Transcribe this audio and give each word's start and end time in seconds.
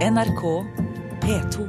NRK 0.00 0.42
P2. 1.20 1.64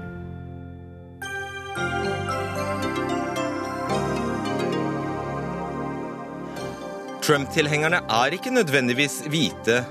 Trump-tilhengerne 7.22 8.00
er 8.08 8.36
ikke 8.38 8.54
nødvendigvis 8.56 9.18
hvite, 9.28 9.82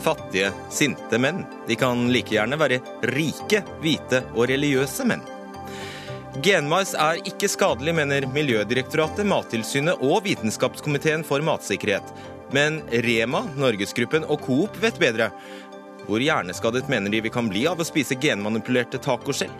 fattige, 0.00 0.54
sinte 0.72 1.20
menn. 1.20 1.44
De 1.68 1.76
kan 1.76 2.06
like 2.08 2.32
gjerne 2.32 2.56
være 2.56 2.80
rike, 3.12 3.60
hvite 3.84 4.22
og 4.32 4.48
religiøse 4.48 5.04
menn. 5.12 5.20
Genmais 6.40 6.94
er 6.96 7.20
ikke 7.28 7.50
skadelig, 7.52 7.92
mener 8.00 8.24
Miljødirektoratet, 8.32 9.28
Mattilsynet 9.28 10.00
og 10.00 10.24
Vitenskapskomiteen 10.24 11.28
for 11.28 11.44
matsikkerhet. 11.44 12.08
Men 12.56 12.80
Rema, 13.04 13.44
Norgesgruppen 13.52 14.24
og 14.32 14.40
Coop 14.48 14.80
vet 14.80 14.96
bedre. 15.00 15.28
Hvor 16.06 16.22
hjerneskadet 16.22 16.88
mener 16.90 17.12
de 17.12 17.20
vi 17.22 17.30
kan 17.32 17.48
bli 17.50 17.66
av 17.70 17.80
å 17.80 17.86
spise 17.86 18.18
genmanipulerte 18.18 19.00
tacoskjell? 19.02 19.52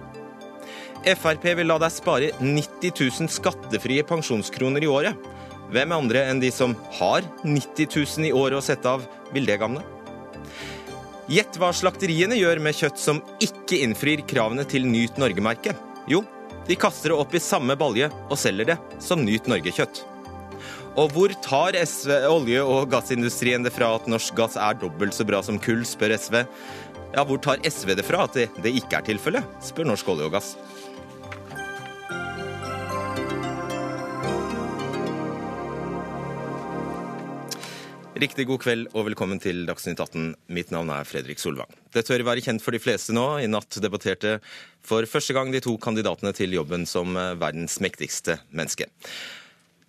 Frp 1.02 1.48
vil 1.58 1.66
la 1.66 1.78
deg 1.82 1.94
spare 1.94 2.30
90 2.38 2.92
000 2.94 3.30
skattefrie 3.32 4.04
pensjonskroner 4.06 4.84
i 4.84 4.90
året. 4.90 5.30
Hvem 5.72 5.94
andre 5.96 6.26
enn 6.28 6.42
de 6.42 6.50
som 6.54 6.76
har 6.98 7.24
90 7.42 7.88
000 7.96 8.28
i 8.28 8.34
året 8.36 8.58
å 8.58 8.64
sette 8.64 8.90
av, 8.90 9.06
vil 9.32 9.48
det 9.48 9.58
gamle? 9.62 9.82
Gjett 11.32 11.56
hva 11.58 11.70
slakteriene 11.74 12.36
gjør 12.36 12.60
med 12.62 12.76
kjøtt 12.76 13.00
som 13.00 13.22
ikke 13.42 13.80
innfrir 13.86 14.24
kravene 14.28 14.66
til 14.68 14.86
Nyt 14.86 15.18
Norge-merket. 15.22 15.78
Jo, 16.10 16.24
de 16.68 16.78
kaster 16.78 17.14
det 17.14 17.18
opp 17.18 17.34
i 17.34 17.42
samme 17.42 17.78
balje 17.78 18.10
og 18.28 18.38
selger 18.38 18.74
det 18.74 18.78
som 19.02 19.22
Nyt 19.24 19.48
Norge-kjøtt. 19.50 20.02
Og 20.92 21.08
hvor 21.14 21.32
tar 21.40 21.72
SV, 21.72 22.10
olje- 22.28 22.64
og 22.68 22.90
gassindustrien 22.92 23.64
det 23.64 23.72
fra 23.72 23.94
at 23.96 24.08
norsk 24.12 24.36
gass 24.36 24.58
er 24.60 24.76
dobbelt 24.76 25.16
så 25.16 25.24
bra 25.24 25.40
som 25.40 25.56
kull, 25.56 25.86
spør 25.88 26.12
SV. 26.20 26.42
Ja, 27.14 27.24
hvor 27.24 27.40
tar 27.40 27.64
SV 27.64 27.94
det 27.96 28.04
fra 28.04 28.26
at 28.26 28.36
det, 28.36 28.72
ikke 28.76 29.00
er 29.00 29.06
tilfellet, 29.06 29.56
spør 29.64 29.88
Norsk 29.88 30.12
olje 30.12 30.28
og 30.28 30.36
gass. 30.36 30.52
Riktig 38.22 38.44
god 38.46 38.60
kveld 38.62 38.92
og 38.92 39.08
velkommen 39.08 39.40
til 39.42 39.64
Dagsnytt 39.66 39.98
18. 39.98 40.34
Mitt 40.52 40.70
navn 40.70 40.92
er 40.92 41.08
Fredrik 41.08 41.40
Solvang. 41.40 41.72
Det 41.90 42.04
tør 42.06 42.22
være 42.28 42.44
kjent 42.44 42.62
for 42.62 42.76
de 42.76 42.84
fleste 42.84 43.16
nå. 43.16 43.40
I 43.40 43.48
natt 43.48 43.80
debatterte 43.80 44.38
for 44.84 45.08
første 45.08 45.34
gang 45.34 45.50
de 45.50 45.64
to 45.64 45.74
kandidatene 45.80 46.36
til 46.36 46.52
jobben 46.52 46.84
som 46.86 47.16
eh, 47.16 47.32
verdens 47.40 47.80
mektigste 47.82 48.42
menneske. 48.52 48.92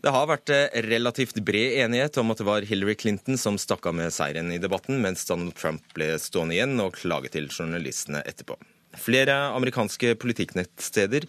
Det 0.03 0.11
har 0.11 0.27
vært 0.27 0.51
eh, 0.51 0.81
relativt 0.83 1.37
bred 1.47 1.77
enighet 1.85 2.17
om 2.19 2.33
at 2.33 2.41
det 2.41 2.47
var 2.47 2.65
Hillary 2.67 2.95
Clinton 2.99 3.37
som 3.39 3.55
stakk 3.61 3.85
av 3.87 3.95
med 3.95 4.11
seieren 4.11 4.51
i 4.51 4.59
debatten, 4.59 4.99
mens 5.03 5.23
Donald 5.29 5.55
Trump 5.55 5.85
ble 5.95 6.09
stående 6.19 6.57
igjen 6.57 6.75
og 6.83 6.97
klage 6.97 7.31
til 7.31 7.47
journalistene 7.47 8.19
etterpå. 8.27 8.57
Flere 8.99 9.37
amerikanske 9.55 10.11
politikknettsteder 10.21 11.23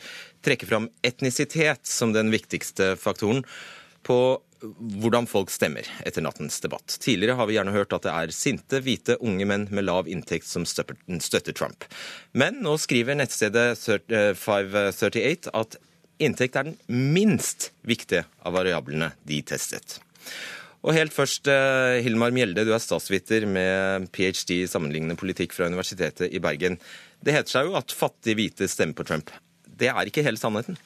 trekker 0.45 0.69
fram 0.69 0.91
etnisitet 1.06 1.86
som 1.86 2.12
den 2.12 2.34
viktigste 2.34 2.92
faktoren 3.00 3.45
på 4.05 4.19
hvordan 4.98 5.28
folk 5.28 5.52
stemmer 5.52 5.86
etter 6.08 6.25
nattens 6.25 6.58
debatt. 6.64 6.98
Tidligere 7.00 7.39
har 7.39 7.48
vi 7.48 7.56
gjerne 7.56 7.75
hørt 7.77 7.95
at 7.95 8.05
det 8.08 8.12
er 8.12 8.34
sinte, 8.34 8.80
hvite, 8.83 9.20
unge 9.22 9.47
menn 9.48 9.69
med 9.70 9.86
lav 9.86 10.11
inntekt 10.11 10.48
som 10.48 10.67
støtter 10.67 11.55
Trump. 11.55 11.86
Men 12.33 12.58
nå 12.64 12.75
skriver 12.80 13.19
nettstedet 13.20 13.78
538 14.41 15.52
at 15.55 15.78
inntekt 16.23 16.59
er 16.59 16.69
den 16.70 16.77
minst 16.89 17.70
viktige 17.87 18.25
av 18.45 18.57
variablene 18.57 19.12
de 19.29 19.41
testet. 19.47 19.98
Og 20.84 20.93
helt 20.93 21.15
først, 21.17 21.48
Hilmar 22.05 22.34
Mjelde, 22.37 22.67
du 22.69 22.75
er 22.77 22.83
statsviter 22.83 23.47
med 23.48 24.11
ph.d. 24.12 24.59
i 24.59 24.67
sammenlignende 24.69 25.17
politikk 25.17 25.55
fra 25.57 25.70
Universitetet 25.70 26.29
i 26.29 26.42
Bergen. 26.45 26.77
Det 27.25 27.33
heter 27.33 27.55
seg 27.55 27.70
jo 27.70 27.79
at 27.79 27.95
fattige 27.97 28.37
hvite 28.37 28.69
stemmer 28.69 28.98
på 28.98 29.07
Trump. 29.09 29.33
Det 29.65 29.89
er 29.89 30.11
ikke 30.11 30.25
hele 30.27 30.41
sannheten? 30.41 30.77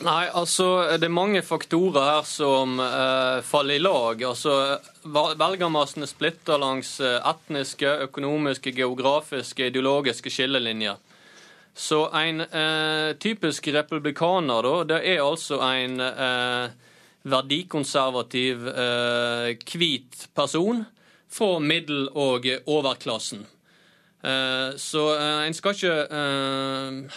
Nei, 0.00 0.30
altså 0.32 0.96
det 0.96 1.10
er 1.10 1.12
mange 1.12 1.42
faktorer 1.44 2.06
her 2.06 2.26
som 2.28 2.78
eh, 2.80 3.42
faller 3.44 3.76
i 3.76 3.82
lag. 3.82 4.22
Altså 4.24 4.78
Velgermassene 5.04 6.08
splitter 6.08 6.60
langs 6.60 6.94
eh, 7.04 7.18
etniske, 7.28 7.90
økonomiske, 8.06 8.72
geografiske, 8.78 9.68
ideologiske 9.68 10.32
skillelinjer. 10.32 10.96
Så 11.80 12.02
en 12.12 12.42
eh, 12.44 13.10
typisk 13.16 13.70
republikaner, 13.72 14.66
da, 14.66 14.72
det 14.84 14.98
er 15.14 15.22
altså 15.24 15.62
en 15.64 15.94
eh, 16.04 16.74
verdikonservativ, 17.24 18.66
eh, 18.68 19.54
hvit 19.64 20.26
person 20.36 20.84
fra 21.30 21.58
middel- 21.64 22.10
og 22.12 22.44
overklassen. 22.66 23.46
Eh, 24.20 24.76
så 24.76 25.06
eh, 25.14 25.46
en 25.46 25.56
skal 25.56 25.78
ikke 25.78 26.20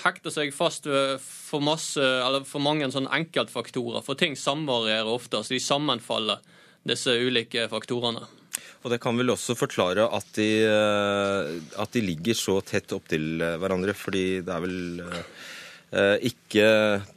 hekte 0.05 0.31
seg 0.31 0.55
fast 0.55 0.87
for, 0.87 1.59
masse, 1.59 2.07
for 2.47 2.63
mange 2.63 2.87
sånn 2.93 3.11
enkeltfaktorer, 3.11 3.99
for 4.05 4.15
ting 4.15 4.39
samvarierer 4.39 5.11
ofte, 5.11 5.43
så 5.43 5.57
de 5.57 5.59
sammenfaller, 5.63 6.39
disse 6.87 7.11
ulike 7.15 7.67
faktorene. 7.71 8.25
Og 8.83 8.91
Det 8.91 8.99
kan 8.99 9.15
vel 9.15 9.31
også 9.31 9.55
forklare 9.55 10.09
at 10.11 10.27
de, 10.35 10.49
at 11.79 11.95
de 11.95 12.01
ligger 12.03 12.35
så 12.35 12.57
tett 12.67 12.91
opptil 12.91 13.39
hverandre, 13.39 13.95
fordi 13.95 14.41
det 14.43 14.51
er 14.51 14.63
vel 14.65 14.77
ikke 16.27 16.65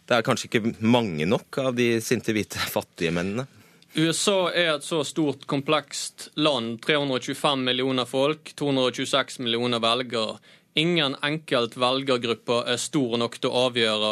Det 0.06 0.14
er 0.14 0.22
kanskje 0.22 0.50
ikke 0.50 0.74
mange 0.84 1.26
nok 1.26 1.58
av 1.58 1.72
de 1.74 1.96
sinte, 2.04 2.34
hvite, 2.36 2.60
fattige 2.76 3.10
mennene? 3.16 3.48
USA 3.96 4.50
er 4.52 4.74
et 4.74 4.84
så 4.84 5.00
stort, 5.08 5.46
komplekst 5.48 6.28
land. 6.36 6.76
325 6.84 7.62
millioner 7.64 8.04
folk, 8.04 8.52
226 8.52 9.40
millioner 9.40 9.80
velgere. 9.80 10.36
Ingen 10.76 11.16
enkelt 11.24 11.78
velgergruppe 11.80 12.60
er 12.68 12.76
stor 12.80 13.16
nok 13.16 13.38
til 13.40 13.48
å 13.48 13.62
avgjøre 13.70 14.10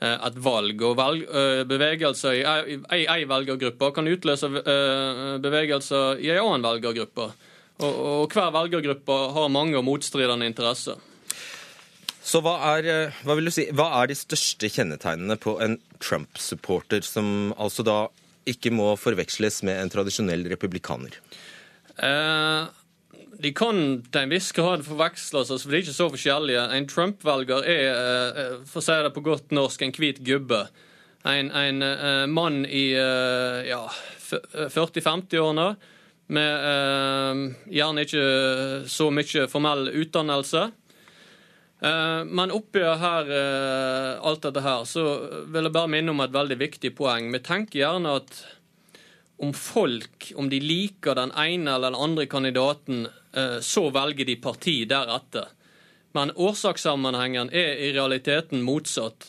eh, 0.00 0.14
et 0.28 0.38
valg. 0.42 0.84
Og 0.86 0.96
velg, 0.98 1.26
eh, 1.26 1.64
bevegelser 1.68 2.38
i 2.38 3.02
ei 3.16 3.26
velgergruppe 3.28 3.92
kan 3.96 4.08
utløse 4.10 4.50
eh, 4.62 5.36
bevegelser 5.42 6.22
i 6.22 6.32
ei 6.34 6.40
annen 6.42 6.64
velgergruppe. 6.66 7.30
Og, 7.76 7.92
og 7.92 8.32
hver 8.32 8.54
velgergruppe 8.54 9.18
har 9.36 9.52
mange 9.52 9.82
motstridende 9.84 10.48
interesser. 10.48 10.96
Så 12.26 12.40
hva 12.42 12.56
er, 12.74 13.12
hva, 13.22 13.36
si, 13.54 13.68
hva 13.70 13.90
er 14.00 14.10
de 14.10 14.16
største 14.18 14.70
kjennetegnene 14.72 15.36
på 15.38 15.60
en 15.62 15.76
Trump-supporter, 16.02 17.04
som 17.06 17.52
altså 17.54 17.84
da 17.86 17.98
ikke 18.50 18.72
må 18.74 18.88
forveksles 18.98 19.60
med 19.66 19.78
en 19.78 19.92
tradisjonell 19.92 20.42
republikaner? 20.50 21.20
Eh, 21.96 22.66
de 23.42 23.52
kan 23.56 23.80
til 24.10 24.22
en 24.22 24.32
viss 24.32 24.52
grad 24.56 24.84
forveksles, 24.86 25.50
altså, 25.50 25.58
for 25.62 25.74
de 25.74 25.78
er 25.78 25.84
ikke 25.84 25.96
så 25.96 26.08
forskjellige. 26.12 26.64
En 26.76 26.88
Trump-velger 26.90 27.68
er, 27.68 27.86
eh, 27.90 28.56
for 28.68 28.82
å 28.82 28.86
si 28.86 28.96
det 29.04 29.12
på 29.14 29.24
godt 29.26 29.54
norsk, 29.56 29.82
en 29.82 29.94
hvit 29.96 30.22
gubbe. 30.26 30.66
En, 31.26 31.50
en 31.50 31.82
uh, 31.82 32.26
mann 32.30 32.60
i 32.70 32.92
ja, 32.94 33.80
40-50-årene 34.28 35.72
med 36.36 37.64
gjerne 37.70 38.04
ikke 38.06 38.26
så 38.90 39.08
mye 39.14 39.46
formell 39.50 39.88
utdannelse. 39.90 40.68
Eh, 41.80 42.24
men 42.24 42.50
oppi 42.50 42.80
her, 42.80 43.30
eh, 43.30 44.20
alt 44.24 44.42
dette 44.42 44.60
her, 44.64 44.84
så 44.84 45.04
vil 45.46 45.68
jeg 45.68 45.74
bare 45.74 45.92
minne 45.92 46.12
om 46.14 46.22
et 46.24 46.32
veldig 46.32 46.56
viktig 46.60 46.94
poeng. 46.96 47.28
Vi 47.32 47.42
tenker 47.44 47.82
gjerne 47.82 48.16
at 48.22 48.44
om 49.36 49.52
folk, 49.52 50.32
om 50.40 50.48
de 50.48 50.60
liker 50.60 51.18
den 51.18 51.34
ene 51.36 51.74
eller 51.74 51.92
den 51.92 52.00
andre 52.00 52.26
kandidaten, 52.26 53.06
eh, 53.06 53.10
så 53.60 53.82
velger 53.92 54.24
de 54.24 54.36
parti 54.40 54.78
deretter. 54.88 55.50
Men 56.16 56.32
årsakssammenhengen 56.32 57.50
er 57.52 57.82
i 57.84 57.90
realiteten 57.92 58.62
motsatt. 58.64 59.28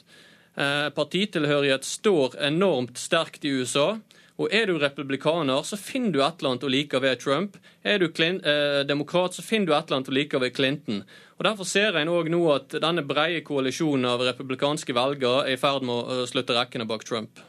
Partitilhørighet 0.96 1.84
står 1.86 2.38
enormt 2.48 2.98
sterkt 2.98 3.44
i 3.46 3.52
USA. 3.60 3.98
Og 4.38 4.54
er 4.54 4.70
du 4.70 4.78
republikaner, 4.78 5.64
så 5.66 5.78
finner 5.82 6.14
du 6.14 6.20
et 6.22 6.40
eller 6.40 6.54
annet 6.54 6.66
å 6.68 6.70
like 6.70 7.00
ved 7.02 7.22
Trump. 7.22 7.56
Er 7.82 7.98
du 7.98 8.06
eh, 8.06 8.84
demokrat, 8.86 9.34
så 9.34 9.42
finner 9.42 9.66
du 9.66 9.74
et 9.74 9.88
eller 9.88 9.98
annet 9.98 10.12
å 10.12 10.14
like 10.14 10.42
ved 10.44 10.54
Clinton. 10.54 11.02
Og 11.38 11.46
Derfor 11.46 11.66
ser 11.66 11.98
en 11.98 12.12
òg 12.14 12.30
nå 12.30 12.44
at 12.54 12.78
denne 12.82 13.06
breie 13.06 13.42
koalisjonen 13.46 14.06
av 14.06 14.22
republikanske 14.22 14.94
velgere 14.94 15.48
er 15.48 15.58
i 15.58 15.62
ferd 15.62 15.86
med 15.86 15.96
å 15.96 16.28
slutte 16.30 16.54
rekkene 16.58 16.86
bak 16.90 17.06
Trump. 17.06 17.42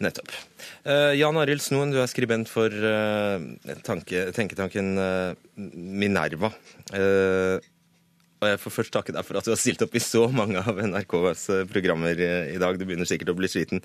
Nettopp. 0.00 0.30
Uh, 0.86 1.12
Jan 1.12 1.36
Arild 1.40 1.60
Snoen, 1.64 1.92
du 1.92 2.00
er 2.00 2.08
skribent 2.08 2.48
for 2.48 2.72
uh, 2.72 3.36
tanke, 3.84 4.30
tenketanken 4.36 4.94
uh, 4.96 5.34
Minerva. 5.56 6.52
Og 8.40 8.48
jeg 8.48 8.60
får 8.62 8.72
først 8.72 8.94
takke 8.94 9.12
deg 9.12 9.26
for 9.28 9.36
at 9.36 9.44
du 9.44 9.52
har 9.52 9.58
stilt 9.60 9.82
opp 9.84 9.92
i 9.92 10.00
så 10.00 10.22
mange 10.32 10.62
av 10.64 10.78
NRKs 10.80 11.42
programmer 11.68 12.16
i 12.16 12.56
dag. 12.56 12.78
Du 12.80 12.86
begynner 12.88 13.04
sikkert 13.04 13.34
å 13.34 13.36
bli 13.36 13.50
sliten. 13.52 13.82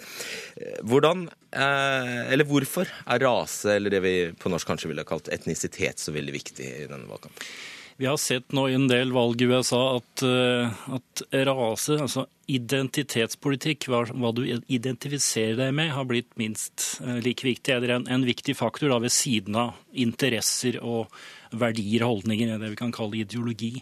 Hvordan, 0.87 1.25
eller 1.51 2.47
hvorfor, 2.47 2.87
er 2.87 3.25
rase, 3.27 3.73
eller 3.75 3.91
det 3.91 3.99
vi 4.05 4.13
på 4.39 4.53
norsk 4.53 4.71
kanskje 4.71 4.93
ville 4.93 5.03
kalt 5.03 5.27
etnisitet, 5.35 5.99
så 5.99 6.15
veldig 6.15 6.37
viktig 6.37 6.69
i 6.71 6.87
denne 6.87 7.03
valgkampen? 7.11 7.51
Vi 7.97 8.05
har 8.05 8.17
sett 8.17 8.51
nå 8.51 8.65
i 8.67 8.73
en 8.75 8.89
del 8.91 9.13
valg 9.15 9.39
i 9.39 9.45
USA 9.47 9.81
at, 9.95 10.23
eh, 10.27 10.79
at 10.97 11.21
rase, 11.47 11.95
altså 11.95 12.25
identitetspolitikk, 12.51 13.87
hva, 13.87 14.01
hva, 14.11 14.33
du 14.35 14.43
identifiserer 14.45 15.55
deg 15.61 15.71
med, 15.77 15.93
har 15.95 16.05
blitt 16.09 16.35
minst 16.37 16.99
uh, 17.01 17.15
like 17.23 17.47
viktig. 17.47 17.79
Det 17.81 17.87
er 17.87 17.95
en, 17.95 18.09
en 18.11 18.27
viktig 18.27 18.53
faktor 18.59 18.91
da, 18.91 18.99
ved 19.01 19.15
siden 19.15 19.55
av 19.57 19.79
interesser 19.95 20.77
og 20.83 21.07
verdier 21.55 22.03
og 22.05 22.19
holdninger, 22.19 22.57
det 22.59 22.73
vi 22.75 22.81
kan 22.83 22.93
kalle 22.93 23.23
ideologi. 23.23 23.79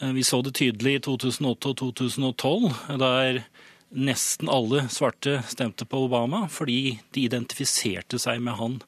Uh, 0.00 0.14
vi 0.16 0.24
så 0.24 0.40
det 0.46 0.54
tydelig 0.56 0.94
i 1.00 1.02
2008 1.04 1.74
og 1.74 1.80
2012, 1.82 2.70
der 3.02 3.42
nesten 3.88 4.48
alle 4.52 4.86
svarte 4.92 5.40
stemte 5.48 5.86
på 5.88 6.02
Obama 6.04 6.42
fordi 6.52 6.98
de 7.16 7.24
identifiserte 7.24 8.20
seg 8.20 8.42
med 8.44 8.58
han. 8.60 8.82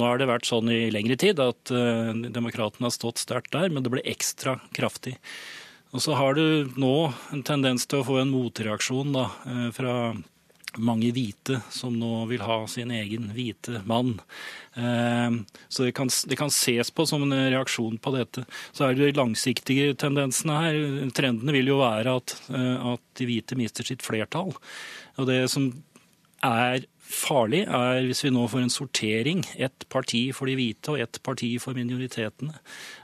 Nå 0.00 0.08
har 0.08 0.16
det 0.16 0.30
vært 0.30 0.48
sånn 0.48 0.70
i 0.72 0.88
lengre 0.88 1.18
tid 1.20 1.40
at 1.44 1.70
uh, 1.74 2.16
demokratene 2.32 2.88
har 2.88 2.94
stått 2.94 3.20
sterkt 3.20 3.52
der, 3.52 3.68
men 3.68 3.84
det 3.84 3.92
ble 3.92 4.04
ekstra 4.08 4.56
kraftig. 4.72 5.18
Og 5.92 6.00
så 6.00 6.14
har 6.16 6.38
du 6.38 6.70
nå 6.80 7.10
en 7.34 7.42
tendens 7.44 7.84
til 7.84 8.00
å 8.00 8.06
få 8.06 8.20
en 8.22 8.32
motreaksjon 8.32 9.12
da, 9.12 9.26
uh, 9.44 9.66
fra 9.76 9.94
mange 10.80 11.10
hvite 11.12 11.58
som 11.74 11.96
nå 11.98 12.22
vil 12.30 12.44
ha 12.46 12.62
sin 12.70 12.94
egen 12.94 13.26
hvite 13.36 13.82
mann. 13.90 14.14
Uh, 14.72 15.44
så 15.68 15.84
det 15.84 15.92
kan, 15.98 16.08
det 16.08 16.38
kan, 16.40 16.54
ses 16.54 16.88
på 16.94 17.04
som 17.10 17.26
en 17.26 17.36
reaksjon 17.52 18.00
på 18.00 18.14
dette. 18.16 18.46
Så 18.72 18.86
er 18.86 18.96
det 18.96 19.10
de 19.10 19.20
langsiktige 19.20 19.92
tendensene 20.00 20.62
her. 20.62 20.80
Trendene 21.12 21.58
vil 21.58 21.74
jo 21.74 21.82
være 21.82 22.16
at, 22.22 22.38
at 22.48 23.04
de 23.20 23.28
hvite 23.28 23.60
mister 23.60 23.84
sitt 23.84 24.06
flertall. 24.06 24.56
Og 25.20 25.28
det 25.28 25.42
som 25.52 25.68
er 26.40 26.88
farlig, 27.10 27.64
er 27.66 28.06
hvis 28.06 28.22
vi 28.24 28.32
nå 28.32 28.46
får 28.50 28.64
en 28.64 28.72
sortering. 28.72 29.44
Ett 29.58 29.86
parti 29.92 30.28
for 30.36 30.50
de 30.50 30.56
hvite 30.58 30.94
og 30.94 31.02
ett 31.02 31.20
parti 31.26 31.52
for 31.62 31.76
minoritetene. 31.76 32.54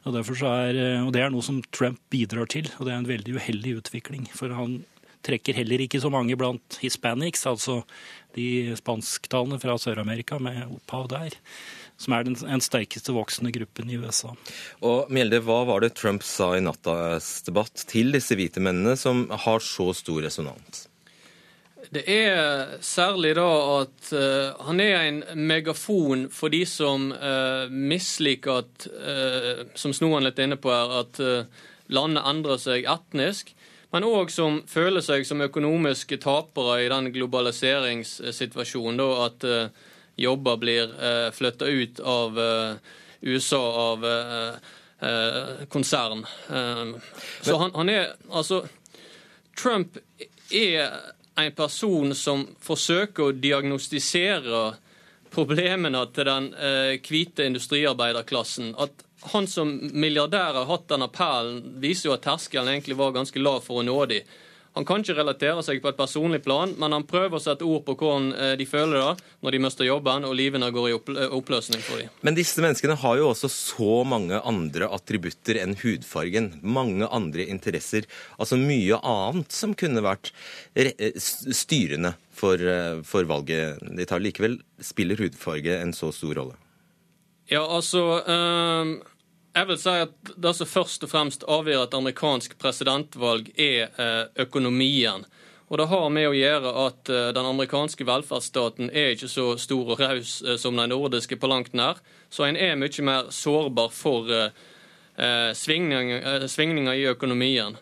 Og, 0.06 0.16
er, 0.16 0.80
og 1.02 1.12
Det 1.12 1.22
er 1.22 1.32
noe 1.34 1.44
som 1.44 1.62
Trump 1.74 2.00
bidrar 2.10 2.48
til, 2.50 2.70
og 2.78 2.86
det 2.86 2.94
er 2.94 3.00
en 3.02 3.10
veldig 3.10 3.36
uheldig 3.38 3.78
utvikling. 3.82 4.28
For 4.34 4.54
han 4.54 4.84
trekker 5.26 5.56
heller 5.58 5.82
ikke 5.82 6.00
så 6.02 6.10
mange 6.12 6.36
blant 6.38 6.78
hispanics, 6.82 7.46
altså 7.50 7.80
de 8.36 8.76
spansktalende 8.78 9.58
fra 9.62 9.76
Sør-Amerika 9.80 10.38
med 10.42 10.62
opphav 10.68 11.08
der. 11.10 11.36
Som 11.98 12.12
er 12.12 12.26
den 12.26 12.36
den 12.36 12.60
sterkeste 12.60 13.14
voksende 13.16 13.52
gruppen 13.54 13.90
i 13.90 13.96
USA. 13.96 14.34
Og 14.84 15.10
Mjelde, 15.10 15.40
Hva 15.40 15.64
var 15.64 15.80
det 15.80 15.94
Trump 15.96 16.22
sa 16.22 16.52
i 16.56 16.60
nattas 16.60 17.40
debatt 17.46 17.86
til 17.88 18.12
disse 18.12 18.36
hvite 18.36 18.60
mennene, 18.60 18.96
som 19.00 19.26
har 19.30 19.64
så 19.64 19.92
stor 19.96 20.22
resonans? 20.22 20.86
Det 21.94 22.02
er 22.10 22.76
særlig 22.84 23.34
da 23.38 23.46
at 23.80 24.10
uh, 24.12 24.66
han 24.66 24.80
er 24.82 24.96
en 25.06 25.22
megafon 25.48 26.26
for 26.34 26.52
de 26.52 26.64
som 26.66 27.12
uh, 27.12 27.70
misliker 27.70 28.62
at, 28.64 28.86
uh, 28.90 29.62
som 29.78 29.94
Snoen 29.94 30.26
litt 30.26 30.40
inne 30.42 30.58
på 30.58 30.72
her, 30.72 30.94
at 31.04 31.20
landet 31.92 32.26
endrer 32.26 32.60
seg 32.60 32.88
etnisk. 32.90 33.52
Men 33.94 34.06
òg 34.08 34.32
som 34.34 34.60
føler 34.68 35.04
seg 35.04 35.26
som 35.28 35.44
økonomiske 35.44 36.18
tapere 36.22 36.80
i 36.82 36.88
den 36.90 37.12
globaliseringssituasjonen. 37.14 38.98
Da, 38.98 39.28
at 39.28 39.46
jobber 40.18 40.58
blir 40.58 40.90
uh, 40.96 41.28
flytta 41.32 41.68
ut 41.70 42.00
av 42.00 42.40
USA 43.26 43.62
av 43.92 44.08
konsern. 45.68 46.22
så 47.44 47.56
han, 47.60 47.72
han 47.74 47.90
er 47.92 48.14
Altså, 48.32 48.62
Trump 49.56 49.98
er 50.48 51.15
en 51.36 51.52
person 51.52 52.14
som 52.14 52.44
forsøker 52.64 53.28
å 53.28 53.36
diagnostisere 53.36 54.62
problemene 55.32 56.02
til 56.16 56.28
den 56.28 56.48
eh, 56.54 56.96
hvite 57.04 57.44
industriarbeiderklassen. 57.50 58.72
At 58.80 59.04
han 59.32 59.48
som 59.50 59.72
milliardær 59.92 60.54
har 60.56 60.68
hatt 60.70 60.88
den 60.92 61.04
appellen, 61.06 61.62
viser 61.82 62.10
jo 62.10 62.16
at 62.16 62.24
terskelen 62.26 62.72
egentlig 62.72 62.96
var 62.98 63.14
ganske 63.16 63.42
lav 63.42 63.62
for 63.66 63.82
å 63.82 63.86
nå 63.86 63.98
dem. 64.12 64.36
Han 64.76 64.84
kan 64.84 65.00
ikke 65.00 65.16
relatere 65.16 65.62
seg 65.64 65.80
på 65.80 65.88
et 65.88 65.96
personlig 65.96 66.42
plan, 66.44 66.74
men 66.76 66.92
han 66.92 67.06
prøver 67.08 67.38
å 67.38 67.40
sette 67.40 67.64
ord 67.64 67.86
på 67.86 67.94
hvordan 67.96 68.26
eh, 68.36 68.52
de 68.60 68.66
føler 68.68 69.00
det 69.00 69.30
når 69.46 69.54
de 69.54 69.60
mister 69.64 69.88
jobben 69.88 70.26
og 70.28 70.34
livene 70.36 70.68
går 70.74 70.90
i 70.90 70.92
eh, 70.92 71.32
oppløsning 71.32 71.80
for 71.80 72.02
dem. 72.02 72.10
Men 72.26 72.36
disse 72.36 72.60
menneskene 72.60 72.98
har 73.00 73.16
jo 73.16 73.30
også 73.30 73.48
så 73.52 74.02
mange 74.04 74.42
andre 74.44 74.90
attributter 74.92 75.62
enn 75.62 75.78
hudfargen. 75.80 76.50
Mange 76.60 77.08
andre 77.08 77.48
interesser. 77.48 78.04
Altså 78.36 78.60
mye 78.60 79.00
annet 79.00 79.56
som 79.56 79.72
kunne 79.72 80.04
vært 80.04 80.34
eh, 80.76 80.92
styrende 81.16 82.12
for, 82.36 82.60
for 83.08 83.24
valget 83.24 83.80
de 83.80 84.04
tar. 84.04 84.20
Likevel 84.20 84.60
spiller 84.84 85.24
hudfarge 85.24 85.80
en 85.80 85.96
så 85.96 86.12
stor 86.12 86.36
rolle. 86.36 86.60
Ja, 87.48 87.64
altså... 87.64 88.08
Øh 88.28 89.14
jeg 89.56 89.68
vil 89.70 89.80
si 89.80 89.96
at 90.04 90.32
Det 90.36 90.52
som 90.58 90.68
først 90.68 91.06
og 91.06 91.12
fremst 91.12 91.46
avgjør 91.48 91.86
et 91.86 91.96
amerikansk 91.96 92.58
presidentvalg, 92.60 93.50
er 93.56 93.88
eh, 93.96 94.24
økonomien. 94.44 95.24
Og 95.68 95.78
Det 95.78 95.88
har 95.88 96.08
med 96.10 96.28
å 96.28 96.36
gjøre 96.36 96.74
at 96.84 97.10
eh, 97.10 97.32
den 97.34 97.48
amerikanske 97.48 98.06
velferdsstaten 98.06 98.92
er 98.92 99.14
ikke 99.14 99.32
så 99.32 99.48
stor 99.58 99.94
og 99.94 100.00
raus 100.00 100.42
eh, 100.42 100.58
som 100.60 100.76
den 100.76 100.92
nordiske 100.92 101.40
på 101.40 101.50
langt 101.50 101.74
nær. 101.74 102.02
Så 102.30 102.44
en 102.46 102.56
er 102.56 102.76
mye 102.76 103.02
mer 103.02 103.30
sårbar 103.30 103.92
for 103.94 104.28
svingninger, 105.16 106.42
svingninger 106.44 106.92
i 106.92 107.06
økonomien. 107.08 107.78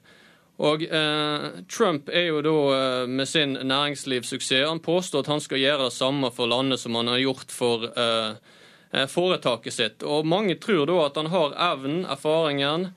Og 0.62 0.84
eh, 0.86 1.46
Trump 1.66 2.08
er 2.08 2.28
jo 2.28 2.42
da 2.46 3.06
med 3.10 3.26
sin 3.26 3.56
næringslivssuksess 3.58 4.68
Han 4.68 4.78
påstår 4.78 5.24
at 5.24 5.32
han 5.32 5.42
skal 5.42 5.58
gjøre 5.58 5.88
det 5.88 5.96
samme 5.96 6.30
for 6.30 6.46
landet 6.46 6.78
som 6.78 6.94
han 6.94 7.10
har 7.10 7.18
gjort 7.18 7.50
for 7.50 7.88
eh, 7.90 8.36
Eh, 8.38 8.63
foretaket 9.11 9.75
sitt. 9.75 10.05
Og 10.06 10.26
mange 10.29 10.55
tror 10.62 10.87
da 10.87 11.00
at 11.06 11.17
han 11.19 11.31
har 11.32 11.56
evnen, 11.73 12.05
erfaringen, 12.06 12.93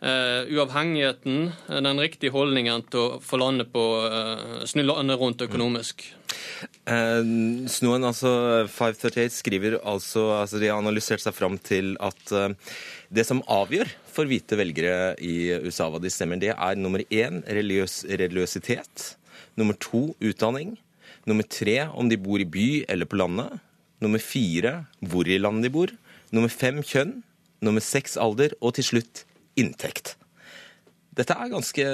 Uh, 0.00 0.48
uavhengigheten, 0.48 1.50
uh, 1.68 1.76
den 1.84 1.98
riktige 2.00 2.32
holdningen 2.32 2.86
til 2.88 3.02
å 3.02 3.18
få 3.20 3.36
landet 3.36 3.68
på 3.68 3.82
uh, 4.08 4.62
snu 4.64 4.80
landet 4.88 5.20
rundt 5.20 5.44
økonomisk. 5.44 6.06
Uh, 6.88 7.20
Snoen, 7.68 8.06
altså 8.08 8.30
538 8.64 9.36
skriver 9.42 9.76
altså, 9.84 10.24
altså 10.38 10.56
De 10.56 10.70
har 10.72 10.80
analysert 10.80 11.20
seg 11.20 11.36
fram 11.36 11.60
til 11.60 11.98
at 12.00 12.32
det 13.12 13.26
som 13.28 13.44
avgjør 13.44 13.92
for 14.08 14.30
hvite 14.30 14.56
velgere 14.56 15.18
i 15.20 15.52
USA 15.66 15.90
hva 15.92 16.00
de 16.00 16.08
stemmer, 16.08 16.40
det 16.40 16.54
er 16.54 16.80
nummer 16.80 17.04
én 17.12 17.44
religiøs, 17.44 18.06
religiøsitet. 18.08 19.18
Nummer 19.60 19.76
to 19.84 20.14
utdanning. 20.16 20.78
Nummer 21.28 21.44
tre 21.44 21.82
om 21.92 22.08
de 22.08 22.16
bor 22.16 22.40
i 22.40 22.48
by 22.48 22.86
eller 22.88 23.04
på 23.04 23.20
landet. 23.20 23.60
Nummer 24.00 24.22
fire 24.22 24.84
hvor 25.00 25.28
i 25.28 25.38
landet 25.40 25.68
de 25.68 25.74
bor. 25.74 25.92
Nummer 26.34 26.52
fem 26.52 26.80
kjønn. 26.86 27.20
Nummer 27.64 27.84
seks 27.84 28.16
alder. 28.20 28.56
Og 28.60 28.74
til 28.78 28.86
slutt 28.92 29.24
inntekt. 29.60 30.16
Dette 31.16 31.34
er 31.34 31.50
ganske 31.52 31.84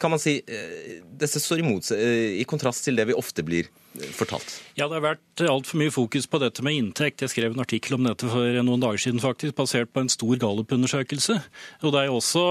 Kan 0.00 0.12
man 0.12 0.20
si 0.22 0.38
eh, 0.40 1.02
Dette 1.04 1.40
står 1.42 1.60
i, 1.60 1.66
eh, 1.94 2.40
i 2.40 2.46
kontrast 2.48 2.86
til 2.86 2.96
det 2.98 3.04
vi 3.10 3.16
ofte 3.16 3.44
blir 3.46 3.68
fortalt? 4.16 4.60
Ja, 4.76 4.88
Det 4.88 4.98
har 4.98 5.04
vært 5.16 5.42
altfor 5.48 5.80
mye 5.80 5.92
fokus 5.94 6.26
på 6.28 6.40
dette 6.42 6.62
med 6.64 6.76
inntekt. 6.76 7.22
Jeg 7.24 7.32
skrev 7.32 7.54
en 7.54 7.62
artikkel 7.64 7.96
om 7.96 8.04
dette 8.04 8.28
for 8.28 8.58
noen 8.66 8.82
dager 8.82 9.00
siden, 9.00 9.22
faktisk, 9.22 9.56
basert 9.56 9.92
på 9.92 10.02
en 10.04 10.10
stor 10.12 10.36
gallupundersøkelse. 10.42 11.38
Og 11.82 11.94
det 11.94 12.02
er 12.02 12.10
jo 12.10 12.18
også 12.20 12.44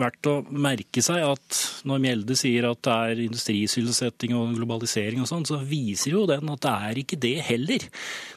verdt 0.00 0.28
å 0.30 0.34
merke 0.50 1.04
seg 1.04 1.22
at 1.24 1.60
når 1.88 2.02
Mjelde 2.02 2.36
sier 2.38 2.66
at 2.66 2.82
det 2.82 2.96
er 3.06 3.22
industrisysselsetting 3.28 4.34
og 4.38 4.56
globalisering 4.58 5.22
og 5.22 5.30
sånn, 5.30 5.46
så 5.46 5.60
viser 5.62 6.16
jo 6.16 6.26
den 6.30 6.50
at 6.50 6.64
det 6.66 6.74
er 6.90 7.02
ikke 7.04 7.20
det 7.22 7.36
heller. 7.46 7.86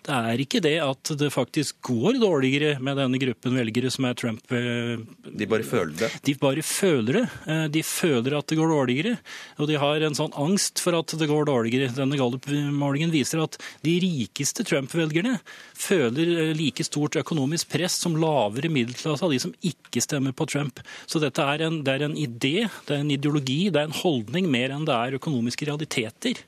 Det 0.06 0.22
er 0.22 0.46
ikke 0.46 0.62
det 0.62 0.78
at 0.86 1.14
det 1.18 1.32
faktisk 1.34 1.82
går 1.90 2.22
dårligere 2.22 2.78
med 2.84 3.02
denne 3.02 3.22
gruppen 3.22 3.58
velgere 3.58 3.90
som 3.94 4.06
er 4.06 4.18
Trump. 4.20 4.46
Eh, 4.54 5.02
de 5.26 5.50
bare 5.50 5.66
føler 5.66 5.98
det? 6.06 6.12
De 6.30 6.38
bare 6.40 6.62
føler 6.66 7.22
det. 7.22 7.26
Eh, 7.50 7.66
de 7.74 7.86
føler 7.86 8.38
at 8.38 8.48
det 8.52 8.60
går 8.62 8.74
dårligere. 8.74 9.18
Og 9.58 9.70
de 9.72 9.82
har 9.82 10.06
en 10.06 10.18
sånn 10.18 10.36
angst 10.38 10.84
for 10.84 10.98
at 10.98 11.18
det 11.18 11.30
går 11.30 11.50
dårligere 11.50 11.55
dårligere. 11.56 11.94
Denne 11.96 12.20
Gallup-målingen 12.20 13.14
viser 13.14 13.44
at 13.44 13.58
de 13.86 13.96
rikeste 14.04 14.66
Trump-velgerne 14.68 15.38
føler 15.74 16.34
eh, 16.36 16.54
like 16.58 16.86
stort 16.86 17.18
økonomisk 17.20 17.72
press 17.74 17.98
som 18.04 18.18
lavere 18.20 18.72
middelklasse 18.72 19.26
av 19.26 19.34
de 19.34 19.42
som 19.42 19.56
ikke 19.66 20.04
stemmer 20.04 20.36
på 20.36 20.48
Trump. 20.52 20.82
Så 21.08 21.22
dette 21.24 21.44
er 21.44 21.66
en, 21.68 21.82
det 21.86 21.96
er 21.96 22.06
en 22.08 22.18
idé, 22.20 22.68
det 22.88 22.98
er 22.98 23.02
en 23.04 23.16
ideologi, 23.16 23.70
det 23.72 23.82
er 23.82 23.90
en 23.90 24.00
holdning 24.04 24.52
mer 24.52 24.76
enn 24.76 24.88
det 24.88 24.96
er 24.96 25.20
økonomiske 25.20 25.70
realiteter. 25.72 26.44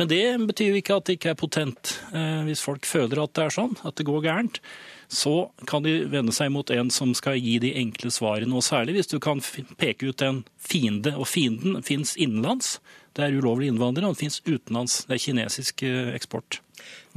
Men 0.00 0.10
det 0.12 0.24
betyr 0.48 0.72
jo 0.72 0.82
ikke 0.82 1.00
at 1.00 1.08
det 1.08 1.20
ikke 1.20 1.32
er 1.34 1.40
potent. 1.40 1.96
Eh, 2.12 2.44
hvis 2.48 2.64
folk 2.64 2.88
føler 2.88 3.22
at 3.22 3.36
det 3.36 3.46
er 3.46 3.58
sånn, 3.60 3.76
at 3.86 3.96
det 3.98 4.08
går 4.08 4.24
gærent, 4.26 4.62
så 5.08 5.50
kan 5.70 5.84
de 5.84 6.00
vende 6.10 6.34
seg 6.34 6.50
mot 6.50 6.70
en 6.74 6.90
som 6.90 7.12
skal 7.14 7.38
gi 7.38 7.58
de 7.62 7.72
enkle 7.78 8.10
svarene. 8.10 8.50
Og 8.56 8.64
særlig 8.66 8.96
hvis 8.96 9.12
du 9.12 9.18
kan 9.22 9.42
peke 9.78 10.10
ut 10.10 10.24
en 10.26 10.42
fiende. 10.58 11.14
Og 11.14 11.28
fienden 11.30 11.82
fins 11.86 12.16
innenlands. 12.18 12.76
Det 13.16 13.24
er 13.24 13.36
ulovlige 13.38 13.72
innvandrere, 13.72 14.10
og 14.10 14.16
det 14.16 14.26
fins 14.26 14.42
utenlands. 14.44 14.98
Det 15.08 15.16
er 15.16 15.22
kinesisk 15.22 15.82
eh, 15.88 16.12
eksport. 16.16 16.60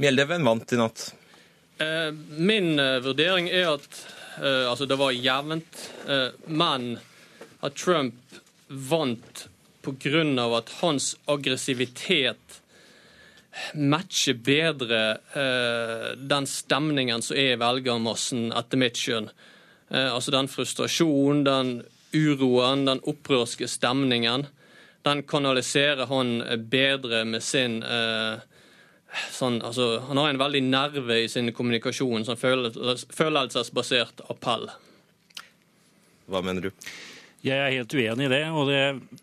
Mjelde, 0.00 0.24
hvem 0.30 0.46
vant 0.48 0.72
i 0.72 0.78
natt? 0.80 1.02
Eh, 1.80 2.08
min 2.40 2.80
eh, 2.80 3.02
vurdering 3.04 3.50
er 3.52 3.74
at 3.74 4.00
altså 4.40 4.86
det 4.88 4.96
var 4.96 5.10
jevnt, 5.12 5.80
men 6.48 6.84
at 7.66 7.74
Trump 7.76 8.36
vant 8.70 9.42
pga. 9.82 10.22
at 10.56 10.70
hans 10.80 11.16
aggressivitet 11.26 12.60
matcher 13.74 14.38
bedre 14.38 15.18
den 16.16 16.46
stemningen 16.46 17.20
som 17.26 17.36
er 17.36 17.52
i 17.52 17.58
velgermassen, 17.60 18.52
etter 18.54 18.80
mitt 18.80 18.96
skjønn. 18.96 19.28
altså 19.90 20.30
den 20.30 20.48
frustrasjonen, 20.48 21.44
den 21.44 21.82
uroen, 22.14 22.86
den 22.86 23.02
opprørske 23.04 23.68
stemningen, 23.68 24.46
den 25.02 25.22
kanaliserer 25.22 26.06
han 26.06 26.32
bedre 26.70 27.24
med 27.24 27.42
sin 27.44 27.80
eh, 27.82 28.42
sånn, 29.32 29.60
altså, 29.64 30.02
Han 30.08 30.20
har 30.20 30.30
en 30.30 30.40
veldig 30.40 30.62
nerve 30.66 31.22
i 31.24 31.28
sin 31.28 31.52
kommunikasjon, 31.56 32.26
sånn 32.26 32.40
følelsesbasert 32.40 34.24
appell. 34.28 34.68
Hva 36.30 36.44
mener 36.46 36.68
du? 36.68 36.74
Jeg 37.40 37.56
er 37.56 37.72
helt 37.72 37.94
uenig 37.96 38.26
i 38.26 38.32
det. 38.34 38.42
og 38.52 38.68
det, 38.68 38.80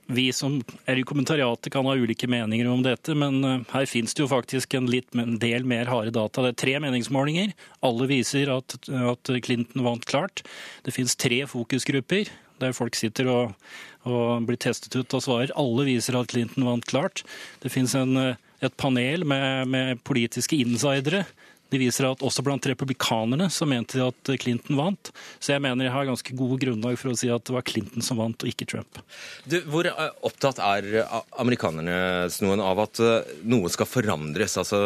Vi 0.10 0.32
som 0.34 0.56
er 0.90 0.98
i 0.98 1.06
kommentariatet 1.06 1.70
kan 1.74 1.86
ha 1.86 1.94
ulike 1.94 2.26
meninger 2.26 2.66
om 2.72 2.82
dette, 2.82 3.14
men 3.14 3.38
eh, 3.46 3.62
her 3.76 3.86
finnes 3.86 4.18
det 4.18 4.26
jo 4.26 4.32
faktisk 4.32 4.74
en, 4.74 4.90
litt, 4.90 5.14
en 5.14 5.38
del 5.38 5.68
mer 5.70 5.86
harde 5.92 6.16
data. 6.16 6.42
Det 6.42 6.56
er 6.56 6.62
tre 6.64 6.76
meningsmålinger. 6.82 7.54
Alle 7.86 8.10
viser 8.10 8.50
at, 8.56 8.80
at 8.90 9.34
Clinton 9.46 9.86
vant 9.86 10.10
klart. 10.10 10.42
Det 10.84 10.96
finnes 10.98 11.16
tre 11.16 11.44
fokusgrupper 11.46 12.34
der 12.58 12.74
folk 12.74 12.98
sitter 12.98 13.30
og, 13.30 13.70
og 14.10 14.48
blir 14.48 14.60
testet 14.62 14.96
ut 14.98 15.18
og 15.18 15.24
svarer. 15.24 15.56
Alle 15.60 15.88
viser 15.88 16.20
at 16.20 16.32
Clinton 16.32 16.68
vant 16.68 16.88
klart. 16.88 17.24
Det 17.64 17.74
finnes 17.74 17.96
et 17.98 18.78
panel 18.80 19.26
med, 19.28 19.68
med 19.70 20.04
politiske 20.08 20.60
insidere 20.64 21.26
de 21.72 21.80
viser 21.82 22.08
at 22.08 22.24
også 22.24 22.44
blant 22.46 22.68
republikanerne 22.70 23.50
så 23.52 23.68
mente 23.70 24.00
de 24.00 24.06
at 24.06 24.32
Clinton 24.42 24.80
vant. 24.80 25.12
Så 25.40 25.54
jeg 25.54 25.64
mener 25.64 25.88
jeg 25.88 25.96
har 25.96 26.08
ganske 26.08 26.36
gode 26.38 26.60
grunnlag 26.62 26.98
for 27.00 27.12
å 27.12 27.18
si 27.20 27.30
at 27.34 27.44
det 27.48 27.56
var 27.56 27.66
Clinton 27.68 28.06
som 28.06 28.22
vant, 28.22 28.40
og 28.40 28.52
ikke 28.52 28.68
Trump. 28.70 29.02
Du, 29.50 29.60
hvor 29.72 29.90
eh, 29.90 30.04
opptatt 30.28 30.62
er 30.64 30.90
eh, 31.04 31.18
amerikanerne 31.42 32.62
av 32.64 32.84
at 32.86 33.04
eh, 33.04 33.34
noe 33.48 33.72
skal 33.74 33.90
forandres? 33.90 34.58
Altså 34.62 34.80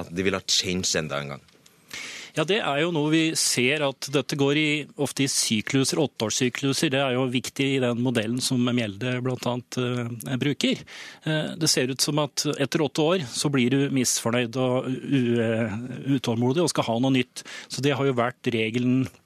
at 0.00 0.10
de 0.14 0.26
vil 0.26 0.38
ha 0.38 0.44
change 0.46 0.92
enda 0.98 1.20
en 1.20 1.34
gang? 1.34 1.46
Ja, 2.40 2.46
Det 2.48 2.56
er 2.64 2.78
jo 2.80 2.92
noe 2.96 3.10
vi 3.12 3.34
ser 3.36 3.82
at 3.84 4.06
dette 4.14 4.36
går 4.40 4.56
i, 4.56 4.68
ofte 5.04 5.26
i 5.26 5.28
sykluser, 5.28 6.00
åtteårssykluser. 6.00 6.88
Det 6.94 7.02
er 7.02 7.18
jo 7.18 7.26
viktig 7.28 7.66
i 7.74 7.82
den 7.82 8.00
modellen 8.00 8.40
som 8.40 8.64
Mjelde 8.64 9.18
bl.a. 9.20 9.52
Uh, 9.76 10.38
bruker. 10.40 10.80
Uh, 11.26 11.52
det 11.60 11.68
ser 11.68 11.92
ut 11.92 12.00
som 12.00 12.22
at 12.24 12.46
etter 12.56 12.80
åtte 12.86 13.04
år 13.04 13.28
så 13.28 13.52
blir 13.52 13.76
du 13.76 13.92
misfornøyd 13.92 14.56
og 14.56 14.88
utålmodig 16.16 16.64
og 16.64 16.72
skal 16.72 16.88
ha 16.88 16.96
noe 17.04 17.18
nytt. 17.18 17.44
Så 17.68 17.84
det 17.84 17.92
har 17.98 18.08
jo 18.08 18.16
vært 18.16 18.48
regelen 18.56 19.04
Eh, 19.04 19.19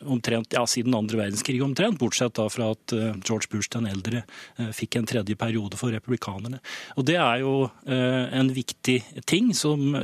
omtrent, 0.00 0.52
ja, 0.52 0.66
siden 0.66 0.94
andre 0.94 1.20
verdenskrig, 1.20 1.62
omtrent, 1.62 1.98
bortsett 1.98 2.34
da 2.34 2.48
fra 2.50 2.72
at 2.74 2.92
eh, 2.92 3.14
George 3.22 3.46
Bush 3.50 3.70
den 3.70 3.86
eldre 3.86 4.24
eh, 4.58 4.72
fikk 4.74 4.98
en 4.98 5.06
tredje 5.06 5.36
periode 5.38 5.78
for 5.78 5.94
republikanerne. 5.94 6.58
Og 6.96 7.06
Det 7.06 7.14
er 7.14 7.44
jo 7.44 7.54
en 7.86 8.50
viktig 8.52 8.96
ting 9.24 9.52
som, 9.54 9.94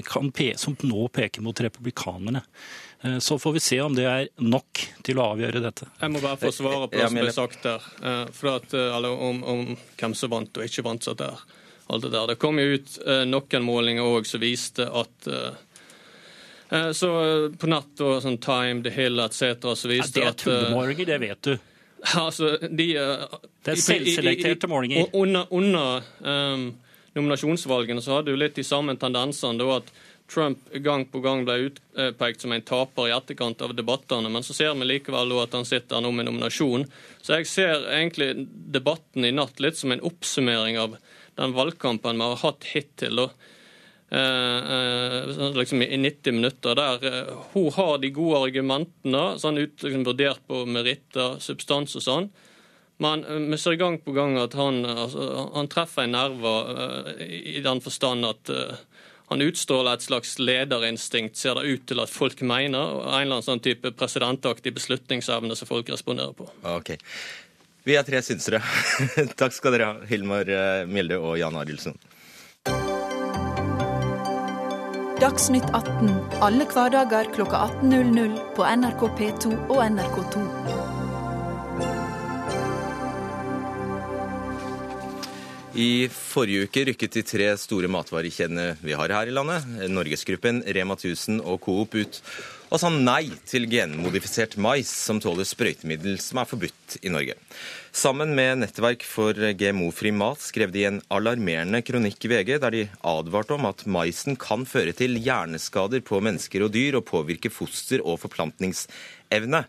som 0.56 0.76
nå 0.86 1.08
peker 1.12 1.42
mot 1.42 1.60
republikanerne. 1.60 2.42
Så 3.18 3.34
får 3.42 3.52
vi 3.56 3.60
se 3.60 3.80
om 3.82 3.94
det 3.96 4.04
er 4.06 4.28
nok 4.38 4.78
til 5.02 5.18
å 5.18 5.32
avgjøre 5.32 5.62
dette. 5.64 5.88
Jeg 5.98 6.12
må 6.14 6.20
bare 6.22 6.38
få 6.38 6.52
svare 6.54 6.86
på 6.86 7.00
det 7.00 7.08
som 7.08 7.18
ble 7.18 7.34
sagt 7.34 7.64
der. 7.66 7.88
For 8.36 8.52
At, 8.52 8.70
eller 8.74 9.10
om, 9.10 9.42
om, 9.42 9.64
hvem 9.98 10.14
som 10.14 10.30
vant 10.30 10.60
og 10.60 10.68
ikke 10.68 10.86
vant. 10.86 11.02
Så 11.02 11.16
der. 11.18 11.42
Alt 11.90 12.06
det, 12.06 12.12
der. 12.14 12.28
det 12.30 12.38
kom 12.38 12.60
jo 12.62 12.78
ut 12.78 12.94
noen 13.26 13.66
målinger 13.66 14.06
òg 14.06 14.28
som 14.30 14.44
viste 14.44 14.86
at 14.86 15.32
Eh, 15.32 15.52
så 16.92 17.10
eh, 17.24 17.50
på 17.58 17.68
natt 17.68 18.00
og 18.00 18.22
sånn 18.24 18.38
Time, 18.40 18.80
The 18.84 18.92
Hill 18.94 19.20
etc. 19.20 19.60
så 19.76 19.90
viste 19.90 20.22
ja, 20.22 20.30
det 20.30 20.30
er 20.30 20.38
tullemålinger, 20.40 21.10
det 21.12 21.20
vet 21.22 21.50
du. 21.50 21.54
Altså, 22.18 22.56
de, 22.66 22.86
eh, 22.98 23.34
det 23.62 23.76
er 23.76 23.78
selvselekterte 23.78 24.66
målinger. 24.66 25.12
Under, 25.14 25.44
under 25.54 26.00
um, 26.26 26.64
nominasjonsvalgene 27.14 28.02
så 28.02 28.16
hadde 28.16 28.32
du 28.32 28.40
litt 28.40 28.56
de 28.58 28.64
samme 28.66 28.96
tendensene. 28.98 29.60
da 29.60 29.76
at 29.76 29.92
Trump 30.32 30.64
gang 30.82 31.04
på 31.12 31.20
gang 31.22 31.44
ble 31.44 31.68
utpekt 31.68 32.42
som 32.42 32.54
en 32.56 32.64
taper 32.64 33.10
i 33.10 33.14
etterkant 33.14 33.62
av 33.62 33.76
debattene, 33.76 34.32
men 34.32 34.42
så 34.42 34.56
ser 34.56 34.74
vi 34.80 34.88
likevel 34.88 35.36
at 35.42 35.54
han 35.54 35.68
sitter 35.68 36.02
nå 36.02 36.10
med 36.16 36.26
nominasjon. 36.26 36.88
Så 37.20 37.36
jeg 37.36 37.50
ser 37.52 37.86
egentlig 37.92 38.48
debatten 38.48 39.28
i 39.28 39.34
natt 39.34 39.60
litt 39.60 39.78
som 39.78 39.92
en 39.92 40.02
oppsummering 40.02 40.80
av 40.80 40.96
den 41.38 41.54
valgkampen 41.54 42.18
vi 42.18 42.30
har 42.32 42.42
hatt 42.48 42.70
hittil. 42.72 43.26
Og 43.26 43.36
Eh, 43.36 43.38
eh, 43.38 43.51
liksom 45.56 45.82
i 45.82 45.96
90 45.96 46.32
minutter, 46.32 46.74
der 46.74 47.04
eh, 47.04 47.34
hun 47.52 47.72
har 47.72 47.98
de 47.98 48.10
gode 48.12 48.42
argumentene, 48.48 49.38
sånn 49.40 49.58
ut, 49.58 49.82
liksom, 49.82 50.04
vurdert 50.04 50.42
på 50.46 50.64
meritter, 50.68 51.38
substans 51.40 51.96
og 51.96 52.04
sånn. 52.04 52.30
Men 53.02 53.24
vi 53.50 53.58
ser 53.58 53.78
gang 53.80 53.96
på 53.98 54.12
gang 54.14 54.36
at 54.38 54.54
han, 54.54 54.84
altså, 54.86 55.48
han 55.56 55.70
treffer 55.72 56.04
en 56.04 56.12
nerve 56.14 56.52
i 57.24 57.58
den 57.64 57.80
forstand 57.82 58.28
at 58.28 58.52
han 59.32 59.42
utstråler 59.42 59.96
et 59.96 60.04
slags 60.04 60.36
lederinstinkt, 60.38 61.40
ser 61.40 61.56
det 61.58 61.64
ut 61.66 61.86
til 61.88 62.02
at 62.04 62.12
folk 62.12 62.44
mener, 62.46 62.78
og 62.78 63.08
en 63.08 63.24
eller 63.24 63.38
annen 63.40 63.48
sånn 63.48 63.64
type 63.64 63.90
presidentaktig 63.98 64.74
beslutningsevne 64.76 65.56
som 65.58 65.70
folk 65.72 65.90
responderer 65.90 66.36
på. 66.36 66.46
Ok. 66.76 66.94
Vi 67.82 67.98
er 67.98 68.06
tre 68.06 68.22
synsere. 68.22 68.62
Takk 69.40 69.56
skal 69.56 69.74
dere 69.74 69.88
ha, 69.88 70.06
Hilmar 70.06 70.52
Mjelde 70.86 71.18
og 71.18 71.40
Jan 71.40 71.58
Arildsson. 71.58 71.98
Dagsnytt 75.22 75.68
18 75.70 76.08
alle 76.42 76.64
hverdager 76.66 77.28
kl 77.30 77.44
18.00 77.46 78.32
på 78.56 78.64
NRK 78.66 79.02
P2 79.20 79.50
og 79.70 79.76
NRK2. 79.84 80.40
I 85.78 86.08
forrige 86.10 86.66
uke 86.66 86.84
rykket 86.88 87.20
de 87.20 87.22
tre 87.22 87.46
store 87.54 87.92
matvarekjedene 87.94 88.80
vi 88.82 88.98
har 88.98 89.14
her 89.14 89.30
i 89.30 89.36
landet, 89.36 89.70
Norgesgruppen, 89.94 90.58
Rema 90.66 90.98
1000 90.98 91.38
og 91.38 91.62
Coop, 91.68 91.94
ut 91.94 92.18
og 92.72 92.82
sa 92.82 92.90
nei 92.90 93.28
til 93.46 93.70
genmodifisert 93.70 94.58
mais 94.58 94.90
som 94.90 95.22
tåler 95.22 95.46
sprøytemiddel 95.46 96.18
som 96.24 96.42
er 96.42 96.50
forbudt 96.50 96.98
i 96.98 97.14
Norge. 97.14 97.38
Sammen 97.92 98.30
med 98.32 98.62
Nettverk 98.62 99.02
for 99.04 99.36
GMO-fri 99.36 100.14
mat 100.16 100.40
skrev 100.40 100.70
de 100.72 100.86
en 100.88 101.02
alarmerende 101.12 101.82
kronikk 101.84 102.24
i 102.24 102.30
VG 102.32 102.54
der 102.62 102.72
de 102.72 102.86
advarte 103.04 103.52
om 103.52 103.68
at 103.68 103.84
maisen 103.84 104.38
kan 104.40 104.64
føre 104.64 104.94
til 104.96 105.18
hjerneskader 105.20 106.00
på 106.00 106.22
mennesker 106.24 106.64
og 106.64 106.72
dyr 106.72 106.96
og 106.96 107.04
påvirke 107.10 107.52
foster 107.52 108.00
og 108.00 108.16
forplantningsevne. 108.24 109.60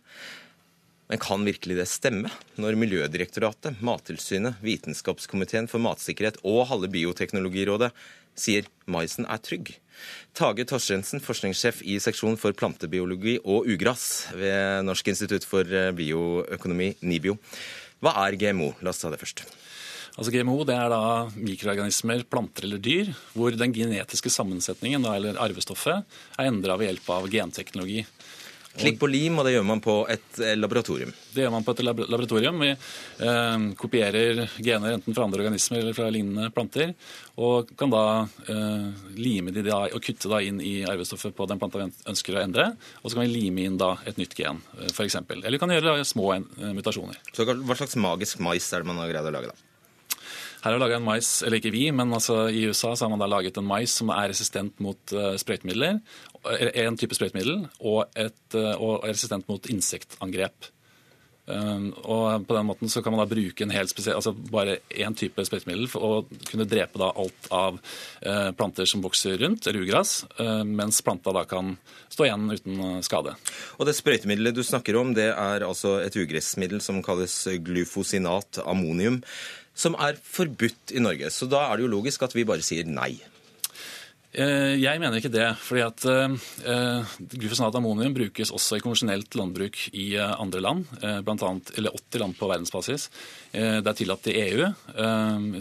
Men 1.12 1.24
kan 1.28 1.44
virkelig 1.44 1.82
det 1.82 1.90
stemme, 1.92 2.32
når 2.56 2.80
Miljødirektoratet, 2.80 3.84
Mattilsynet, 3.84 4.56
Vitenskapskomiteen 4.64 5.68
for 5.68 5.84
matsikkerhet 5.84 6.40
og 6.48 6.64
halve 6.72 6.94
Bioteknologirådet 6.96 7.92
sier 8.40 8.72
maisen 8.88 9.28
er 9.28 9.44
trygg? 9.44 9.76
Tage 10.32 10.64
Torstensen, 10.72 11.20
forskningssjef 11.22 11.84
i 11.84 12.00
seksjon 12.02 12.40
for 12.40 12.56
plantebiologi 12.56 13.36
og 13.44 13.68
ugress 13.68 14.30
ved 14.32 14.88
Norsk 14.88 15.12
institutt 15.12 15.44
for 15.46 15.68
bioøkonomi, 16.00 16.94
NIBIO. 17.04 17.36
Hva 18.04 18.12
er 18.26 18.36
GMO? 18.36 18.74
La 18.84 18.92
oss 18.92 19.00
ta 19.00 19.08
det 19.14 19.22
først. 19.22 19.46
Altså 20.14 20.30
GMO 20.30 20.60
det 20.68 20.76
er 20.76 20.92
da 20.92 21.30
mikroorganismer, 21.40 22.26
planter 22.30 22.68
eller 22.68 22.82
dyr, 22.84 23.14
hvor 23.34 23.56
den 23.56 23.72
genetiske 23.74 24.30
sammensetningen, 24.30 25.08
eller 25.10 25.40
arvestoffet, 25.42 26.04
er 26.38 26.50
endra 26.50 26.76
ved 26.78 26.92
hjelp 26.92 27.08
av 27.16 27.30
genteknologi. 27.32 28.04
Klikk 28.74 28.98
på 29.02 29.08
lim, 29.10 29.38
og 29.38 29.46
det 29.46 29.54
gjør 29.54 29.66
man 29.68 29.82
på 29.84 29.94
et 30.10 30.40
eh, 30.42 30.56
laboratorium? 30.58 31.12
Det 31.34 31.44
gjør 31.44 31.52
man 31.54 31.66
på 31.66 31.76
et 31.76 31.82
laboratorium. 31.86 32.62
Vi 32.64 32.72
eh, 32.74 33.66
kopierer 33.78 34.42
gener 34.58 34.96
enten 34.96 35.14
fra 35.14 35.28
andre 35.28 35.44
organismer 35.44 35.84
eller 35.84 35.98
fra 35.98 36.08
lignende 36.14 36.50
planter, 36.56 36.96
og 37.38 37.70
kan 37.78 37.94
da 37.94 38.06
eh, 38.50 38.88
lime 39.20 39.54
de 39.54 39.66
da, 39.68 39.84
og 39.94 40.02
kutte 40.04 40.32
da 40.32 40.42
inn 40.42 40.58
i 40.64 40.80
arvestoffet 40.90 41.36
på 41.38 41.48
den 41.50 41.62
planta 41.62 41.84
vi 41.84 41.92
ønsker 42.10 42.40
å 42.40 42.42
endre. 42.42 42.72
Og 43.04 43.12
så 43.12 43.20
kan 43.20 43.28
vi 43.28 43.36
lime 43.36 43.68
inn 43.68 43.78
da 43.78 43.94
et 44.10 44.18
nytt 44.18 44.34
gen, 44.40 44.64
eh, 44.80 44.90
f.eks. 44.90 45.20
Eller 45.22 45.54
vi 45.54 45.62
kan 45.62 45.76
gjøre 45.76 46.00
små 46.10 46.32
eh, 46.40 46.74
mutasjoner. 46.74 47.22
Så 47.30 47.46
Hva 47.46 47.78
slags 47.78 48.00
magisk 48.02 48.42
mais 48.42 48.72
er 48.74 48.82
det 48.82 48.90
man 48.90 49.04
har 49.04 49.14
greid 49.14 49.30
å 49.30 49.38
lage, 49.38 49.54
da? 49.54 49.70
Her 50.64 50.78
har 50.78 50.80
laga 50.80 50.96
en 50.96 51.04
mais, 51.04 51.28
eller 51.44 51.60
ikke 51.60 51.74
vi, 51.74 51.90
men 51.92 52.16
altså 52.16 52.46
i 52.48 52.62
USA 52.70 52.94
så 52.96 53.04
har 53.04 53.12
man 53.12 53.20
da 53.20 53.28
laget 53.28 53.58
en 53.60 53.68
mais 53.68 53.92
som 54.00 54.08
er 54.16 54.30
resistent 54.32 54.78
mot 54.84 55.12
uh, 55.12 55.34
sprøytemidler. 55.36 55.98
En 56.44 57.00
type 57.00 57.16
sprøytemiddel, 57.16 57.68
og, 57.80 58.06
et, 58.20 58.46
uh, 58.58 58.74
og 58.76 59.06
resistent 59.08 59.48
mot 59.48 59.70
insektangrep. 59.72 60.72
Um, 61.44 61.90
og 62.08 62.46
på 62.48 62.56
den 62.56 62.68
måten 62.70 62.88
så 62.88 63.02
kan 63.04 63.12
man 63.12 63.20
da 63.20 63.28
bruke 63.28 63.66
en 63.66 63.74
helt 63.76 63.92
spesiell, 63.92 64.16
altså 64.16 64.32
bare 64.32 64.78
én 64.96 65.16
type 65.20 65.44
sprøytemiddel 65.44 65.90
for 65.92 66.06
å 66.08 66.12
kunne 66.48 66.68
drepe 66.72 67.02
da 67.02 67.10
alt 67.20 67.50
av 67.52 67.80
uh, 67.82 68.52
planter 68.56 68.88
som 68.88 69.04
vokser 69.04 69.36
rundt, 69.42 69.68
eller 69.68 69.84
ugras, 69.84 70.22
uh, 70.40 70.64
mens 70.64 71.02
planta 71.04 71.34
da 71.36 71.44
kan 71.50 71.74
stå 72.14 72.30
igjen 72.30 72.48
uten 72.54 72.86
skade. 73.04 73.36
Og 73.76 73.90
Det 73.90 73.98
sprøytemiddelet 73.98 74.56
du 74.56 74.64
snakker 74.64 74.96
om, 75.00 75.12
det 75.18 75.34
er 75.34 75.68
altså 75.68 75.98
et 76.06 76.16
ugressmiddel 76.16 76.80
som 76.86 77.04
kalles 77.04 77.36
glufosinat 77.68 78.64
ammonium 78.64 79.20
som 79.76 79.98
er 80.00 80.16
forbudt 80.16 80.94
i 80.94 81.02
Norge. 81.02 81.32
Så 81.34 81.50
da 81.50 81.66
er 81.68 81.78
det 81.78 81.88
jo 81.88 81.94
logisk 81.96 82.24
at 82.24 82.36
vi 82.38 82.46
bare 82.48 82.64
sier 82.66 82.88
nei. 82.88 83.18
Eh, 84.34 84.74
jeg 84.82 85.02
mener 85.02 85.20
ikke 85.20 85.32
det. 85.34 85.46
fordi 85.62 85.84
at 85.86 86.06
uh, 86.10 87.12
Glufosinat 87.36 87.76
ammonium 87.78 88.16
brukes 88.16 88.50
også 88.50 88.80
i 88.80 88.84
konvensjonelt 88.84 89.38
landbruk 89.38 89.78
i 89.94 90.08
andre 90.18 90.64
land, 90.64 90.88
blant 91.26 91.46
annet, 91.46 91.70
eller 91.78 91.94
80 91.94 92.24
land 92.24 92.38
på 92.40 92.50
verdensbasis. 92.50 93.10
Det 93.54 93.86
er 93.86 93.98
tillatt 93.98 94.32
i 94.32 94.38
EU 94.48 94.72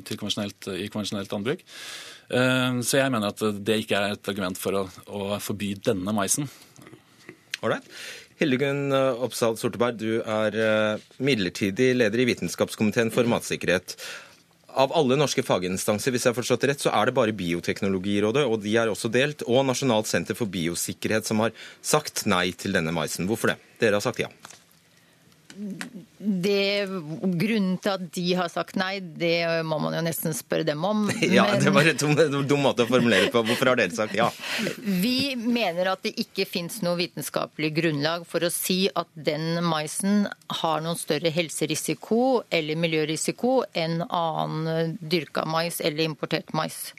til 0.00 0.20
konvensjonelt, 0.20 0.70
i 0.72 0.88
konvensjonelt 0.88 1.32
landbruk. 1.34 1.64
Så 2.32 2.96
jeg 2.96 3.12
mener 3.12 3.28
at 3.28 3.44
det 3.60 3.82
ikke 3.82 3.98
er 3.98 4.14
et 4.14 4.32
argument 4.32 4.56
for 4.56 4.78
å, 4.78 4.86
å 5.12 5.38
forby 5.42 5.74
denne 5.76 6.16
maisen. 6.16 6.48
Alright. 7.60 7.84
Hildegunn 8.42 8.90
Oppsal 9.22 9.54
Sorteberg, 9.60 10.00
du 10.00 10.18
er 10.18 10.56
eh, 10.58 11.02
midlertidig 11.22 11.92
leder 11.94 12.22
i 12.22 12.26
Vitenskapskomiteen 12.32 13.12
for 13.14 13.28
matsikkerhet. 13.30 13.94
Av 14.72 14.92
alle 14.96 15.18
norske 15.20 15.44
faginstanser 15.44 16.14
hvis 16.14 16.24
jeg 16.24 16.32
har 16.32 16.38
forstått 16.38 16.64
rett, 16.70 16.80
så 16.80 16.92
er 16.96 17.08
det 17.08 17.16
bare 17.16 17.36
Bioteknologirådet, 17.36 18.46
og 18.48 18.62
de 18.64 18.72
er 18.80 18.88
også 18.88 19.10
delt, 19.12 19.44
og 19.44 19.66
Nasjonalt 19.68 20.08
senter 20.08 20.38
for 20.38 20.48
biosikkerhet 20.52 21.28
som 21.28 21.44
har 21.44 21.52
sagt 21.84 22.24
nei 22.30 22.48
til 22.56 22.72
denne 22.76 22.94
maisen. 22.94 23.28
Hvorfor 23.28 23.52
det? 23.52 23.58
Dere 23.82 24.00
har 24.00 24.04
sagt 24.04 24.22
ja. 24.24 24.30
Det, 25.52 26.86
grunnen 26.86 27.76
til 27.82 27.92
at 27.92 28.04
de 28.14 28.24
har 28.38 28.50
sagt 28.52 28.76
nei, 28.80 29.00
det 29.00 29.64
må 29.66 29.78
man 29.82 29.96
jo 29.96 30.02
nesten 30.04 30.34
spørre 30.36 30.66
dem 30.68 30.84
om. 30.86 31.08
Ja, 31.32 31.46
Det 31.60 31.72
var 31.72 31.88
en 31.88 31.98
dum, 31.98 32.44
dum 32.48 32.64
måte 32.64 32.84
å 32.84 32.90
formulere 32.90 33.30
på. 33.32 33.42
Hvorfor 33.46 33.72
har 33.72 33.80
dere 33.80 33.94
sagt 33.94 34.16
ja? 34.16 34.28
Vi 34.82 35.34
mener 35.36 35.92
at 35.92 36.02
det 36.04 36.14
ikke 36.20 36.46
fins 36.48 36.80
noe 36.84 36.98
vitenskapelig 37.00 37.72
grunnlag 37.76 38.26
for 38.28 38.44
å 38.44 38.52
si 38.52 38.86
at 38.88 39.10
den 39.14 39.62
maisen 39.64 40.26
har 40.62 40.82
noen 40.84 40.98
større 41.00 41.32
helserisiko 41.32 42.42
eller 42.52 42.80
miljørisiko 42.80 43.62
enn 43.72 44.02
annen 44.08 44.96
dyrka 45.00 45.46
mais 45.48 45.80
eller 45.80 46.06
importert 46.06 46.52
mais. 46.56 46.92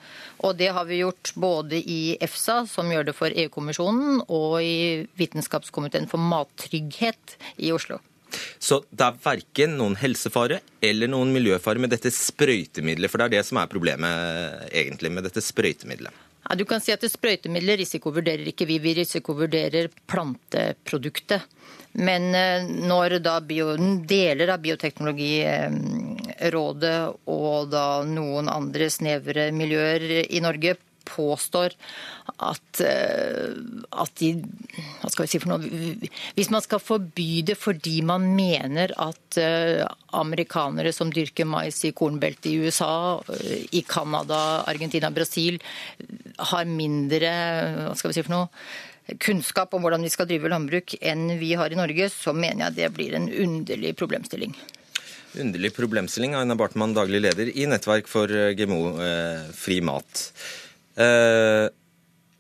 Og 0.43 0.57
det 0.59 0.71
har 0.75 0.87
vi 0.89 1.01
gjort 1.03 1.33
både 1.39 1.79
i 1.79 2.15
EFSA, 2.21 2.63
som 2.69 2.89
gjør 2.91 3.09
det 3.09 3.17
for 3.17 3.33
EU-kommisjonen, 3.43 4.23
og 4.27 4.57
i 4.63 5.05
Vitenskapskomiteen 5.19 6.09
for 6.11 6.21
mattrygghet 6.21 7.37
i 7.63 7.71
Oslo. 7.75 8.01
Så 8.59 8.81
det 8.89 9.07
er 9.07 9.21
verken 9.23 9.77
noen 9.79 9.97
helsefare 9.99 10.61
eller 10.83 11.11
noen 11.11 11.33
miljøfare 11.35 11.81
med 11.81 11.93
dette 11.93 12.11
sprøytemiddelet, 12.13 13.11
for 13.11 13.21
det 13.21 13.29
er 13.29 13.35
det 13.37 13.47
som 13.47 13.59
er 13.61 13.71
problemet 13.71 14.69
egentlig 14.71 15.13
med 15.13 15.27
dette 15.27 15.43
sprøytemiddelet. 15.43 16.29
Ja, 16.43 16.55
du 16.55 16.65
kan 16.67 16.81
si 16.83 16.91
at 16.91 17.03
Sprøytemidler 17.07 17.77
risikovurderer 17.79 18.43
ikke 18.51 18.65
vi, 18.67 18.75
vi 18.83 18.91
risikovurderer 18.97 19.87
planteproduktet. 20.11 21.45
Men 21.93 22.35
eh, 22.35 22.63
når 22.89 23.19
da 23.23 23.39
bio, 23.45 23.75
deler 24.09 24.49
av 24.51 24.59
Bioteknologirådet 24.63 27.13
og 27.31 27.69
da 27.71 28.03
noen 28.07 28.49
andre 28.51 28.89
snevre 28.91 29.51
miljøer 29.55 30.25
i 30.25 30.39
Norge 30.43 30.75
påstår 31.05 31.75
at, 32.37 32.81
eh, 32.81 33.53
at 33.91 34.15
de 34.19 34.31
Hva 35.01 35.11
skal 35.11 35.25
vi 35.25 35.31
si 35.31 35.41
for 35.41 35.53
noe 35.53 35.89
Hvis 36.37 36.51
man 36.53 36.63
skal 36.65 36.81
forby 36.83 37.43
det 37.45 37.57
fordi 37.59 37.99
man 38.05 38.25
mener 38.37 38.93
at 39.01 39.37
eh, 39.41 39.83
amerikanere 40.13 40.93
som 40.95 41.11
dyrker 41.13 41.47
mais 41.49 41.83
i 41.87 41.93
kornbeltet 41.95 42.51
i 42.51 42.57
USA, 42.63 43.21
eh, 43.33 43.65
i 43.71 43.83
Canada, 43.87 44.63
Argentina, 44.69 45.11
Brasil, 45.13 45.59
har 46.51 46.69
mindre 46.69 47.31
hva 47.87 47.95
skal 47.97 48.11
vi 48.11 48.17
si 48.17 48.25
for 48.25 48.33
noe, 48.35 49.17
kunnskap 49.23 49.73
om 49.73 49.83
hvordan 49.83 50.05
vi 50.05 50.11
skal 50.13 50.29
drive 50.29 50.51
landbruk 50.51 50.95
enn 51.01 51.35
vi 51.41 51.53
har 51.59 51.73
i 51.73 51.79
Norge, 51.79 52.07
så 52.13 52.33
mener 52.35 52.67
jeg 52.67 52.77
det 52.77 52.91
blir 52.95 53.17
en 53.17 53.27
underlig 53.27 53.95
problemstilling. 53.99 54.53
Underlig 55.41 55.73
problemstilling. 55.75 56.35
Aina 56.37 56.55
Bartmann, 56.55 56.93
daglig 56.93 57.23
leder 57.25 57.49
i 57.49 57.65
Nettverk 57.69 58.09
for 58.09 58.29
GMO-fri 58.29 59.79
mat. 59.85 60.27
Eh, 60.95 61.67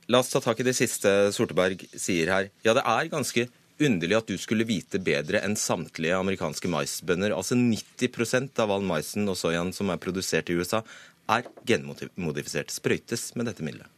la 0.07 0.19
oss 0.19 0.29
ta 0.33 0.41
tak 0.43 0.59
i 0.59 0.67
det 0.67 0.75
siste 0.77 1.09
Sorteberg 1.33 1.85
sier 1.93 2.31
her. 2.33 2.49
Ja, 2.65 2.75
det 2.77 2.85
er 2.85 3.11
ganske 3.11 3.47
underlig 3.83 4.17
at 4.19 4.29
du 4.29 4.37
skulle 4.37 4.67
vite 4.69 5.01
bedre 5.01 5.41
enn 5.43 5.57
samtlige 5.59 6.19
amerikanske 6.19 6.69
maisbønder. 6.71 7.33
Altså 7.35 7.57
90% 7.57 8.61
av 8.61 8.71
all 8.73 8.85
maisen 8.85 9.27
og 9.29 9.39
soyaen 9.39 9.73
som 9.75 9.89
er 9.89 10.01
produsert 10.01 10.51
i 10.51 10.57
USA, 10.59 10.83
er 11.31 11.47
genmodifisert. 11.65 12.71
Sprøytes 12.73 13.31
med 13.39 13.49
dette 13.49 13.65
middelet. 13.65 13.89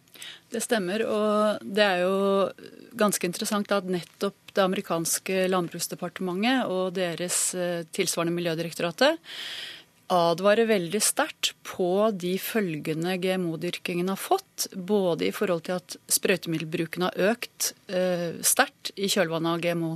Det 0.49 0.61
stemmer, 0.63 1.01
og 1.09 1.63
det 1.75 1.83
er 1.83 2.03
jo 2.05 2.17
ganske 2.97 3.27
interessant 3.27 3.71
at 3.75 3.87
nettopp 3.89 4.53
det 4.55 4.63
amerikanske 4.63 5.47
landbruksdepartementet 5.51 6.69
og 6.71 6.93
deres 6.95 7.39
eh, 7.57 7.83
tilsvarende 7.93 8.33
Miljødirektoratet 8.37 9.19
advarer 10.11 10.67
veldig 10.69 11.01
sterkt 11.01 11.53
på 11.65 12.11
de 12.13 12.35
følgene 12.41 13.17
GMO-dyrkingen 13.21 14.11
har 14.11 14.19
fått. 14.19 14.67
Både 14.73 15.29
i 15.29 15.33
forhold 15.35 15.65
til 15.67 15.79
at 15.79 15.97
sprøytemiddelbruken 16.11 17.07
har 17.07 17.33
økt 17.33 17.73
eh, 17.89 18.37
sterkt 18.45 18.93
i 18.95 19.09
kjølvannet 19.11 19.55
av 19.55 19.63
GMO 19.63 19.91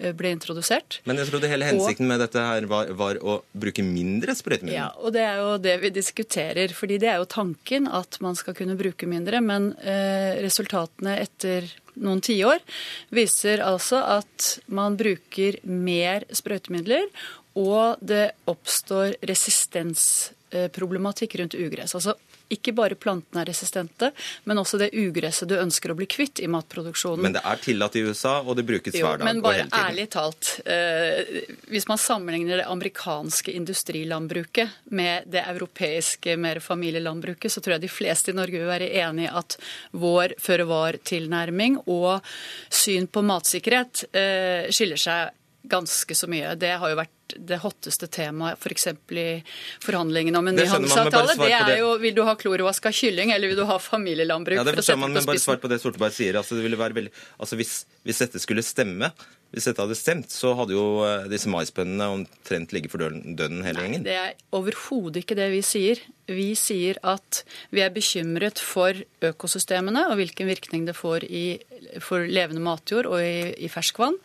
eh, 0.00 0.12
ble 0.18 0.34
introdusert. 0.34 1.00
Men 1.06 1.22
jeg 1.22 1.30
trodde 1.30 1.50
hele 1.52 1.68
hensikten 1.68 2.08
og, 2.08 2.12
med 2.12 2.24
dette 2.24 2.44
her 2.48 2.68
var, 2.70 2.90
var, 2.98 3.22
å 3.22 3.38
bruke 3.54 3.86
mindre 3.86 4.34
sprøytemidler? 4.38 4.80
Ja, 4.80 4.90
og 4.98 5.14
det 5.14 5.24
er 5.28 5.40
jo 5.44 5.56
det 5.62 5.78
vi 5.84 5.94
diskuterer. 5.94 6.74
fordi 6.74 7.00
det 7.02 7.12
er 7.14 7.22
jo 7.22 7.30
tanken 7.30 7.86
at 7.86 8.18
man 8.24 8.38
skal 8.38 8.58
kunne 8.58 8.78
bruke 8.78 9.08
mindre. 9.10 9.42
Men 9.44 9.72
eh, 9.78 10.42
resultatene 10.42 11.20
etter 11.22 11.70
noen 11.96 12.20
tiår 12.20 12.60
viser 13.14 13.62
altså 13.64 14.02
at 14.18 14.56
man 14.68 14.98
bruker 15.00 15.62
mer 15.64 16.26
sprøytemidler, 16.34 17.06
og 17.56 17.96
det 18.04 18.30
oppstår 18.52 19.16
resistensproblematikk 19.26 21.34
rundt 21.40 21.56
ugress. 21.58 21.94
Altså 21.96 22.12
ikke 22.52 22.72
bare 22.76 22.96
plantene 22.98 23.42
er 23.42 23.48
resistente, 23.50 24.12
men 24.46 24.60
også 24.60 24.78
det 24.78 24.92
ugresset 24.94 25.48
du 25.50 25.56
ønsker 25.58 25.90
å 25.90 25.96
bli 25.98 26.06
kvitt 26.10 26.38
i 26.44 26.48
matproduksjonen. 26.50 27.24
Men 27.24 27.34
det 27.34 27.42
er 27.42 27.62
tillatt 27.62 27.96
i 27.98 28.04
USA, 28.06 28.36
og 28.42 28.58
det 28.58 28.66
brukes 28.68 28.94
hver 28.94 29.18
dag 29.18 29.26
men 29.26 29.42
bare 29.42 29.64
ærlig 29.74 30.06
talt, 30.14 30.52
eh, 30.62 31.42
hvis 31.72 31.88
man 31.90 31.98
sammenligner 31.98 32.62
det 32.62 32.68
amerikanske 32.70 33.54
industrilandbruket 33.58 34.92
med 34.94 35.26
det 35.32 35.42
europeiske 35.42 36.36
mer 36.38 36.62
familielandbruket, 36.62 37.52
så 37.52 37.62
tror 37.62 37.76
jeg 37.76 37.86
de 37.88 37.94
fleste 37.96 38.30
i 38.30 38.38
Norge 38.38 38.60
vil 38.60 38.70
være 38.70 38.92
enig 39.02 39.26
i 39.26 39.34
at 39.42 39.58
vår 39.98 40.36
føre-var-tilnærming 40.42 41.82
og 41.90 42.22
syn 42.70 43.10
på 43.10 43.26
matsikkerhet 43.26 44.06
eh, 44.14 44.70
skiller 44.70 45.02
seg 45.02 45.34
ganske 45.66 46.14
så 46.14 46.30
mye. 46.30 46.54
Det 46.54 46.76
har 46.78 46.92
jo 46.92 47.02
vært 47.02 47.15
det 47.36 47.58
hotteste 47.62 48.08
temaet 48.12 48.60
f.eks. 48.60 48.88
For 49.06 49.20
i 49.20 49.26
forhandlingene 49.84 50.38
om 50.38 50.50
en 50.50 50.58
ny 50.58 50.66
handelsavtale. 50.70 51.36
Det 51.40 51.52
er 51.56 51.80
jo 51.80 51.94
vil 52.02 52.14
du 52.16 52.22
ha 52.26 52.36
klorvaska 52.38 52.92
kylling, 52.94 53.32
eller 53.34 53.52
vil 53.52 53.60
du 53.60 53.64
ha 53.68 53.78
familielandbruk? 53.82 54.60
Ja, 54.60 54.66
det 54.66 54.76
forstår 54.78 55.00
man, 55.02 55.16
men 55.16 55.26
bare 55.28 55.42
svar 55.42 55.60
på 55.62 55.70
det 55.72 55.80
Sorteberg 55.82 56.14
sier. 56.14 56.38
Altså, 56.38 56.58
det 56.58 56.66
ville 56.66 56.78
være 56.80 56.98
veldig, 57.00 57.14
altså, 57.38 57.58
hvis, 57.60 57.80
hvis 58.06 58.22
dette 58.24 58.42
skulle 58.42 58.64
stemme, 58.66 59.12
hvis 59.54 59.68
dette 59.70 59.80
hadde 59.80 59.96
stemt, 59.96 60.32
så 60.34 60.50
hadde 60.58 60.74
jo 60.74 61.04
eh, 61.06 61.28
disse 61.30 61.48
maisbøndene 61.48 62.08
omtrent 62.12 62.74
ligget 62.74 62.92
for 62.92 63.00
døden 63.00 63.62
hele 63.64 63.84
gjengen. 63.84 64.04
Det 64.04 64.16
er 64.18 64.34
overhodet 64.56 65.22
ikke 65.22 65.38
det 65.38 65.46
vi 65.54 65.62
sier. 65.64 66.02
Vi 66.26 66.50
sier 66.58 66.98
at 67.06 67.44
vi 67.70 67.84
er 67.84 67.94
bekymret 67.94 68.58
for 68.58 68.98
økosystemene 69.24 70.08
og 70.10 70.18
hvilken 70.18 70.50
virkning 70.50 70.88
det 70.88 70.96
får 70.98 71.24
i, 71.30 71.44
for 72.02 72.26
levende 72.26 72.64
matjord 72.64 73.06
og 73.08 73.22
i, 73.22 73.54
i, 73.62 73.70
ferskvann. 73.70 74.18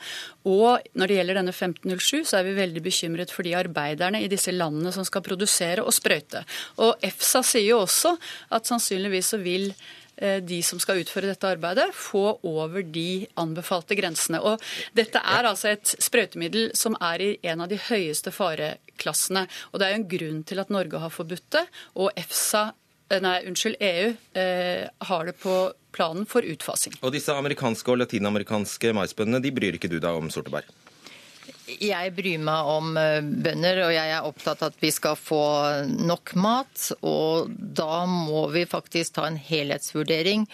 Og 0.49 0.81
når 0.97 1.11
det 1.11 1.19
gjelder 1.19 1.39
denne 1.39 1.53
1507, 1.53 2.25
så 2.25 2.41
er 2.41 2.49
vi 2.49 2.57
veldig 2.57 2.81
bekymret 2.81 2.90
for 3.31 3.43
de 3.47 3.55
arbeiderne 3.55 4.21
i 4.21 4.29
disse 4.31 4.51
landene 4.51 4.91
som 4.91 5.07
skal 5.07 5.23
produsere 5.25 5.83
og 5.83 5.93
sprøyte. 5.93 6.43
Og 6.77 6.95
EFSA 7.01 7.43
sier 7.43 7.71
jo 7.71 7.81
også 7.85 8.15
at 8.51 8.69
sannsynligvis 8.69 9.33
så 9.33 9.41
vil 9.41 9.71
Eh, 10.21 10.37
de 10.43 10.59
som 10.63 10.79
skal 10.79 11.01
utføre 11.01 11.31
dette 11.31 11.49
arbeidet, 11.49 11.87
få 11.97 12.35
over 12.45 12.83
de 12.83 13.25
anbefalte 13.41 13.95
grensene. 13.97 14.41
Og 14.45 14.61
dette 14.97 15.17
er 15.17 15.47
altså 15.49 15.71
et 15.71 15.95
sprøytemiddel 15.97 16.69
som 16.77 16.97
er 17.01 17.23
i 17.25 17.31
en 17.49 17.63
av 17.65 17.71
de 17.71 17.79
høyeste 17.87 18.33
fareklassene. 18.35 19.47
Og 19.71 19.81
det 19.81 19.87
er 19.87 19.95
jo 19.95 20.01
en 20.03 20.11
grunn 20.11 20.43
til 20.45 20.61
at 20.61 20.73
Norge 20.73 21.01
har 21.01 21.13
forbudt 21.13 21.47
det, 21.57 21.65
og 21.97 22.13
EFSA 22.13 22.67
eh, 22.69 23.23
Nei, 23.23 23.39
unnskyld, 23.49 23.79
EU 23.81 24.13
eh, 24.37 24.85
har 25.09 25.25
det 25.27 25.37
på 25.41 25.57
planen 25.91 26.29
for 26.29 26.45
utfasing. 26.45 26.99
Og 27.01 27.15
disse 27.15 27.33
amerikanske 27.33 27.91
og 27.91 28.03
latinamerikanske 28.03 28.93
maisbøndene 28.95 29.41
de 29.43 29.55
bryr 29.55 29.79
ikke 29.79 29.89
du 29.91 29.97
deg 29.97 30.21
om, 30.21 30.29
Sorteberg? 30.31 30.69
Jeg 31.79 32.11
bryr 32.17 32.41
meg 32.43 32.69
om 32.71 32.97
eh, 32.99 33.21
bønder, 33.21 33.83
og 33.85 33.93
jeg 33.95 34.11
er 34.11 34.27
opptatt 34.27 34.63
av 34.63 34.73
at 34.73 34.83
vi 34.83 34.91
skal 34.93 35.17
få 35.19 35.43
nok 36.01 36.33
mat. 36.41 36.87
Og 37.07 37.51
da 37.51 38.03
må 38.09 38.47
vi 38.53 38.65
faktisk 38.69 39.15
ta 39.17 39.27
en 39.29 39.39
helhetsvurdering. 39.39 40.47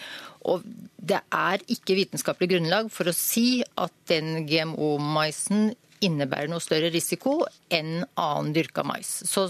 Og 0.48 0.66
det 0.98 1.20
er 1.34 1.64
ikke 1.72 1.96
vitenskapelig 1.98 2.52
grunnlag 2.54 2.90
for 2.94 3.10
å 3.10 3.16
si 3.16 3.62
at 3.80 3.94
den 4.10 4.44
GMO-maisen 4.48 5.72
innebærer 6.04 6.50
noe 6.50 6.62
større 6.62 6.92
risiko 6.94 7.40
enn 7.74 8.04
annen 8.14 8.52
dyrka 8.54 8.84
mais. 8.86 9.10
Så 9.26 9.48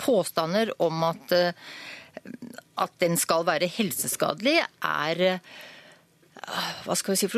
påstander 0.00 0.70
om 0.82 1.02
at, 1.08 1.34
eh, 1.34 1.56
at 2.80 2.94
den 3.02 3.18
skal 3.20 3.44
være 3.48 3.70
helseskadelig, 3.70 4.60
er 4.80 5.40
hva 6.86 6.96
skal 6.96 7.14
vi 7.14 7.20
si 7.20 7.28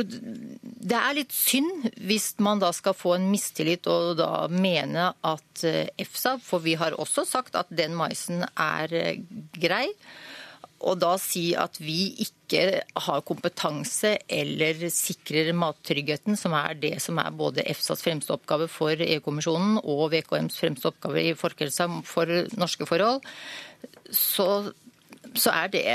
Det 0.82 0.98
er 0.98 1.16
litt 1.16 1.34
synd 1.34 1.88
hvis 2.06 2.32
man 2.42 2.62
da 2.62 2.70
skal 2.74 2.96
få 2.96 3.16
en 3.16 3.30
mistillit 3.32 3.88
og 3.90 4.16
da 4.20 4.46
mene 4.52 5.10
at 5.26 5.64
eh, 5.66 5.90
EFSA 6.00 6.36
For 6.44 6.62
vi 6.64 6.76
har 6.78 6.96
også 7.00 7.26
sagt 7.28 7.58
at 7.58 7.72
den 7.72 7.96
maisen 7.98 8.44
er 8.54 8.94
eh, 8.94 9.24
grei. 9.58 9.88
Og 10.82 10.98
da 10.98 11.14
si 11.20 11.52
at 11.58 11.76
vi 11.78 12.12
ikke 12.24 12.82
har 13.06 13.22
kompetanse 13.26 14.16
eller 14.26 14.80
sikrer 14.90 15.52
mattryggheten, 15.54 16.34
som 16.38 16.56
er 16.58 16.74
det 16.78 16.96
som 17.04 17.20
er 17.22 17.30
både 17.38 17.62
EFSAs 17.70 18.02
fremste 18.02 18.34
oppgave 18.34 18.66
for 18.70 18.98
EU-kommisjonen 18.98 19.78
og 19.82 20.08
VKMs 20.14 20.58
fremste 20.58 20.90
oppgave 20.90 21.22
i 21.22 21.36
folkehelsa 21.38 21.86
for 22.06 22.26
norske 22.58 22.88
forhold, 22.90 23.22
så, 24.10 24.72
så 25.34 25.50
er 25.54 25.68
det 25.72 25.86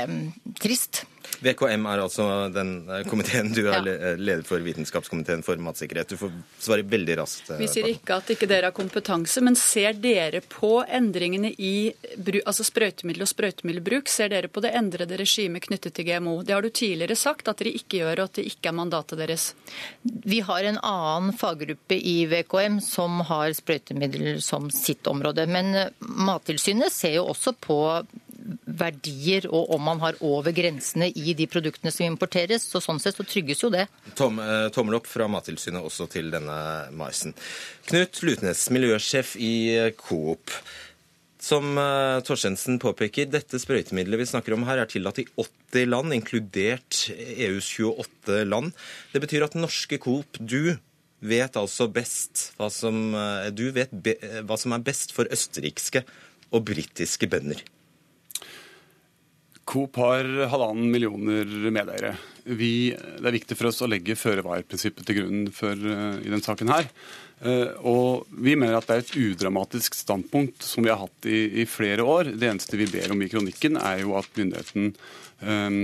trist. 0.60 1.04
VKM 1.44 1.84
er 1.86 2.00
altså 2.02 2.24
den 2.50 2.70
eh, 2.90 3.02
komiteen 3.06 3.52
du 3.54 3.60
er 3.68 3.84
Ja. 3.84 4.14
leder 4.16 4.42
for, 4.48 4.58
Vitenskapskomiteen 4.64 5.42
for 5.44 5.60
matsikkerhet. 5.60 6.08
Du 6.08 6.16
får 6.16 6.32
svare 6.58 6.82
veldig 6.88 7.16
raskt. 7.20 7.50
eh, 7.52 7.58
Vi 7.60 7.68
sier 7.68 7.86
ikke 7.92 8.16
at 8.16 8.30
ikke 8.32 8.48
dere 8.48 8.70
har 8.70 8.74
kompetanse, 8.74 9.42
men 9.44 9.54
ser 9.54 9.92
dere 9.92 10.40
på 10.40 10.82
endringene 10.88 11.52
i 11.58 11.92
altså 12.42 12.64
sprøytemiddel 12.66 13.22
og 13.22 13.28
sprøytemiddelbruk? 13.30 14.08
Ser 14.08 14.32
dere 14.32 14.48
på 14.48 14.62
det 14.64 14.72
endrede 14.74 15.18
regimet 15.20 15.62
knyttet 15.68 15.94
til 15.94 16.08
GMO? 16.08 16.42
Det 16.42 16.54
har 16.56 16.62
du 16.64 16.70
tidligere 16.70 17.14
sagt 17.16 17.46
at 17.52 17.58
dere 17.60 17.76
ikke 17.76 18.00
gjør, 18.00 18.18
og 18.24 18.24
at 18.32 18.40
det 18.40 18.46
ikke 18.48 18.72
er 18.72 18.78
mandatet 18.80 19.18
deres. 19.20 19.52
Vi 20.02 20.40
har 20.40 20.64
en 20.64 20.80
annen 20.82 21.36
faggruppe 21.36 22.00
i 22.00 22.24
VKM 22.26 22.80
som 22.82 23.20
har 23.28 23.52
sprøytemiddel 23.52 24.40
som 24.42 24.70
sitt 24.74 25.06
område. 25.06 25.46
Men 25.46 25.74
eh, 25.74 25.90
Mattilsynet 26.00 26.90
ser 26.90 27.20
jo 27.20 27.28
også 27.30 27.52
på 27.54 27.78
verdier 28.78 29.46
og 29.50 29.72
om 29.74 29.84
man 29.88 30.00
har 30.02 30.18
over 30.24 30.54
grensene 30.54 31.10
i 31.10 31.34
de 31.36 31.46
produktene 31.50 31.92
som 31.94 32.06
importeres. 32.08 32.66
Så 32.68 32.82
sånn 32.82 33.00
sett 33.02 33.18
så 33.18 33.26
trygges 33.26 33.62
jo 33.64 33.70
det. 33.74 33.86
Tom, 34.18 34.38
eh, 34.42 34.68
tommel 34.74 34.98
opp 35.00 35.08
fra 35.10 35.28
Mattilsynet 35.30 35.84
også 35.84 36.08
til 36.12 36.30
denne 36.34 36.58
maisen. 36.96 37.34
Knut 37.88 38.22
Lutnes, 38.22 38.68
miljøsjef 38.74 39.34
i 39.36 39.54
eh, 39.76 39.94
Coop. 39.98 40.52
Som 41.42 41.78
eh, 41.78 42.18
Torstensen 42.26 42.80
påpeker, 42.82 43.30
dette 43.30 43.60
sprøytemiddelet 43.62 44.22
vi 44.22 44.30
snakker 44.32 44.56
om 44.56 44.66
her, 44.68 44.82
er 44.82 44.90
tillatt 44.90 45.22
i 45.22 45.28
80 45.38 45.88
land, 45.90 46.14
inkludert 46.16 47.06
EUs 47.14 47.70
28 47.78 48.44
land. 48.48 48.74
Det 49.14 49.22
betyr 49.22 49.46
at 49.46 49.58
norske 49.58 50.00
Coop, 50.02 50.38
du 50.38 50.76
vet 51.18 51.56
altså 51.58 51.88
best 51.90 52.52
hva 52.58 52.68
som, 52.70 53.10
du 53.50 53.72
vet 53.74 53.90
be, 53.90 54.14
hva 54.46 54.54
som 54.54 54.76
er 54.76 54.84
best 54.86 55.10
for 55.16 55.26
østerrikske 55.34 56.04
og 56.54 56.62
britiske 56.68 57.26
bønder. 57.30 57.64
Coop 59.68 59.98
har 60.00 60.24
halvannen 60.48 60.88
millioner 60.90 61.44
medeiere. 61.68 62.14
Vi, 62.48 62.88
det 62.96 63.28
er 63.28 63.36
viktig 63.36 63.56
for 63.58 63.68
oss 63.68 63.82
å 63.84 63.88
legge 63.90 64.16
føre-var-prinsippet 64.16 65.04
til 65.04 65.20
grunn 65.20 65.48
for, 65.52 65.76
uh, 65.76 66.16
i 66.22 66.30
denne 66.30 66.44
saken 66.44 66.72
her. 66.72 66.88
Uh, 67.44 67.76
og 67.86 68.30
vi 68.32 68.56
mener 68.58 68.78
at 68.78 68.88
det 68.88 68.96
er 68.96 69.04
et 69.04 69.16
udramatisk 69.20 69.98
standpunkt 69.98 70.64
som 70.64 70.86
vi 70.86 70.92
har 70.92 71.02
hatt 71.04 71.28
i, 71.28 71.62
i 71.62 71.68
flere 71.68 72.06
år. 72.06 72.32
Det 72.40 72.48
eneste 72.48 72.80
vi 72.80 72.88
ber 72.88 73.12
om 73.12 73.20
i 73.20 73.28
kronikken, 73.28 73.76
er 73.76 74.06
jo 74.06 74.16
at 74.16 74.40
myndigheten 74.40 74.94
um, 75.44 75.82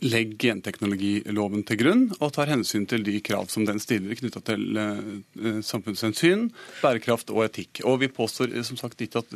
legger 0.00 0.38
genteknologiloven 0.46 1.64
til 1.68 1.80
grunn 1.82 2.04
og 2.20 2.30
tar 2.36 2.48
hensyn 2.52 2.86
til 2.88 3.02
de 3.04 3.18
krav 3.24 3.50
som 3.52 3.66
den 3.68 3.80
stiller 3.82 4.16
knytta 4.16 4.40
til 4.46 4.78
eh, 4.80 5.58
samfunnshensyn, 5.66 6.46
bærekraft 6.80 7.32
og 7.34 7.44
etikk. 7.48 7.82
Og 7.84 8.00
vi 8.04 8.08
påstår 8.12 8.54
som 8.66 8.78
sagt 8.80 9.02
ikke 9.04 9.20
at 9.20 9.34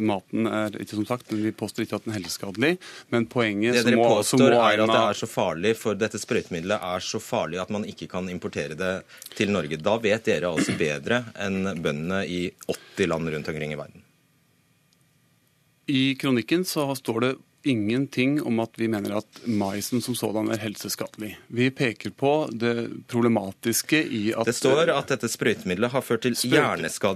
maten 0.00 0.48
er 0.50 0.76
ikke 0.80 0.98
som 0.98 1.06
sagt, 1.08 1.30
men 1.32 1.42
vi 1.46 1.52
påstår 1.54 1.84
ikke 1.84 1.98
at 2.00 2.06
den 2.06 2.14
er 2.14 2.18
helseskadelig. 2.18 2.72
Men 3.14 3.26
poenget 3.30 3.78
Det 3.78 3.84
dere 3.86 4.00
må, 4.00 4.08
så 4.26 4.38
må 4.40 4.48
påstår, 4.48 4.56
er 4.58 4.84
at 4.84 4.92
det 4.92 5.00
er 5.02 5.20
så 5.20 5.28
farlig, 5.30 5.74
for 5.80 5.98
dette 5.98 6.20
sprøytemiddelet 6.22 6.88
er 6.90 7.04
så 7.04 7.20
farlig 7.22 7.60
at 7.62 7.72
man 7.74 7.86
ikke 7.88 8.08
kan 8.10 8.30
importere 8.32 8.78
det 8.78 8.92
til 9.36 9.54
Norge. 9.54 9.78
Da 9.80 9.96
vet 10.02 10.26
dere 10.26 10.52
altså 10.52 10.76
bedre 10.78 11.24
enn 11.40 11.74
bøndene 11.84 12.24
i 12.26 12.42
80 12.66 13.10
land 13.12 13.34
rundt 13.36 13.50
omkring 13.54 13.74
i 13.74 13.80
verden. 13.80 14.04
I 15.90 16.04
kronikken 16.16 16.64
så 16.64 16.86
står 16.96 17.20
det 17.20 17.34
ingenting 17.66 18.42
om 18.42 18.60
at 18.60 18.76
vi 18.76 18.88
mener 18.88 19.16
at 19.18 19.40
maisen 19.44 20.02
som 20.04 20.16
sådan 20.16 20.50
er 20.52 20.60
helseskadelig. 20.62 21.34
Vi 21.48 21.70
peker 21.70 22.10
på 22.10 22.32
det 22.52 23.06
problematiske 23.10 24.00
i 24.04 24.22
at 24.36 24.46
Det 24.48 24.54
står 24.56 24.92
at 24.94 25.10
dette 25.12 25.28
sprøytemiddelet 25.32 25.92
har 25.92 26.04
ført 26.04 26.24
til 26.26 26.36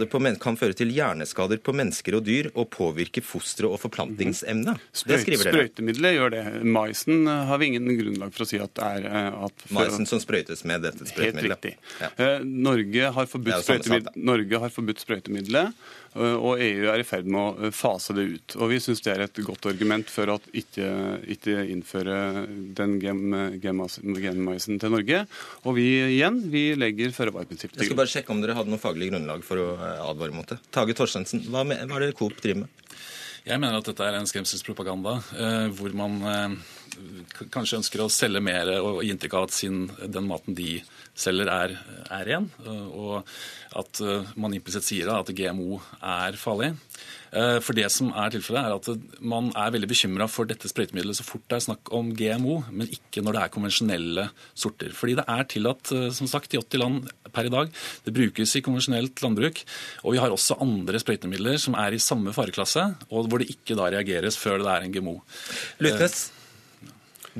på 0.08 0.20
men 0.22 0.38
kan 0.40 0.56
føre 0.56 0.76
til 0.76 0.90
hjerneskader 0.94 1.60
på 1.62 1.72
mennesker 1.76 2.18
og 2.18 2.24
dyr 2.26 2.50
og 2.54 2.70
påvirke 2.74 3.22
fostre 3.24 3.68
og 3.68 3.80
forplantningsevne. 3.82 4.74
Det 4.78 5.02
Sprøyt, 5.02 5.24
skriver 5.24 5.44
dere. 5.44 5.54
sprøytemiddelet 5.54 6.16
gjør 6.16 6.34
det. 6.34 6.44
Maisen 6.64 7.26
eh, 7.26 7.44
har 7.50 7.60
vi 7.60 7.70
ingen 7.72 7.88
grunnlag 8.00 8.34
for 8.34 8.46
å 8.46 8.48
si 8.48 8.60
at 8.62 8.74
det 8.78 8.90
er 8.98 9.08
eh, 9.10 9.46
at 9.48 9.66
Maisen 9.74 10.08
som 10.08 10.22
sprøytes 10.22 10.64
med 10.68 10.84
dette 10.86 11.06
Helt 11.18 11.40
riktig. 11.42 11.74
Ja. 12.00 12.10
Eh, 12.16 12.44
Norge 12.44 13.12
har 13.14 13.30
forbudt 14.74 15.02
sprøytemiddelet, 15.04 15.74
Eh, 16.16 16.36
og 16.38 16.60
EU 16.64 16.88
er 16.92 17.02
i 17.02 17.06
ferd 17.06 17.28
med 17.28 17.40
å 17.40 17.66
eh, 17.68 17.74
fase 17.74 18.14
det 18.16 18.24
ut. 18.32 18.56
Og 18.58 18.70
Vi 18.72 18.78
syns 18.82 19.02
det 19.04 19.12
er 19.14 19.24
et 19.26 19.40
godt 19.44 19.68
argument 19.70 20.08
for 20.12 20.30
at 20.32 20.46
ikke, 20.56 20.88
ikke 21.36 21.56
innføre 21.74 22.16
den 22.78 22.96
gem- 23.02 23.58
genmaisen 23.62 24.80
til 24.80 24.94
Norge. 24.94 25.24
Og 25.64 25.76
vi 25.76 25.86
igjen, 26.16 26.40
vi 26.52 26.64
legger 26.78 27.12
føre-var-prinsippet 27.16 27.82
Jeg 27.82 27.90
skal 27.90 28.00
bare 28.00 28.12
sjekke 28.14 28.34
om 28.34 28.42
dere 28.44 28.56
hadde 28.58 28.72
noe 28.72 28.82
faglig 28.82 29.10
grunnlag 29.12 29.44
for 29.46 29.60
å 29.62 29.68
eh, 29.76 30.02
advare 30.08 30.34
mot 30.36 30.48
det. 30.48 30.60
Tage 30.74 30.96
Torstensen, 30.98 31.44
hva, 31.52 31.64
med, 31.68 31.84
hva 31.90 32.00
er 32.00 32.08
det 32.08 32.16
Coop 32.18 32.38
driver 32.42 32.64
med? 32.64 32.74
Jeg 33.48 33.60
mener 33.62 33.78
at 33.78 33.86
dette 33.88 34.04
er 34.04 34.16
en 34.18 34.26
skremselspropaganda 34.28 35.14
eh, 35.38 35.68
hvor 35.78 35.94
man 35.96 36.18
kanskje 37.54 37.78
ønsker 37.80 38.02
å 38.04 38.10
selge 38.12 38.40
mer 38.44 38.70
og 38.80 39.02
gi 39.04 39.12
inntrykk 39.14 39.36
av 39.38 39.48
at 39.48 39.56
sin, 39.56 39.86
den 40.06 40.28
maten 40.30 40.56
de 40.58 40.80
selger, 41.18 41.50
er, 41.50 41.76
er 42.14 42.26
ren. 42.28 42.50
eh, 42.64 42.88
Og 42.94 43.24
at 43.78 44.00
eh, 44.00 44.28
man 44.38 44.54
implisitt 44.56 44.86
sier 44.86 45.10
at 45.12 45.30
GMO 45.34 45.80
er 45.98 46.38
farlig. 46.40 46.70
Eh, 47.34 47.58
For 47.60 47.76
det 47.76 47.88
som 47.92 48.12
er 48.16 48.30
tilfellet, 48.32 48.64
er 48.64 48.76
at 48.78 49.18
man 49.20 49.50
er 49.58 49.74
veldig 49.74 49.90
bekymra 49.90 50.28
for 50.30 50.48
dette 50.48 50.70
sprøytemiddelet 50.70 51.18
så 51.18 51.26
fort 51.26 51.44
det 51.50 51.58
er 51.58 51.66
snakk 51.66 51.92
om 51.98 52.12
GMO, 52.16 52.60
men 52.70 52.88
ikke 52.94 53.20
når 53.26 53.36
det 53.36 53.42
er 53.42 53.52
konvensjonelle 53.56 54.28
sorter. 54.54 54.94
Fordi 54.96 55.18
det 55.18 55.26
er 55.28 55.50
tillatt 55.50 55.92
som 56.16 56.30
sagt, 56.30 56.54
i 56.54 56.62
80 56.62 56.82
land 56.84 57.10
per 57.34 57.50
i 57.50 57.52
dag. 57.52 57.74
Det 58.06 58.14
brukes 58.16 58.54
i 58.56 58.62
konvensjonelt 58.64 59.20
landbruk. 59.26 59.60
Og 60.06 60.14
vi 60.14 60.22
har 60.22 60.32
også 60.32 60.56
andre 60.64 61.02
sprøytemidler 61.02 61.58
som 61.60 61.76
er 61.76 61.92
i 61.98 62.00
samme 62.02 62.32
fareklasse, 62.36 62.86
og 63.10 63.28
hvor 63.28 63.42
det 63.42 63.50
ikke 63.52 63.76
da 63.78 63.90
reageres 63.92 64.38
før 64.40 64.62
det 64.62 64.70
er 64.72 64.86
en 64.86 64.94
GMO. 64.96 65.18
Lutnes, 65.84 66.28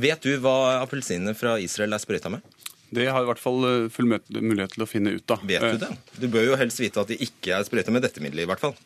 vet 0.03 0.25
du 0.25 0.33
hva 0.43 0.57
appelsinene 0.83 1.35
fra 1.39 1.57
Israel 1.63 1.97
er 1.97 2.03
sprøyta 2.03 2.33
med? 2.33 2.45
Det 2.89 3.05
har 3.13 3.21
i 3.21 3.29
hvert 3.29 3.41
fall 3.43 3.65
eh, 3.69 3.89
full 3.93 4.09
mulighet 4.09 4.73
til 4.77 4.87
å 4.87 4.89
finne 4.89 5.13
ut 5.19 5.35
av. 5.35 5.43
Vet 5.49 5.65
du 5.75 5.83
det? 5.83 5.91
Du 6.23 6.29
bør 6.33 6.47
jo 6.55 6.61
helst 6.61 6.81
vite 6.81 7.03
at 7.03 7.11
de 7.13 7.19
ikke 7.21 7.59
er 7.59 7.67
sprøyta 7.69 7.93
med 7.93 8.07
dette 8.07 8.23
middelet, 8.25 8.47
i 8.47 8.49
hvert 8.49 8.63
fall. 8.65 8.79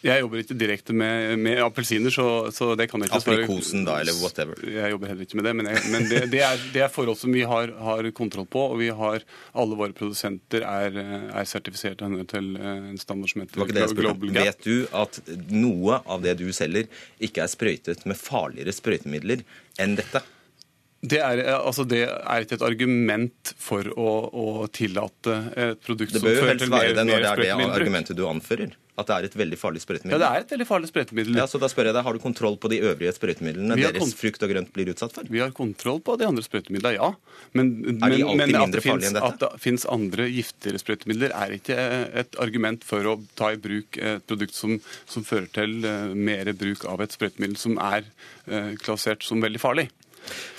Jeg 0.00 0.22
jobber 0.22 0.40
ikke 0.40 0.54
direkte 0.56 0.94
med, 0.96 1.34
med 1.44 1.58
appelsiner, 1.60 2.08
så, 2.08 2.22
så 2.56 2.70
det 2.72 2.86
kan 2.88 3.02
jeg 3.04 3.10
ikke 3.10 3.18
svare- 3.20 3.42
Aprikosen 3.44 3.82
da, 3.84 3.98
eller 4.00 4.16
whatever. 4.16 4.56
Jeg 4.64 4.94
jobber 4.94 5.10
heller 5.10 5.26
ikke 5.26 5.36
med 5.36 5.44
det, 5.44 5.52
men, 5.58 5.68
jeg, 5.68 5.82
men 5.92 6.06
det, 6.08 6.22
det, 6.32 6.40
er, 6.46 6.62
det 6.72 6.84
er 6.86 6.94
forhold 6.94 7.18
som 7.20 7.36
vi 7.36 7.42
har, 7.44 7.74
har 7.84 8.08
kontroll 8.16 8.48
på. 8.48 8.62
Og 8.72 8.80
vi 8.80 8.88
har, 8.96 9.26
alle 9.52 9.76
våre 9.76 9.92
produsenter 9.92 10.64
er, 10.64 10.96
er 11.36 11.50
sertifisert 11.52 12.00
til 12.32 12.48
eh, 12.56 12.72
en 12.94 12.96
standard 13.02 13.28
som 13.34 13.44
jeg 13.44 13.50
heter. 13.52 13.92
Global 14.00 14.32
Gap. 14.32 14.48
Vet 14.48 14.64
du 14.64 14.88
at 15.04 15.20
noe 15.52 16.00
av 16.08 16.24
det 16.24 16.38
du 16.40 16.46
selger, 16.56 16.88
ikke 17.20 17.44
er 17.44 17.52
sprøytet 17.52 18.08
med 18.08 18.16
farligere 18.16 18.72
sprøytemidler 18.72 19.44
enn 19.84 20.00
dette? 20.00 20.24
Det 21.00 21.16
er, 21.24 21.40
eh, 21.40 21.56
altså 21.56 21.86
det 21.88 22.02
er 22.04 22.44
ikke 22.44 22.58
et 22.58 22.66
argument 22.66 23.54
for 23.56 23.88
å, 23.96 24.10
å 24.28 24.46
tillate 24.68 25.36
et 25.56 25.80
produkt 25.86 26.12
Det 26.12 26.20
som 26.20 26.26
bør 26.28 26.34
jo 26.36 26.42
fører 26.42 26.52
helst 26.52 26.64
til 26.66 26.72
mer, 26.74 26.82
være 26.84 26.96
det 26.98 27.04
når 27.08 27.24
det 27.24 27.30
er 27.30 27.40
det 27.40 27.68
argumentet 27.72 28.18
du 28.18 28.26
anfører. 28.28 28.74
At 29.00 29.08
det 29.08 29.14
er 29.14 29.26
et 29.30 29.36
veldig 29.40 29.56
farlig 29.56 29.80
sprøytemiddel. 29.80 30.12
Ja, 30.12 30.20
det 30.20 30.28
er 30.28 30.44
et 30.44 30.50
veldig 30.52 30.66
farlig 30.68 30.90
sprøytemiddel. 30.90 31.38
Ja, 31.40 31.46
så 31.48 31.60
da 31.62 31.70
spør 31.72 31.88
jeg 31.88 31.96
deg, 31.96 32.04
Har 32.04 32.16
du 32.16 32.20
kontroll 32.20 32.58
på 32.60 32.68
de 32.68 32.82
øvrige 32.84 33.14
sprøytemidlene 33.16 33.78
deres 33.80 34.12
frukt 34.18 34.44
og 34.44 34.52
grønt 34.52 34.72
blir 34.74 34.90
utsatt 34.92 35.14
for? 35.16 35.30
Vi 35.30 35.40
har 35.40 35.54
kontroll 35.56 36.02
på 36.04 36.18
de 36.20 36.26
andre 36.28 36.44
sprøytemidlene, 36.44 36.98
ja. 36.98 37.08
Men, 37.56 37.72
men, 37.86 37.96
men 38.36 38.58
at 38.60 38.74
det 38.76 38.84
finnes, 38.84 39.16
at 39.16 39.40
det 39.40 39.50
finnes 39.62 39.86
andre 39.88 40.28
giftigere 40.28 40.82
sprøytemidler, 40.82 41.32
er 41.32 41.56
ikke 41.56 41.78
et 42.24 42.36
argument 42.44 42.84
for 42.84 43.08
å 43.08 43.16
ta 43.40 43.54
i 43.54 43.60
bruk 43.62 43.96
et 43.96 44.26
produkt 44.28 44.58
som, 44.58 44.76
som 45.08 45.24
fører 45.24 45.48
til 45.54 45.80
eh, 45.88 46.12
mer 46.12 46.52
bruk 46.60 46.84
av 46.90 47.00
et 47.00 47.16
sprøytemiddel 47.16 47.56
som 47.60 47.80
er 47.80 48.04
eh, 48.50 48.74
klassert 48.84 49.24
som 49.24 49.40
veldig 49.40 49.62
farlig. 49.62 49.88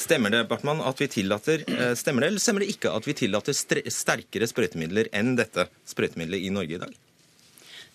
Stemmer 0.02 0.34
det 0.34 0.48
Bartmann, 0.50 0.82
at 0.86 1.02
vi 1.02 1.08
tillater, 1.12 1.64
eh, 1.68 1.94
stemmer 2.00 2.26
det, 2.26 2.34
eller 2.34 2.44
stemmer 2.44 2.66
det 2.66 2.74
ikke 2.76 2.92
at 2.96 3.08
vi 3.08 3.18
tillater 3.24 3.56
sterkere 3.56 4.50
sprøytemidler 4.50 5.12
enn 5.14 5.36
dette 5.40 5.68
sprøytemiddelet 5.88 6.48
i 6.48 6.54
Norge 6.54 6.78
i 6.78 6.82
dag? 6.82 7.00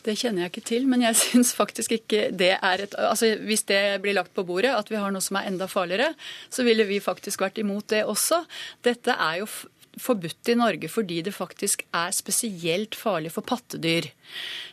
Det 0.06 0.14
kjenner 0.14 0.44
jeg 0.44 0.52
ikke 0.52 0.66
til, 0.68 0.84
men 0.90 1.02
jeg 1.02 1.18
syns 1.24 1.54
faktisk 1.56 1.96
ikke 1.98 2.28
det 2.30 2.52
er 2.56 2.84
et 2.84 2.98
Altså 3.00 3.32
hvis 3.42 3.66
det 3.70 4.00
blir 4.04 4.16
lagt 4.18 4.34
på 4.36 4.46
bordet, 4.46 4.74
at 4.74 4.90
vi 4.92 5.00
har 5.00 5.14
noe 5.14 5.24
som 5.24 5.40
er 5.40 5.48
enda 5.50 5.66
farligere, 5.70 6.12
så 6.50 6.66
ville 6.66 6.86
vi 6.88 7.02
faktisk 7.02 7.42
vært 7.42 7.58
imot 7.62 7.88
det 7.90 8.04
også. 8.06 8.44
Dette 8.86 9.16
er 9.16 9.42
jo 9.42 9.50
forbudt 9.96 10.50
i 10.52 10.56
Norge 10.58 10.90
fordi 10.92 11.22
det 11.24 11.32
faktisk 11.32 11.86
er 11.96 12.12
spesielt 12.12 12.94
farlig 12.98 13.30
for 13.32 13.46
pattedyr. 13.48 14.10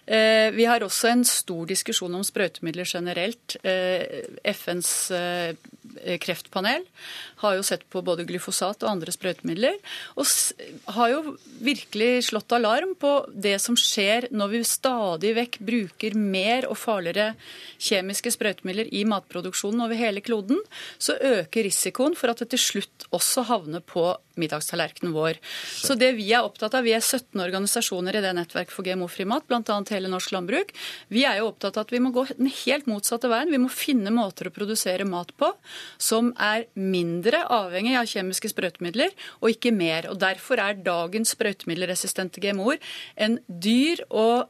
Eh, 0.06 0.52
Vi 0.52 0.66
har 0.68 0.84
også 0.84 1.14
en 1.14 1.24
stor 1.24 1.66
diskusjon 1.70 2.16
om 2.16 2.26
sprøytemidler 2.28 2.86
generelt. 2.86 3.56
Eh, 3.64 4.28
FNs 4.44 5.12
kreftpanel 6.24 6.86
har 7.44 7.58
jo 7.58 7.66
sett 7.66 7.86
på 7.92 8.02
både 8.06 8.26
glyfosat 8.28 8.84
og 8.84 8.90
andre 8.90 9.14
sprøytemidler, 9.14 9.78
og 10.20 10.28
har 10.98 11.12
jo 11.14 11.36
virkelig 11.64 12.30
slått 12.30 12.56
alarm 12.56 12.96
på 13.00 13.14
det 13.34 13.56
som 13.64 13.78
skjer 13.80 14.30
når 14.32 14.54
vi 14.54 14.64
stadig 14.68 15.34
vekk 15.38 15.60
bruker 15.64 16.18
mer 16.18 16.68
og 16.70 16.80
farligere 16.80 17.34
kjemiske 17.84 18.34
sprøytemidler 18.36 18.92
i 18.96 19.04
matproduksjonen 19.10 19.86
over 19.86 20.00
hele 20.00 20.24
kloden, 20.24 20.62
så 20.98 21.18
øker 21.18 21.68
risikoen 21.68 22.18
for 22.20 22.32
at 22.32 22.44
det 22.44 22.54
til 22.54 22.64
slutt 22.68 23.08
også 23.14 23.46
havner 23.50 23.84
på 23.86 24.12
middagstallerkenen 24.40 25.14
vår. 25.14 25.38
Så 25.84 25.96
det 26.00 26.14
vi 26.18 26.30
er 26.34 26.46
opptatt 26.46 26.74
av, 26.78 26.86
vi 26.86 26.96
er 26.96 27.04
17 27.04 27.38
organisasjoner 27.44 28.18
i 28.18 28.24
det 28.24 28.34
nettverket 28.38 28.74
for 28.74 28.86
GMO-fri 28.86 29.28
mat, 29.30 29.46
bl.a. 29.50 29.80
hele 29.94 30.12
Norsk 30.12 30.34
Landbruk. 30.34 30.74
Vi 31.14 31.26
er 31.30 31.42
jo 31.42 31.52
opptatt 31.52 31.78
av 31.78 31.86
at 31.86 31.94
vi 31.94 32.02
må 32.04 32.14
gå 32.16 32.26
den 32.32 32.50
helt 32.64 32.90
motsatte 32.90 33.30
veien. 33.32 33.54
Vi 33.54 33.62
må 33.62 33.70
finne 33.74 34.14
måter 34.14 34.50
å 34.50 34.56
produsere 34.56 35.06
mat 35.08 35.36
på 35.38 35.52
som 35.98 36.34
er 36.40 36.66
mindre 36.76 37.44
avhengig 37.50 37.98
av 38.00 38.06
kjemiske 38.10 38.52
sprøytemidler, 38.54 39.12
og 39.42 39.50
ikke 39.54 39.74
mer. 39.76 40.10
Og 40.12 40.20
Derfor 40.24 40.60
er 40.60 40.74
dagens 40.84 41.36
sprøytemiddelresistente 41.36 42.40
GMO-er 42.44 42.80
en 43.18 43.40
dyr 43.48 44.04
og 44.10 44.50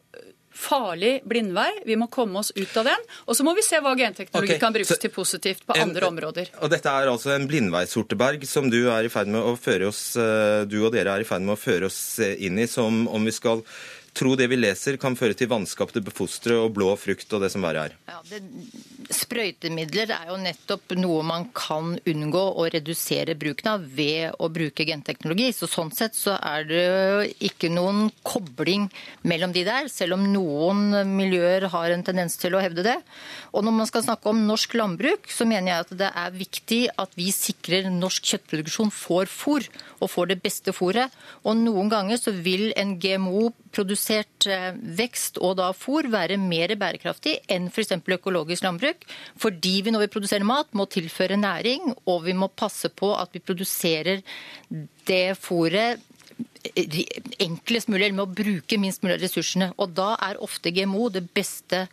farlig 0.54 1.16
blindvei. 1.26 1.70
Vi 1.86 1.96
må 1.98 2.06
komme 2.14 2.38
oss 2.44 2.52
ut 2.54 2.78
av 2.78 2.86
den. 2.86 3.06
Og 3.26 3.34
så 3.34 3.42
må 3.46 3.56
vi 3.58 3.64
se 3.66 3.80
hva 3.82 3.96
genteknologi 3.98 4.52
okay, 4.54 4.60
kan 4.62 4.74
brukes 4.76 4.92
så- 4.94 5.00
til 5.02 5.10
positivt 5.10 5.66
på 5.66 5.76
En- 5.76 5.90
andre 5.90 6.06
områder. 6.08 6.50
Og 6.62 6.70
dette 6.70 6.86
er 6.86 7.08
altså 7.10 7.34
en 7.36 7.48
blindvei, 7.48 7.86
Sorteberg, 7.88 8.46
som 8.46 8.70
du 8.70 8.88
er 8.92 9.04
i 9.06 9.10
ferd 9.10 9.28
med 9.28 9.42
å 9.42 9.58
føre 9.58 9.88
oss, 9.88 10.16
eh, 10.16 10.66
du 10.66 10.86
og 10.86 10.94
dere 10.94 11.10
er 11.10 11.22
i 11.22 11.24
ferd 11.24 11.42
med 11.42 11.58
å 11.58 11.60
føre 11.60 11.86
oss 11.86 12.20
eh, 12.20 12.36
inn 12.46 12.60
i, 12.60 12.68
som 12.68 13.08
om 13.08 13.26
vi 13.26 13.32
skal 13.32 13.64
tro 14.14 14.36
det 14.40 14.48
vi 14.52 14.58
leser, 14.60 14.98
kan 15.02 15.18
føre 15.18 15.36
til 15.38 15.50
vanskapte 15.52 16.02
befostre 16.06 16.58
og 16.62 16.74
blå 16.78 16.94
frukt 17.00 17.34
og 17.34 17.44
det 17.44 17.52
som 17.54 17.66
verre 17.66 17.88
er. 17.90 17.96
Ja, 18.10 18.20
det, 18.30 18.42
sprøytemidler 19.14 20.14
er 20.16 20.32
jo 20.32 20.38
nettopp 20.42 20.96
noe 21.00 21.24
man 21.28 21.48
kan 21.56 21.96
unngå 22.10 22.44
å 22.60 22.68
redusere 22.74 23.36
bruken 23.40 23.72
av 23.74 23.86
ved 23.98 24.38
å 24.40 24.50
bruke 24.54 24.86
genteknologi. 24.88 25.52
Så 25.56 25.70
Sånn 25.74 25.90
sett 25.96 26.14
så 26.14 26.36
er 26.38 26.68
det 26.70 26.84
ikke 27.44 27.72
noen 27.74 28.12
kobling 28.26 28.86
mellom 29.26 29.54
de 29.56 29.64
der, 29.66 29.90
selv 29.90 30.20
om 30.20 30.28
noen 30.30 30.94
miljøer 31.16 31.66
har 31.74 31.94
en 31.94 32.06
tendens 32.06 32.38
til 32.40 32.54
å 32.54 32.62
hevde 32.62 32.86
det. 32.86 33.00
Og 33.54 33.66
når 33.66 33.78
man 33.80 33.90
skal 33.90 34.06
snakke 34.06 34.30
om 34.30 34.46
norsk 34.48 34.78
landbruk, 34.78 35.30
så 35.34 35.48
mener 35.50 35.72
jeg 35.72 35.86
at 35.88 35.96
det 36.04 36.12
er 36.24 36.38
viktig 36.38 36.82
at 37.02 37.18
vi 37.18 37.32
sikrer 37.34 37.90
norsk 37.94 38.34
kjøttproduksjon 38.34 38.94
får 38.94 39.32
fôr, 39.32 39.68
og 40.04 40.12
får 40.12 40.32
det 40.32 40.40
beste 40.44 40.74
fôret. 40.76 41.14
Og 41.48 41.58
noen 41.60 41.90
ganger 41.92 42.20
så 42.20 42.34
vil 42.36 42.72
en 42.80 42.96
GMO-produsert 43.02 44.48
eh, 44.52 44.70
vekst 45.00 45.40
og 45.44 45.58
da 45.62 45.72
fôr 45.78 46.10
være 46.14 46.40
mer 46.42 46.76
bærekraftig 46.80 47.40
enn 47.52 47.70
f.eks. 47.72 47.96
økologisk 48.18 48.66
landbruk. 48.68 49.08
Fordi 49.40 49.80
vi 49.86 49.94
når 49.96 50.06
vi 50.06 50.14
produserer 50.18 50.48
mat 50.48 50.74
må 50.78 50.88
tilføre 50.92 51.40
næring, 51.40 51.94
og 52.06 52.26
vi 52.28 52.36
må 52.38 52.52
passe 52.52 52.92
på 52.92 53.14
at 53.18 53.34
vi 53.34 53.44
produserer 53.44 54.22
det 55.08 55.26
fôret 55.40 56.02
enklest 57.44 57.90
mulig, 57.92 58.06
eller 58.06 58.18
med 58.18 58.28
å 58.28 58.36
bruke 58.44 58.80
minst 58.80 59.04
mulig 59.04 59.18
av 59.18 59.24
ressursene. 59.24 59.72
Og 59.78 59.96
da 59.98 60.14
er 60.24 60.42
ofte 60.44 60.72
GMO 60.74 61.10
det 61.14 61.26
beste, 61.36 61.86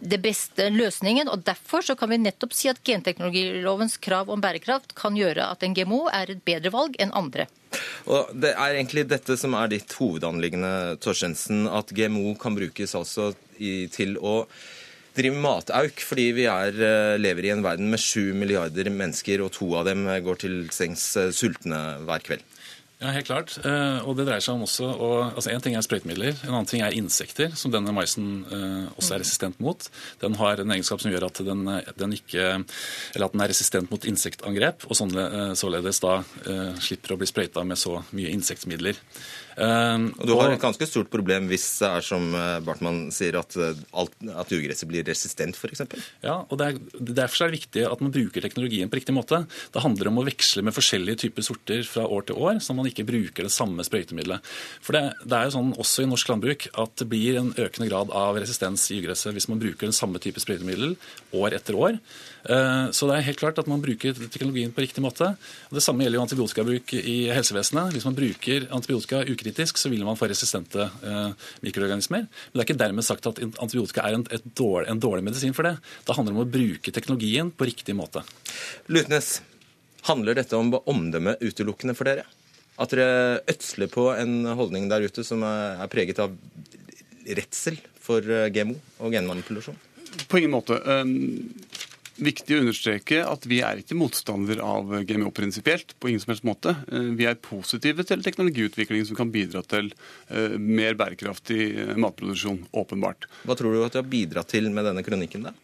det 0.00 0.20
beste 0.22 0.68
løsningen. 0.74 1.30
og 1.30 1.44
Derfor 1.46 1.84
så 1.86 1.96
kan 1.98 2.10
vi 2.10 2.20
nettopp 2.20 2.54
si 2.56 2.70
at 2.72 2.82
genteknologilovens 2.86 3.96
krav 4.02 4.30
om 4.30 4.42
bærekraft 4.42 4.94
kan 4.98 5.16
gjøre 5.18 5.50
at 5.52 5.62
en 5.66 5.76
GMO 5.76 6.06
er 6.12 6.34
et 6.34 6.44
bedre 6.44 6.74
valg 6.74 6.98
enn 6.98 7.14
andre. 7.14 7.46
Og 8.10 8.34
Det 8.34 8.52
er 8.56 8.74
egentlig 8.74 9.06
dette 9.08 9.36
som 9.38 9.54
er 9.54 9.70
ditt 9.70 9.92
hovedanliggende, 9.98 10.98
Torstensen, 11.02 11.66
at 11.68 11.94
GMO 11.94 12.34
kan 12.40 12.58
brukes 12.58 12.96
altså 12.98 13.32
i, 13.58 13.86
til 13.92 14.16
å 14.18 14.44
drive 15.14 15.38
matauk, 15.42 16.00
fordi 16.06 16.30
vi 16.32 16.46
er, 16.46 16.70
eh, 16.70 17.18
lever 17.18 17.46
i 17.46 17.50
en 17.54 17.62
verden 17.62 17.90
med 17.90 17.98
sju 18.00 18.32
milliarder 18.34 18.90
mennesker, 18.90 19.42
og 19.42 19.52
to 19.52 19.74
av 19.74 19.84
dem 19.86 20.06
går 20.06 20.38
til 20.38 20.68
sengs 20.70 21.16
eh, 21.16 21.30
sultne 21.34 22.00
hver 22.06 22.22
kveld. 22.26 22.44
Ja, 23.00 23.14
helt 23.14 23.30
klart. 23.30 23.54
Eh, 23.64 24.02
og 24.04 24.18
det 24.18 24.26
dreier 24.28 24.44
seg 24.44 24.58
om 24.58 24.66
også 24.66 24.84
å, 24.84 25.06
altså 25.30 25.48
En 25.54 25.62
ting 25.64 25.72
er 25.72 25.84
sprøytemidler, 25.86 26.34
en 26.44 26.52
annen 26.52 26.68
ting 26.68 26.82
er 26.84 26.92
insekter, 26.98 27.48
som 27.56 27.72
denne 27.72 27.94
maisen 27.96 28.42
eh, 28.44 28.90
også 28.92 29.14
er 29.16 29.22
resistent 29.22 29.62
mot. 29.64 29.86
Den 30.20 30.36
har 30.36 30.60
en 30.60 30.74
egenskap 30.76 31.00
som 31.00 31.08
gjør 31.08 31.30
at 31.30 31.40
den, 31.46 31.64
den 31.96 32.16
ikke, 32.18 32.50
eller 33.14 33.26
at 33.26 33.36
den 33.36 33.44
er 33.46 33.52
resistent 33.54 33.88
mot 33.88 34.04
insektangrep, 34.04 34.84
og 34.84 35.16
eh, 35.16 35.54
således 35.56 36.02
da 36.04 36.18
slipper 36.76 37.16
å 37.16 37.20
bli 37.22 37.30
sprøyta 37.30 37.64
med 37.64 37.80
så 37.80 38.02
mye 38.12 38.34
insektmidler. 38.36 39.00
Eh, 39.60 40.04
Og 40.16 40.26
Du 40.26 40.32
har 40.38 40.54
et 40.54 40.62
ganske 40.62 40.86
stort 40.88 41.10
problem 41.12 41.48
hvis 41.50 41.66
det 41.82 41.88
er 41.90 42.04
som 42.04 42.30
eh, 42.36 42.60
Bartmann 42.64 43.10
sier, 43.14 43.36
at, 43.40 43.56
eh, 43.60 43.78
alt, 44.00 44.14
at 44.24 44.54
ugresset 44.56 44.88
blir 44.88 45.04
resistent, 45.06 45.58
f.eks. 45.58 45.84
Ja, 46.24 46.40
og 46.46 46.60
det 46.60 46.70
er, 46.70 46.80
Derfor 47.20 47.44
er 47.44 47.50
det 47.52 47.60
viktig 47.60 47.84
at 47.88 48.02
man 48.04 48.14
bruker 48.14 48.44
teknologien 48.44 48.90
på 48.90 49.00
riktig 49.00 49.14
måte. 49.16 49.42
Det 49.74 49.84
handler 49.84 50.10
om 50.10 50.22
å 50.22 50.26
veksle 50.26 50.64
med 50.66 50.76
forskjellige 50.76 51.24
typer 51.26 51.46
sorter 51.46 51.84
fra 51.88 52.06
år 52.08 52.28
til 52.30 52.40
år, 52.40 52.60
så 52.64 52.76
man 52.76 52.88
ikke 52.88 53.06
bruker 53.08 53.46
det 53.46 53.52
samme 53.54 53.84
sprøytemiddelet. 53.86 54.46
For 54.84 54.96
det, 54.96 55.04
det 55.24 55.36
er 55.36 55.48
jo 55.48 55.56
sånn 55.58 55.74
også 55.80 56.04
i 56.06 56.10
norsk 56.10 56.32
landbruk 56.32 56.68
at 56.80 56.96
det 57.02 57.08
blir 57.10 57.40
en 57.40 57.52
økende 57.56 57.90
grad 57.90 58.14
av 58.16 58.40
resistens 58.40 58.86
i 58.90 59.00
ugresset 59.02 59.36
hvis 59.36 59.48
man 59.50 59.60
bruker 59.62 59.88
den 59.88 59.96
samme 59.96 60.22
type 60.22 60.40
sprøytemiddel 60.42 60.96
år 61.36 61.58
etter 61.58 61.76
år. 61.78 62.00
Eh, 62.44 62.90
Så 62.90 63.06
det 63.08 63.16
er 63.16 63.26
helt 63.28 63.38
klart 63.40 63.58
at 63.58 63.68
man 63.68 63.82
bruker 63.82 64.14
teknologien 64.14 64.72
på 64.72 64.82
riktig 64.84 65.02
måte. 65.04 65.36
Det 65.70 65.82
samme 65.82 66.04
gjelder 66.04 66.18
jo 66.18 66.24
antibiotikabruk 66.24 66.94
i 66.96 67.16
helsevesenet. 67.34 67.92
Hvis 67.94 68.06
man 68.08 68.16
bruker 68.16 68.68
antibiotika 68.70 69.22
ukritisk, 69.28 69.78
så 69.78 69.90
vil 69.92 70.04
man 70.04 70.16
få 70.16 70.28
resistente 70.30 70.88
eh, 71.04 71.30
mikroorganismer. 71.64 72.26
Men 72.26 72.54
det 72.56 72.64
er 72.64 72.68
ikke 72.68 72.80
dermed 72.80 73.06
sagt 73.06 73.28
at 73.30 73.40
antibiotika 73.60 74.06
er 74.06 74.18
en, 74.18 74.26
et 74.30 74.44
dårlig, 74.56 74.88
en 74.90 75.02
dårlig 75.02 75.24
medisin 75.26 75.56
for 75.56 75.68
det. 75.68 75.76
Det 76.06 76.16
handler 76.16 76.36
om 76.36 76.44
å 76.44 76.50
bruke 76.50 76.92
teknologien 76.94 77.52
på 77.52 77.68
riktig 77.68 77.96
måte. 77.98 78.24
Lutnes, 78.88 79.40
handler 80.08 80.38
dette 80.38 80.56
om 80.56 80.72
omdømme 80.80 81.36
utelukkende 81.44 81.96
for 81.98 82.08
dere? 82.08 82.24
At 82.80 82.94
dere 82.94 83.42
ødsler 83.50 83.90
på 83.92 84.06
en 84.16 84.46
holdning 84.56 84.88
der 84.88 85.04
ute 85.04 85.24
som 85.26 85.44
er 85.44 85.82
er 85.84 85.90
preget 85.92 86.22
av 86.22 86.32
redsel 87.28 87.76
for 88.00 88.24
eh, 88.24 88.48
GMO 88.48 88.78
og 89.04 89.12
genmanipulasjon? 89.12 89.76
På 90.26 90.40
ingen 90.40 90.50
måte. 90.56 90.80
Viktig 92.20 92.56
å 92.56 92.60
understreke 92.64 93.22
at 93.24 93.46
vi 93.48 93.62
er 93.64 93.80
ikke 93.80 93.96
motstander 93.96 94.60
av 94.64 94.92
GMO 95.08 95.30
prinsipielt. 95.32 95.94
på 95.98 96.10
ingen 96.10 96.20
som 96.20 96.34
helst 96.34 96.44
måte. 96.44 96.76
Uh, 96.92 97.14
Vi 97.16 97.26
er 97.26 97.40
positive 97.40 98.04
til 98.04 98.22
teknologiutvikling 98.22 99.06
som 99.08 99.16
kan 99.16 99.32
bidra 99.32 99.62
til 99.62 99.92
uh, 100.30 100.58
mer 100.58 100.94
bærekraftig 100.94 101.62
uh, 101.78 101.96
matproduksjon. 101.96 102.66
Åpenbart. 102.72 103.26
Hva 103.44 103.56
tror 103.56 103.74
du 103.74 103.84
at 103.84 103.96
du 103.96 104.02
har 104.02 104.08
bidratt 104.08 104.52
til 104.52 104.70
med 104.70 104.84
denne 104.84 105.04
kronikken? 105.06 105.48
da? 105.48 105.56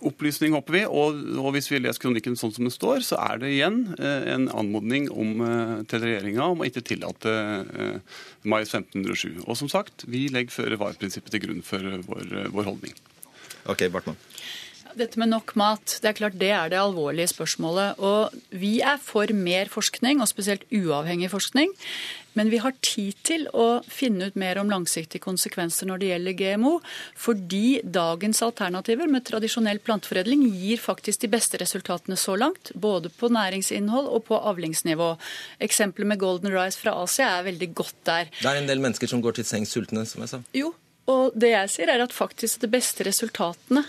Opplysning 0.00 0.54
håper 0.56 0.72
vi, 0.72 0.80
og, 0.88 1.18
og 1.42 1.50
hvis 1.52 1.66
vi 1.68 1.80
leser 1.82 2.00
kronikken 2.00 2.36
sånn 2.38 2.54
som 2.56 2.64
den 2.64 2.72
står, 2.72 3.02
så 3.04 3.18
er 3.20 3.40
det 3.42 3.50
igjen 3.52 3.82
eh, 3.98 4.30
en 4.32 4.46
anmodning 4.48 5.10
om, 5.12 5.42
eh, 5.44 5.74
til 5.90 6.00
regjeringa 6.06 6.46
om 6.54 6.62
å 6.62 6.68
ikke 6.68 6.82
tillate 6.88 7.34
eh, 7.34 8.22
mais 8.48 8.72
1507. 8.72 9.42
Og 9.44 9.58
som 9.60 9.68
sagt, 9.68 10.06
vi 10.08 10.24
legger 10.32 10.56
føre-var-prinsippet 10.56 11.36
til 11.36 11.44
grunn 11.44 11.60
for 11.66 11.84
eh, 11.84 12.00
vår, 12.06 12.24
eh, 12.32 12.48
vår 12.54 12.70
holdning. 12.70 12.96
Ok, 13.68 13.84
Bartmann. 13.92 14.16
Dette 14.98 15.20
med 15.20 15.30
nok 15.30 15.54
mat, 15.58 15.98
det 16.02 16.08
er 16.10 16.16
klart 16.18 16.38
det 16.40 16.50
er 16.54 16.70
det 16.72 16.80
alvorlige 16.80 17.30
spørsmålet. 17.30 18.00
Og 18.02 18.34
vi 18.50 18.78
er 18.82 18.98
for 19.02 19.30
mer 19.36 19.70
forskning, 19.70 20.22
og 20.22 20.30
spesielt 20.30 20.66
uavhengig 20.74 21.30
forskning. 21.32 21.74
Men 22.38 22.50
vi 22.52 22.60
har 22.62 22.76
tid 22.84 23.18
til 23.26 23.46
å 23.50 23.82
finne 23.90 24.28
ut 24.30 24.36
mer 24.38 24.60
om 24.60 24.70
langsiktige 24.70 25.22
konsekvenser 25.24 25.88
når 25.90 26.02
det 26.02 26.10
gjelder 26.10 26.36
GMO. 26.38 26.72
Fordi 27.18 27.80
dagens 27.82 28.42
alternativer 28.46 29.10
med 29.10 29.26
tradisjonell 29.26 29.82
planteforedling 29.82 30.44
gir 30.48 30.82
faktisk 30.82 31.24
de 31.24 31.32
beste 31.32 31.58
resultatene 31.62 32.18
så 32.20 32.36
langt. 32.38 32.72
Både 32.74 33.10
på 33.10 33.32
næringsinnhold 33.34 34.10
og 34.10 34.28
på 34.30 34.38
avlingsnivå. 34.38 35.12
Eksempelet 35.66 36.12
med 36.12 36.22
Golden 36.22 36.54
Rice 36.54 36.78
fra 36.78 36.94
Asia 37.02 37.32
er 37.38 37.48
veldig 37.50 37.72
godt 37.82 37.98
der. 38.06 38.30
Det 38.38 38.46
er 38.46 38.62
en 38.62 38.70
del 38.70 38.82
mennesker 38.82 39.10
som 39.10 39.24
går 39.24 39.40
til 39.40 39.50
sengs 39.50 39.74
sultne, 39.74 40.06
som 40.06 40.22
jeg 40.22 40.34
sa. 40.34 40.44
Jo, 40.54 40.74
og 41.10 41.34
det 41.38 41.54
jeg 41.54 41.72
sier 41.72 41.90
er 41.90 42.04
at 42.04 42.14
faktisk 42.14 42.62
de 42.62 42.70
beste 42.70 43.06
resultatene 43.06 43.84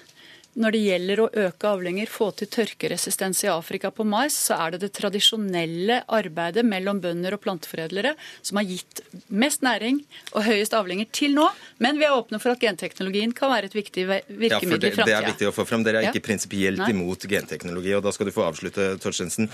når 0.59 0.73
det 0.75 0.79
gjelder 0.83 1.19
å 1.23 1.27
øke 1.45 1.69
avlinger, 1.69 2.09
få 2.11 2.27
til 2.35 2.49
tørkeresistens 2.51 3.39
i 3.45 3.49
Afrika 3.51 3.91
på 3.95 4.03
mais, 4.03 4.35
så 4.35 4.57
er 4.65 4.73
det 4.73 4.81
det 4.83 4.89
tradisjonelle 4.97 6.01
arbeidet 6.11 6.65
mellom 6.67 6.99
bønder 7.03 7.37
og 7.37 7.43
planteforedlere 7.45 8.11
som 8.43 8.59
har 8.59 8.67
gitt 8.67 8.99
mest 9.31 9.63
næring 9.63 10.01
og 10.33 10.43
høyest 10.49 10.75
avlinger 10.75 11.07
til 11.15 11.37
nå. 11.37 11.47
Men 11.79 12.01
vi 12.01 12.07
er 12.09 12.17
åpne 12.17 12.41
for 12.43 12.51
at 12.51 12.63
genteknologien 12.63 13.31
kan 13.37 13.53
være 13.53 13.71
et 13.71 13.77
viktig 13.79 14.05
virkemiddel 14.09 14.51
Ja, 14.51 14.59
for 14.59 14.67
virkemiddel 14.67 14.91
det, 14.97 15.07
det 15.07 15.15
er 15.15 15.29
viktig 15.29 15.47
å 15.47 15.55
få 15.55 15.67
fram. 15.69 15.87
Dere 15.87 16.01
er 16.01 16.09
Ja. 16.09 16.11
ikke 16.11 16.27
prinsipielt 16.27 16.83
Nei. 16.83 16.91
imot 16.91 17.23
genteknologi, 17.31 17.95
og 17.95 18.03
da 18.03 18.11
skal 18.11 18.27
du 18.27 18.35
få 18.35 18.43
avslutte, 18.49 18.97
Torstensen. 18.99 19.49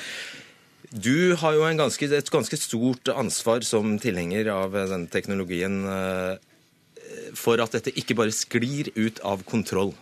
Du 0.89 1.35
har 1.35 1.53
jo 1.53 1.63
en 1.67 1.77
ganske, 1.77 2.09
et 2.09 2.31
ganske 2.31 2.57
stort 2.57 3.11
ansvar 3.13 3.61
som 3.67 3.99
tilhenger 3.99 4.49
av 4.49 4.71
denne 4.71 5.09
teknologien 5.11 5.83
eh, 5.85 6.37
for 7.35 7.59
at 7.61 7.75
dette 7.75 7.93
ikke 7.93 8.15
bare 8.15 8.31
sklir 8.31 8.89
ut 8.95 9.19
av 9.23 9.43
kontroll. 9.43 9.93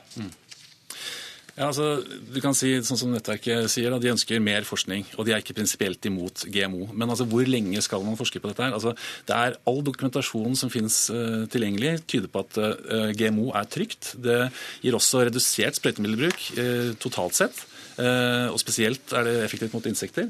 Ja, 1.55 1.69
altså, 1.69 2.01
du 2.03 2.39
kan 2.43 2.55
si, 2.57 2.73
sånn 2.83 2.99
som 2.99 3.13
Nettverket 3.13 3.69
sier, 3.71 3.93
da, 3.93 3.99
De 4.03 4.11
ønsker 4.11 4.41
mer 4.43 4.65
forskning, 4.67 5.05
og 5.15 5.23
de 5.27 5.31
er 5.31 5.43
ikke 5.43 5.55
prinsipielt 5.55 6.03
imot 6.09 6.43
GMO. 6.51 6.89
Men 6.91 7.13
altså, 7.13 7.27
hvor 7.31 7.47
lenge 7.47 7.79
skal 7.85 8.03
man 8.03 8.19
forske 8.19 8.41
på 8.43 8.51
dette? 8.51 8.65
her? 8.65 8.75
Altså, 8.75 8.91
det 9.27 9.37
er 9.37 9.55
All 9.71 9.79
dokumentasjon 9.87 10.59
som 10.59 10.73
finnes 10.73 10.97
uh, 11.15 11.45
tilgjengelig, 11.51 12.01
tyder 12.11 12.27
på 12.33 12.43
at 12.43 12.59
uh, 12.59 13.07
GMO 13.15 13.53
er 13.55 13.71
trygt. 13.71 14.17
Det 14.19 14.41
gir 14.83 14.99
også 14.99 15.23
redusert 15.29 15.79
sprøytemiddelbruk 15.79 16.43
uh, 16.59 16.91
totalt 16.99 17.39
sett. 17.39 17.63
Eh, 17.95 18.47
og 18.51 18.59
spesielt 18.59 19.13
er 19.15 19.23
det 19.23 19.35
effektivt 19.45 19.75
mot 19.75 19.85
insekter. 19.87 20.27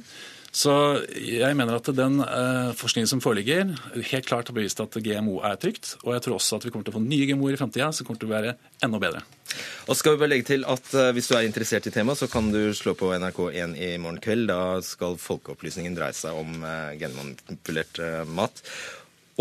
Så 0.55 0.71
jeg 1.19 1.55
mener 1.59 1.75
at 1.75 1.87
den 1.97 2.21
eh, 2.23 2.69
forskningen 2.79 3.09
som 3.11 3.21
foreligger, 3.23 3.73
helt 4.07 4.27
klart 4.27 4.47
har 4.47 4.55
bevist 4.55 4.79
at 4.79 4.95
GMO 5.03 5.41
er 5.43 5.57
trygt. 5.59 5.97
Og 6.05 6.13
jeg 6.15 6.23
tror 6.23 6.37
også 6.37 6.59
at 6.59 6.67
vi 6.67 6.71
kommer 6.71 6.87
til 6.87 6.93
å 6.93 6.95
få 6.95 7.03
nye 7.03 7.27
GMO-er 7.27 7.57
i 7.57 7.59
framtida 7.59 7.89
som 7.95 8.07
kommer 8.07 8.21
til 8.21 8.29
å 8.29 8.35
være 8.37 8.53
enda 8.85 9.01
bedre. 9.03 9.25
Og 9.91 9.99
skal 9.99 10.15
vi 10.15 10.21
bare 10.21 10.31
legge 10.31 10.47
til 10.53 10.63
at 10.71 10.87
eh, 10.95 11.11
Hvis 11.15 11.27
du 11.27 11.35
er 11.35 11.47
interessert 11.47 11.89
i 11.89 11.93
temaet, 11.93 12.21
så 12.21 12.31
kan 12.31 12.47
du 12.53 12.61
slå 12.77 12.95
på 12.95 13.11
NRK1 13.17 13.75
i 13.75 13.89
morgen 13.99 14.21
kveld. 14.23 14.47
Da 14.53 14.79
skal 14.85 15.19
Folkeopplysningen 15.19 15.97
dreie 15.97 16.15
seg 16.15 16.39
om 16.39 16.63
eh, 16.63 16.95
genmanipulert 17.03 17.99
mat. 18.31 18.63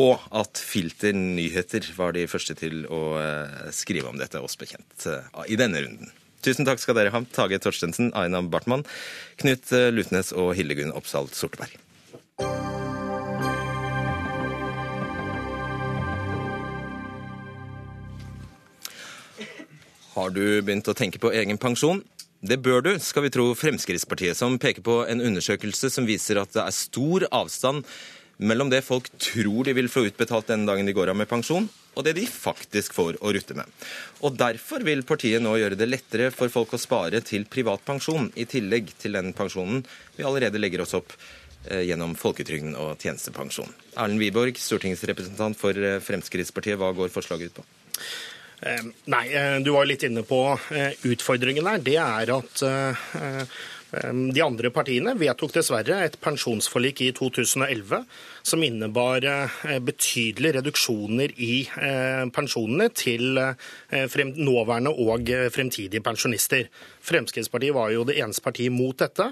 Og 0.02 0.18
at 0.34 0.58
Filter 0.58 1.14
nyheter 1.14 1.86
var 1.94 2.16
de 2.16 2.26
første 2.26 2.58
til 2.58 2.82
å 2.90 3.04
skrive 3.70 4.10
om 4.10 4.18
dette, 4.18 4.42
oss 4.42 4.58
bekjent, 4.58 5.06
i 5.46 5.54
denne 5.54 5.84
runden. 5.86 6.10
Tusen 6.44 6.68
takk 6.68 6.82
skal 6.82 6.98
dere 6.98 7.12
ha, 7.14 7.22
Tage 7.32 7.56
Torstensen, 7.62 8.12
Aina 8.12 8.42
Bartmann, 8.44 8.84
Knut 9.40 9.72
Lutnes 9.96 10.34
og 10.36 10.52
Hildegunn 10.58 10.92
Oppsal 10.92 11.30
Sorteberg. 11.32 11.72
Har 20.14 20.30
du 20.30 20.44
begynt 20.62 20.86
å 20.86 20.94
tenke 20.94 21.18
på 21.18 21.32
egen 21.34 21.58
pensjon? 21.58 22.04
Det 22.44 22.60
bør 22.62 22.84
du, 22.84 22.90
skal 23.00 23.24
vi 23.24 23.32
tro 23.32 23.48
Fremskrittspartiet, 23.56 24.36
som 24.38 24.60
peker 24.60 24.84
på 24.84 25.00
en 25.08 25.24
undersøkelse 25.24 25.88
som 25.90 26.06
viser 26.06 26.38
at 26.42 26.52
det 26.54 26.60
er 26.62 26.76
stor 26.76 27.24
avstand 27.32 27.88
mellom 28.36 28.68
det 28.70 28.84
folk 28.84 29.08
tror 29.16 29.64
de 29.64 29.74
vil 29.74 29.88
få 29.90 30.04
utbetalt 30.10 30.52
den 30.52 30.66
dagen 30.68 30.86
de 30.86 30.94
går 30.94 31.10
av 31.10 31.18
med 31.18 31.30
pensjon, 31.30 31.66
og 31.94 32.04
det 32.06 32.16
de 32.18 32.26
faktisk 32.28 32.94
får 32.96 33.18
å 33.22 33.32
rutte 33.34 33.56
med. 33.58 33.70
Og 34.24 34.36
Derfor 34.38 34.84
vil 34.86 35.04
partiet 35.06 35.42
nå 35.42 35.54
gjøre 35.60 35.78
det 35.78 35.88
lettere 35.88 36.30
for 36.34 36.52
folk 36.52 36.74
å 36.74 36.80
spare 36.80 37.22
til 37.24 37.46
privat 37.50 37.84
pensjon, 37.86 38.30
i 38.34 38.46
tillegg 38.50 38.92
til 39.00 39.16
den 39.18 39.32
pensjonen 39.36 39.84
vi 40.16 40.26
allerede 40.26 40.60
legger 40.60 40.84
oss 40.84 40.94
opp 40.98 41.14
eh, 41.70 41.84
gjennom 41.88 42.16
folketrygden 42.18 42.76
og 42.80 42.98
tjenestepensjon. 42.98 43.70
Erlend 43.94 44.22
Wiborg, 44.22 44.58
stortingsrepresentant 44.60 45.58
for 45.58 45.78
eh, 45.78 46.00
Fremskrittspartiet, 46.04 46.78
hva 46.80 46.92
går 46.96 47.14
forslaget 47.14 47.52
ut 47.52 47.60
på? 47.60 47.66
Eh, 48.64 48.90
nei, 49.12 49.24
du 49.62 49.72
var 49.74 49.84
jo 49.84 49.92
litt 49.92 50.06
inne 50.08 50.26
på 50.26 50.42
utfordringen 51.10 51.70
der. 51.70 51.86
Det 51.86 51.98
er 52.02 52.34
at 52.34 52.66
de 53.94 54.42
andre 54.42 54.72
partiene 54.74 55.12
vedtok 55.14 55.52
dessverre 55.54 56.00
et 56.02 56.16
pensjonsforlik 56.18 57.04
i 57.04 57.12
2011 57.14 58.00
som 58.44 58.62
innebar 58.62 59.24
betydelige 59.80 60.58
reduksjoner 60.58 61.32
i 61.40 61.64
pensjonene 62.34 62.90
til 62.92 63.40
nåværende 63.40 64.92
og 64.92 65.32
fremtidige 65.54 66.04
pensjonister. 66.04 66.68
Fremskrittspartiet 67.04 67.74
var 67.76 67.92
jo 67.94 68.04
det 68.04 68.18
eneste 68.20 68.44
partiet 68.44 68.72
mot 68.72 68.96
dette. 69.00 69.30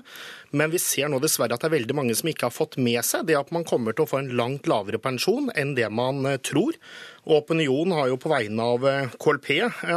Men 0.57 0.73
vi 0.73 0.81
ser 0.81 1.09
nå 1.09 1.21
dessverre 1.21 1.57
at 1.57 1.63
det 1.63 1.71
er 1.71 1.79
veldig 1.79 1.97
mange 1.97 2.17
som 2.17 2.29
ikke 2.29 2.49
har 2.49 2.57
fått 2.57 2.79
med 2.81 3.01
seg 3.05 3.29
det 3.29 3.39
at 3.39 3.53
man 3.55 3.65
kommer 3.69 3.97
til 3.97 4.05
å 4.05 4.11
få 4.11 4.21
en 4.21 4.33
langt 4.37 4.69
lavere 4.69 5.01
pensjon 5.01 5.49
enn 5.57 5.75
det 5.77 5.89
man 5.93 6.25
tror. 6.45 6.77
Og 7.23 7.45
Opinion 7.45 7.93
har 7.95 8.09
jo 8.11 8.19
på 8.21 8.33
vegne 8.33 8.65
av 8.75 8.85
KLP 9.23 9.49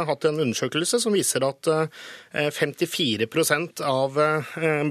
hatt 0.06 0.28
en 0.28 0.40
undersøkelse 0.44 1.00
som 1.02 1.16
viser 1.16 1.44
at 1.44 1.68
54% 2.32 3.82
av 3.84 4.20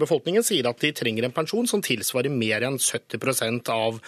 befolkningen 0.01 0.45
sier 0.45 0.67
at 0.69 0.81
de 0.83 0.91
trenger 0.95 1.25
en 1.25 1.35
pensjon 1.35 1.69
som 1.69 1.83
tilsvarer 1.85 2.33
mer 2.33 2.65
enn 2.67 2.77
70% 2.81 3.71
av 3.73 4.01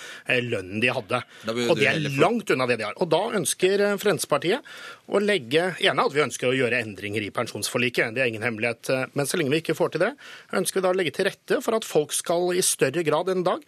lønnen 0.47 0.81
de 0.83 0.91
hadde. 0.93 1.21
Og 1.67 1.75
det 1.79 1.89
er 1.89 2.19
langt 2.19 2.51
unna 2.53 2.67
det 2.69 2.79
de 2.81 2.87
har. 2.89 2.97
Og 3.01 3.09
da 3.11 3.21
ønsker 3.39 3.85
Fremskrittspartiet 4.01 4.75
å 5.07 5.21
legge 5.23 5.69
ene 5.79 6.03
at 6.03 6.13
vi 6.13 6.23
ønsker 6.23 6.49
å 6.49 6.55
gjøre 6.55 6.81
endringer 6.83 7.23
i 7.23 7.31
pensjonsforliket, 7.31 8.11
det 8.15 8.23
er 8.23 8.31
ingen 8.31 8.43
hemmelighet. 8.43 8.89
Men 9.15 9.29
så 9.29 9.39
lenge 9.39 9.53
vi 9.53 9.61
ikke 9.61 9.77
får 9.77 9.93
til 9.93 10.03
det, 10.03 10.11
ønsker 10.59 10.79
vi 10.79 10.83
da 10.83 10.91
å 10.91 10.97
legge 10.97 11.13
til 11.15 11.29
rette 11.29 11.61
for 11.63 11.77
at 11.77 11.87
folk 11.87 12.15
skal 12.15 12.51
i 12.51 12.63
større 12.65 13.05
grad 13.07 13.31
enn 13.31 13.45
i 13.45 13.47
dag 13.47 13.63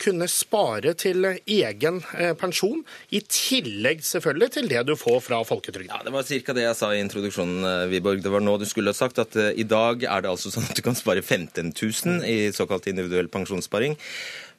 kunne 0.00 0.28
spare 0.30 0.94
til 0.96 1.26
egen 1.28 2.00
pensjon, 2.40 2.80
i 3.12 3.20
tillegg 3.20 4.04
selvfølgelig 4.06 4.52
til 4.56 4.70
det 4.72 4.86
du 4.88 4.94
får 4.96 5.20
fra 5.28 5.42
folketrygden. 5.44 5.92
Ja, 5.92 6.02
Det 6.04 6.14
var 6.16 6.24
ca. 6.24 6.56
det 6.56 6.66
jeg 6.66 6.78
sa 6.80 6.92
i 6.94 7.02
introduksjonen, 7.04 7.90
Wiborg. 7.92 8.22
Det 8.24 8.32
var 8.32 8.44
nå 8.44 8.56
du 8.60 8.68
skulle 8.68 8.94
ha 8.94 8.96
sagt 8.96 9.20
at 9.20 9.36
i 9.36 9.66
dag 9.68 10.04
er 10.04 10.24
det 10.24 10.32
altså 10.32 10.52
sånn 10.52 10.68
at 10.70 10.76
du 10.76 10.84
kan 10.86 10.96
spare 10.96 11.20
15 11.20 11.74
000 11.76 12.24
i 12.24 12.38
såkalt 12.56 12.88
individuell 12.88 13.28
pensjonssparing 13.28 13.98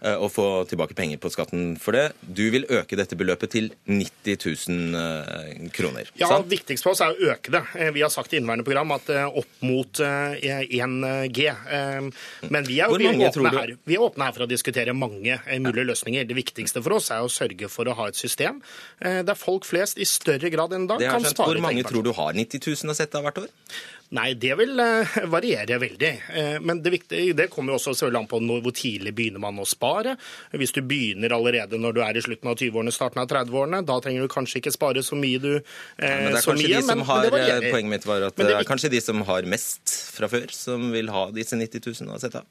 og 0.02 0.32
få 0.34 0.46
tilbake 0.66 0.96
penger 0.98 1.20
på 1.22 1.30
skatten 1.30 1.76
for 1.78 1.94
det. 1.94 2.08
Du 2.26 2.48
vil 2.54 2.66
øke 2.74 2.98
dette 2.98 3.18
beløpet 3.18 3.54
til 3.54 3.70
90 3.86 4.40
000 4.70 5.70
kroner. 5.76 6.10
Ja, 6.20 6.28
sant? 6.28 6.50
viktigst 6.52 6.84
for 6.86 6.94
oss 6.94 7.02
er 7.04 7.14
å 7.14 7.30
øke 7.32 7.54
det. 7.54 7.62
Vi 7.96 8.04
har 8.04 8.12
sagt 8.14 8.34
i 8.34 8.40
inneværende 8.40 8.66
program 8.68 8.92
at 8.96 9.08
opp 9.28 9.64
mot 9.66 10.02
1 10.02 10.98
G. 11.32 11.46
Men 12.52 12.68
vi 12.68 12.80
er, 12.84 12.96
vi, 13.00 13.08
åpne 13.28 13.54
her, 13.56 13.74
vi 13.88 13.98
er 13.98 14.04
åpne 14.04 14.28
her 14.28 14.36
for 14.36 14.46
å 14.46 14.50
diskutere 14.52 14.96
mange 14.98 15.40
mulige 15.64 15.88
løsninger. 15.88 16.28
Det 16.28 16.38
viktigste 16.38 16.84
for 16.84 16.98
oss 17.00 17.10
er 17.16 17.24
å 17.24 17.32
sørge 17.32 17.72
for 17.72 17.88
å 17.88 17.96
ha 17.98 18.10
et 18.12 18.20
system 18.20 18.60
der 19.00 19.40
folk 19.40 19.66
flest 19.68 20.02
i 20.02 20.08
større 20.10 20.52
grad 20.54 20.76
enn 20.76 20.86
i 20.86 20.92
dag 20.92 21.08
kan 21.08 21.26
spare 21.26 21.56
Hvor 21.56 21.64
mange 21.64 21.88
tror 21.88 22.06
du 22.06 22.12
har 22.18 22.36
90 22.38 22.68
000 22.68 22.94
å 22.94 22.98
sette 22.98 23.20
av 23.20 23.28
hvert 23.28 23.44
år? 23.46 23.50
Nei, 24.12 24.34
det 24.36 24.56
vil 24.60 24.76
eh, 24.84 25.14
variere 25.32 25.78
veldig. 25.80 26.10
Eh, 26.36 26.56
Men 26.60 26.82
det, 26.84 26.92
viktige, 26.92 27.34
det 27.38 27.46
kommer 27.54 27.72
jo 27.72 27.78
også 27.80 27.94
selvfølgelig 27.96 28.20
an 28.20 28.28
på 28.28 28.40
hvor 28.66 28.74
tidlig 28.76 29.14
begynner 29.16 29.40
man 29.40 29.62
å 29.64 29.66
spare. 29.68 30.18
Hvis 30.52 30.74
du 30.76 30.82
begynner 30.84 31.32
allerede 31.38 31.80
når 31.80 31.96
du 31.96 32.02
er 32.04 32.20
i 32.20 32.24
slutten 32.26 32.52
av 32.52 32.58
20-årene, 32.60 32.92
starten 32.92 33.22
av 33.24 33.30
30-årene, 33.32 33.80
da 33.88 34.00
trenger 34.04 34.28
du 34.28 34.34
kanskje 34.34 34.60
ikke 34.60 34.74
spare 34.76 35.04
så 35.08 35.16
mye 35.16 35.40
du 35.40 35.52
eh, 35.56 35.62
Men 36.02 36.36
er 36.36 36.44
så 36.44 36.58
mye, 36.58 36.68
de 36.68 36.82
som 36.82 36.92
men- 36.92 36.98
men 37.02 37.08
har, 37.08 37.22
det 37.24 37.32
varierer. 37.38 37.72
Poenget 37.72 37.94
mitt 37.96 38.06
var 38.10 38.28
at 38.28 38.36
det 38.36 38.50
det 38.52 38.58
er 38.60 38.68
kanskje 38.68 38.92
de 38.92 39.02
som 39.02 39.22
har 39.32 39.48
mest 39.48 39.96
fra 40.18 40.28
før, 40.28 40.52
som 40.52 40.92
vil 40.92 41.08
ha 41.16 41.30
disse 41.32 41.56
90 41.56 41.88
000 42.04 42.12
å 42.12 42.20
sette 42.20 42.44
av. 42.44 42.50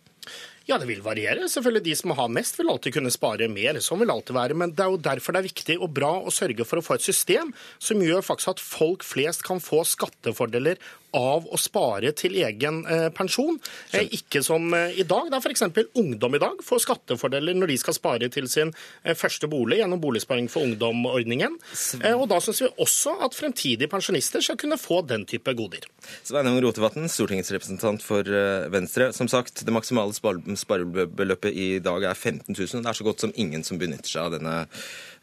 Ja, 0.68 0.76
det 0.78 0.86
vil 0.86 1.02
variere. 1.02 1.48
Selvfølgelig 1.50 1.84
De 1.88 1.94
som 1.98 2.12
har 2.14 2.28
mest, 2.30 2.58
vil 2.58 2.70
alltid 2.70 2.94
kunne 2.94 3.10
spare 3.10 3.48
mer. 3.50 3.80
Sånn 3.82 3.98
vil 3.98 4.10
det 4.10 4.14
alltid 4.14 4.36
være. 4.36 4.58
Men 4.62 4.74
det 4.76 4.84
er 4.84 4.92
jo 4.92 5.02
derfor 5.02 5.34
det 5.34 5.42
er 5.42 5.48
viktig 5.48 5.76
og 5.80 5.90
bra 5.96 6.12
å 6.20 6.34
sørge 6.34 6.66
for 6.68 6.78
å 6.78 6.84
få 6.84 6.98
et 6.98 7.06
system 7.06 7.50
som 7.82 8.02
gjør 8.04 8.22
faktisk 8.22 8.54
at 8.54 8.62
folk 8.62 9.06
flest 9.06 9.42
kan 9.46 9.62
få 9.64 9.82
skattefordeler 9.88 10.78
av 11.16 11.46
å 11.50 11.58
spare 11.58 12.12
til 12.14 12.36
egen 12.38 12.84
eh, 12.86 13.08
pensjon. 13.14 13.58
Eh, 13.90 14.06
ikke 14.14 14.42
som 14.46 14.70
eh, 14.76 15.00
i 15.00 15.06
dag, 15.08 15.30
der 15.32 15.42
f.eks. 15.42 15.64
ungdom 15.98 16.36
i 16.36 16.42
dag 16.42 16.60
får 16.64 16.84
skattefordeler 16.84 17.56
når 17.58 17.72
de 17.72 17.78
skal 17.82 17.96
spare 17.96 18.30
til 18.32 18.48
sin 18.50 18.72
eh, 19.02 19.16
første 19.18 19.50
bolig 19.50 19.80
gjennom 19.80 20.00
Boligsparing 20.02 20.46
for 20.52 20.66
ungdom-ordningen. 20.68 21.58
Eh, 22.04 22.14
og 22.14 22.28
da 22.30 22.40
syns 22.42 22.62
vi 22.62 22.70
også 22.82 23.16
at 23.26 23.36
fremtidige 23.36 23.90
pensjonister 23.90 24.44
skal 24.44 24.58
kunne 24.60 24.78
få 24.80 25.02
den 25.08 25.26
type 25.28 25.54
goder. 25.58 25.88
Sveinung 26.26 26.60
Rotevatn, 26.62 27.08
stortingsrepresentant 27.10 28.04
for 28.06 28.26
eh, 28.26 28.70
Venstre. 28.72 29.10
Som 29.16 29.30
sagt, 29.30 29.64
det 29.66 29.74
maksimale 29.74 30.09
spar- 30.16 30.40
sparebeløpet 30.62 31.56
i 31.56 31.68
dag 31.82 32.04
er 32.10 32.14
15 32.14 32.54
000. 32.54 32.82
Det 32.82 32.90
er 32.92 32.98
så 32.98 33.06
godt 33.06 33.24
som 33.24 33.34
ingen 33.34 33.64
som 33.66 33.80
benytter 33.80 34.10
seg 34.10 34.28
av 34.28 34.36
denne 34.36 34.54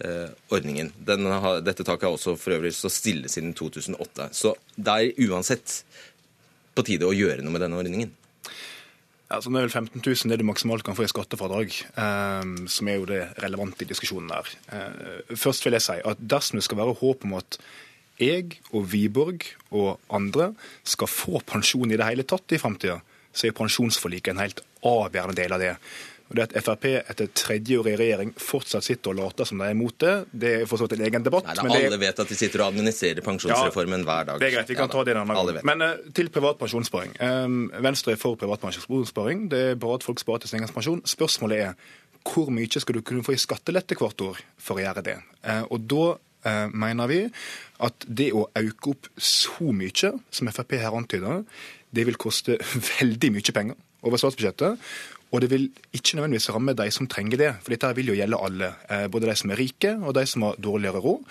eh, 0.03 0.29
ordningen. 0.53 0.91
Den 1.07 1.25
har, 1.31 1.61
dette 1.65 1.85
taket 1.87 2.09
har 2.09 2.15
også 2.17 2.37
for 2.39 2.57
øvrig 2.57 2.73
stått 2.75 2.97
stille 2.97 3.31
siden 3.31 3.55
2008. 3.57 4.29
Så 4.35 4.55
det 4.75 4.95
er 4.95 5.27
uansett 5.29 5.81
på 6.77 6.85
tide 6.85 7.07
å 7.07 7.15
gjøre 7.15 7.43
noe 7.43 7.55
med 7.55 7.65
denne 7.65 7.79
ordningen. 7.79 8.13
Ja, 9.27 9.41
så 9.41 9.51
Det 9.51 9.59
er 9.59 9.65
vel 9.65 9.73
15 9.75 9.99
000 10.05 10.31
det 10.31 10.37
du 10.39 10.45
maksimalt 10.47 10.85
kan 10.87 10.95
få 10.95 11.03
i 11.03 11.11
skattefradrag, 11.11 11.73
eh, 11.99 12.53
som 12.71 12.87
er 12.87 12.95
jo 13.01 13.09
det 13.09 13.25
relevante 13.43 13.83
i 13.83 13.89
diskusjonen 13.89 14.31
her. 14.31 14.53
Eh, 14.71 15.35
først 15.35 15.67
vil 15.67 15.75
jeg 15.75 15.83
si 15.83 15.99
at 15.99 16.21
dersom 16.21 16.59
det 16.59 16.63
skal 16.63 16.79
være 16.79 16.95
håp 17.01 17.27
om 17.27 17.35
at 17.41 17.59
jeg 18.17 18.57
og 18.73 18.87
Wiborg 18.93 19.43
og 19.69 19.99
andre 20.09 20.51
skal 20.87 21.09
få 21.11 21.41
pensjon 21.45 21.91
i 21.91 21.99
det 21.99 22.07
hele 22.07 22.25
tatt 22.25 22.55
i 22.55 22.61
framtida, 22.61 22.97
så 23.37 23.47
er 23.49 23.57
pensjonsforliket 23.57 24.33
en 24.33 24.41
helt 24.41 24.63
avgjørende 24.87 25.37
del 25.37 25.53
av 25.53 25.61
det. 25.61 25.75
Og 26.27 26.35
det 26.35 26.43
At 26.43 26.55
Frp 26.65 26.85
etter 26.97 27.29
tredje 27.31 27.77
år 27.79 27.87
i 27.87 27.95
regjering 28.01 28.33
fortsatt 28.35 28.83
sitter 28.83 29.13
og 29.13 29.19
later 29.21 29.47
som 29.47 29.61
de 29.61 29.67
er 29.69 29.75
imot 29.75 29.95
det, 30.03 30.15
det 30.35 30.49
er 30.57 30.65
for 30.67 30.81
så 30.81 30.83
vidt 30.87 30.97
en 30.97 31.05
egen 31.07 31.23
debatt. 31.23 31.45
Nei, 31.47 31.53
da, 31.55 31.63
det- 31.69 31.85
alle 31.87 31.99
vet 32.01 32.19
at 32.19 32.27
de 32.27 32.35
sitter 32.35 32.63
og 32.65 32.73
administrerer 32.73 33.23
pensjonsreformen 33.23 34.03
hver 34.03 34.25
dag. 34.27 34.39
det 34.41 34.49
er 34.49 34.55
greit, 34.57 34.67
vi 34.67 34.75
kan 34.75 34.89
Ja, 34.89 34.91
ta 34.91 35.03
det 35.07 35.15
en 35.15 35.21
annen 35.21 35.53
gang. 35.55 35.63
Men 35.63 35.81
uh, 35.81 36.11
til 36.13 36.27
privat 36.29 36.59
pensjonssparing. 36.59 37.15
Um, 37.21 37.71
Venstre 37.79 38.11
er 38.11 38.19
for 38.19 38.35
privat 38.35 38.59
pensjonssparing. 38.59 39.47
Det 39.49 39.63
er 39.71 39.79
bra 39.79 39.95
at 39.95 40.03
folk 40.03 40.19
sparer 40.19 40.43
til 40.43 40.49
sin 40.49 40.59
egen 40.59 40.73
pensjon. 40.73 41.01
Spørsmålet 41.07 41.63
er 41.69 41.73
hvor 42.27 42.51
mye 42.51 42.67
skal 42.67 42.95
du 42.99 43.01
kunne 43.07 43.23
få 43.23 43.31
i 43.31 43.39
skattelette 43.39 43.95
hvert 43.95 44.19
år 44.19 44.43
for 44.59 44.75
å 44.75 44.83
gjøre 44.83 45.03
det? 45.07 45.17
Uh, 45.47 45.63
og 45.71 45.87
da 45.87 46.17
uh, 46.17 46.67
mener 46.75 47.07
vi 47.07 47.21
at 47.79 48.03
det 48.09 48.33
å 48.35 48.49
øke 48.51 48.91
opp 48.91 49.07
så 49.15 49.71
mye 49.71 50.11
som 50.29 50.51
Frp 50.51 50.75
her 50.75 50.91
antyder, 50.91 51.45
det 51.95 52.07
vil 52.07 52.19
koste 52.19 52.57
veldig 52.99 53.33
mye 53.35 53.55
penger 53.55 53.77
over 54.07 54.21
statsbudsjettet. 54.21 54.81
Og 55.35 55.41
det 55.43 55.49
vil 55.51 55.65
ikke 55.91 56.15
nødvendigvis 56.15 56.47
ramme 56.55 56.71
de 56.77 56.85
som 56.93 57.07
trenger 57.11 57.39
det, 57.41 57.49
for 57.59 57.73
dette 57.73 57.89
vil 57.97 58.13
jo 58.13 58.15
gjelde 58.15 58.39
alle. 58.39 58.69
Eh, 58.87 59.07
både 59.11 59.27
de 59.27 59.35
som 59.35 59.51
er 59.51 59.59
rike, 59.59 59.91
og 59.99 60.15
de 60.15 60.23
som 60.29 60.45
har 60.47 60.59
dårligere 60.63 61.01
råd. 61.03 61.25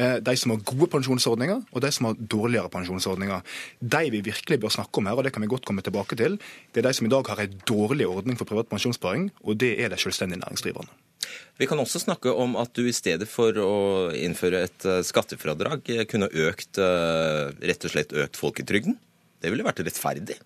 Eh, 0.00 0.14
de 0.24 0.34
som 0.40 0.54
har 0.54 0.62
gode 0.70 0.88
pensjonsordninger, 0.94 1.60
og 1.68 1.84
de 1.84 1.90
som 1.92 2.08
har 2.08 2.16
dårligere 2.16 2.72
pensjonsordninger. 2.72 3.44
De 3.80 4.02
vi 4.14 4.22
virkelig 4.24 4.60
bør 4.62 4.72
snakke 4.72 5.02
om 5.02 5.10
her, 5.10 5.20
og 5.20 5.28
det 5.28 5.34
kan 5.36 5.44
vi 5.44 5.52
godt 5.52 5.68
komme 5.68 5.84
tilbake 5.84 6.16
til, 6.16 6.38
det 6.72 6.80
er 6.80 6.88
de 6.88 6.94
som 6.96 7.06
i 7.06 7.12
dag 7.12 7.28
har 7.28 7.44
en 7.44 7.60
dårlig 7.68 8.08
ordning 8.08 8.40
for 8.40 8.48
privat 8.48 8.72
pensjonssparing, 8.72 9.28
og 9.44 9.60
det 9.60 9.74
er 9.84 9.92
de 9.92 10.00
selvstendig 10.00 10.40
næringsdrivende. 10.40 10.88
Vi 11.60 11.68
kan 11.68 11.78
også 11.78 12.00
snakke 12.00 12.32
om 12.32 12.56
at 12.56 12.72
du 12.74 12.86
i 12.88 12.96
stedet 12.96 13.28
for 13.28 13.52
å 13.60 13.74
innføre 14.16 14.64
et 14.64 14.88
eh, 14.88 15.04
skattefradrag 15.04 15.92
kunne 16.08 16.32
økt, 16.32 16.80
rett 16.80 17.84
og 17.84 17.92
slett 17.92 18.16
økt 18.16 18.40
folketrygden. 18.40 18.96
Det 19.42 19.50
ville 19.50 19.66
vært 19.66 19.82
rettferdig. 19.82 20.38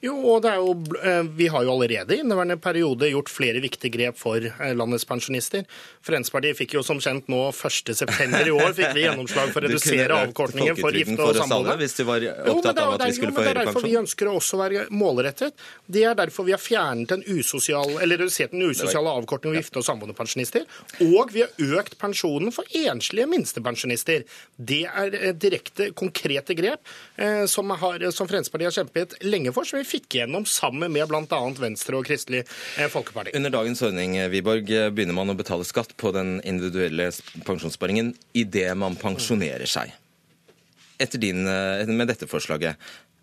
Jo, 0.00 0.14
og 0.32 0.38
det 0.40 0.48
er 0.54 0.60
jo, 0.62 0.72
eh, 1.04 1.22
Vi 1.36 1.46
har 1.52 1.64
jo 1.64 1.72
allerede 1.74 2.14
i 2.16 2.22
inneværende 2.22 2.56
periode 2.56 3.10
gjort 3.10 3.28
flere 3.28 3.60
viktige 3.60 3.92
grep 3.92 4.16
for 4.16 4.40
eh, 4.40 4.72
landets 4.72 5.04
pensjonister. 5.04 5.66
Fremskrittspartiet 6.00 6.56
fikk 6.56 6.74
jo 6.78 6.82
som 6.82 7.00
kjent 7.00 7.28
nå 7.28 7.40
1.9. 7.52 8.46
i 8.46 8.54
år 8.54 8.72
fikk 8.78 8.94
vi 8.96 9.04
gjennomslag 9.04 9.52
for 9.52 9.60
å 9.60 9.68
redusere 9.68 10.16
avkortningen 10.24 10.78
for 10.80 10.96
gifte 10.96 11.20
og 11.20 11.36
samboere. 11.36 11.76
Hvis 11.82 11.98
du 11.98 12.04
var 12.08 12.24
opptatt 12.24 12.80
av 12.80 12.94
at 12.96 13.04
vi 13.04 13.16
skulle 13.18 13.36
få 13.36 13.44
høyere 13.44 13.44
pensjon. 13.44 13.44
Det 13.44 13.50
er 13.50 13.68
derfor 13.68 13.88
vi 13.90 13.98
ønsker 14.00 14.30
å 14.30 14.36
også 14.40 14.60
være 14.62 14.86
målrettet. 15.02 15.66
Det 15.84 16.06
er 16.08 16.16
derfor 16.16 16.48
vi 16.48 16.56
har 16.56 16.62
fjernet 16.64 17.12
den 17.12 17.26
usosial, 17.28 17.98
eller 18.00 18.22
redusert 18.24 18.56
den 18.56 18.64
usosiale 18.64 19.12
avkortningen 19.20 19.58
for 19.58 19.60
gifte 19.60 19.82
og 19.82 19.88
samboende 19.90 20.16
pensjonister. 20.16 20.64
Og 21.10 21.36
vi 21.36 21.44
har 21.44 21.76
økt 21.80 21.98
pensjonen 22.00 22.56
for 22.56 22.64
enslige 22.72 23.28
minstepensjonister. 23.28 24.24
Det 24.56 24.82
er 24.88 25.20
eh, 25.20 25.36
direkte, 25.36 25.92
konkrete 25.92 26.56
grep 26.56 26.88
som, 27.50 27.68
har, 27.76 28.02
som 28.14 28.28
Fremskrittspartiet 28.28 28.70
har 28.70 28.74
kjempet 28.80 29.14
lenge 29.26 29.52
for, 29.52 29.66
som 29.68 29.80
vi 29.80 29.89
fikk 29.90 30.20
gjennom 30.20 30.46
sammen 30.48 30.92
med 30.94 31.10
bl.a. 31.10 31.40
Venstre 31.60 31.98
og 31.98 32.06
Kristelig 32.08 32.44
eh, 32.44 32.90
Folkeparti. 32.90 33.34
Under 33.38 33.54
dagens 33.54 33.82
ordning 33.86 34.16
Wiborg, 34.32 34.70
begynner 34.94 35.16
man 35.16 35.32
å 35.32 35.38
betale 35.38 35.66
skatt 35.68 35.96
på 36.00 36.14
den 36.16 36.38
individuelle 36.46 37.10
pensjonssparingen 37.46 38.14
idet 38.38 38.70
man 38.78 38.98
pensjonerer 39.00 39.68
seg. 39.70 39.94
Etter 41.00 41.20
din, 41.22 41.46
eh, 41.48 41.86
med 41.88 42.10
dette 42.12 42.28
forslaget, 42.28 42.76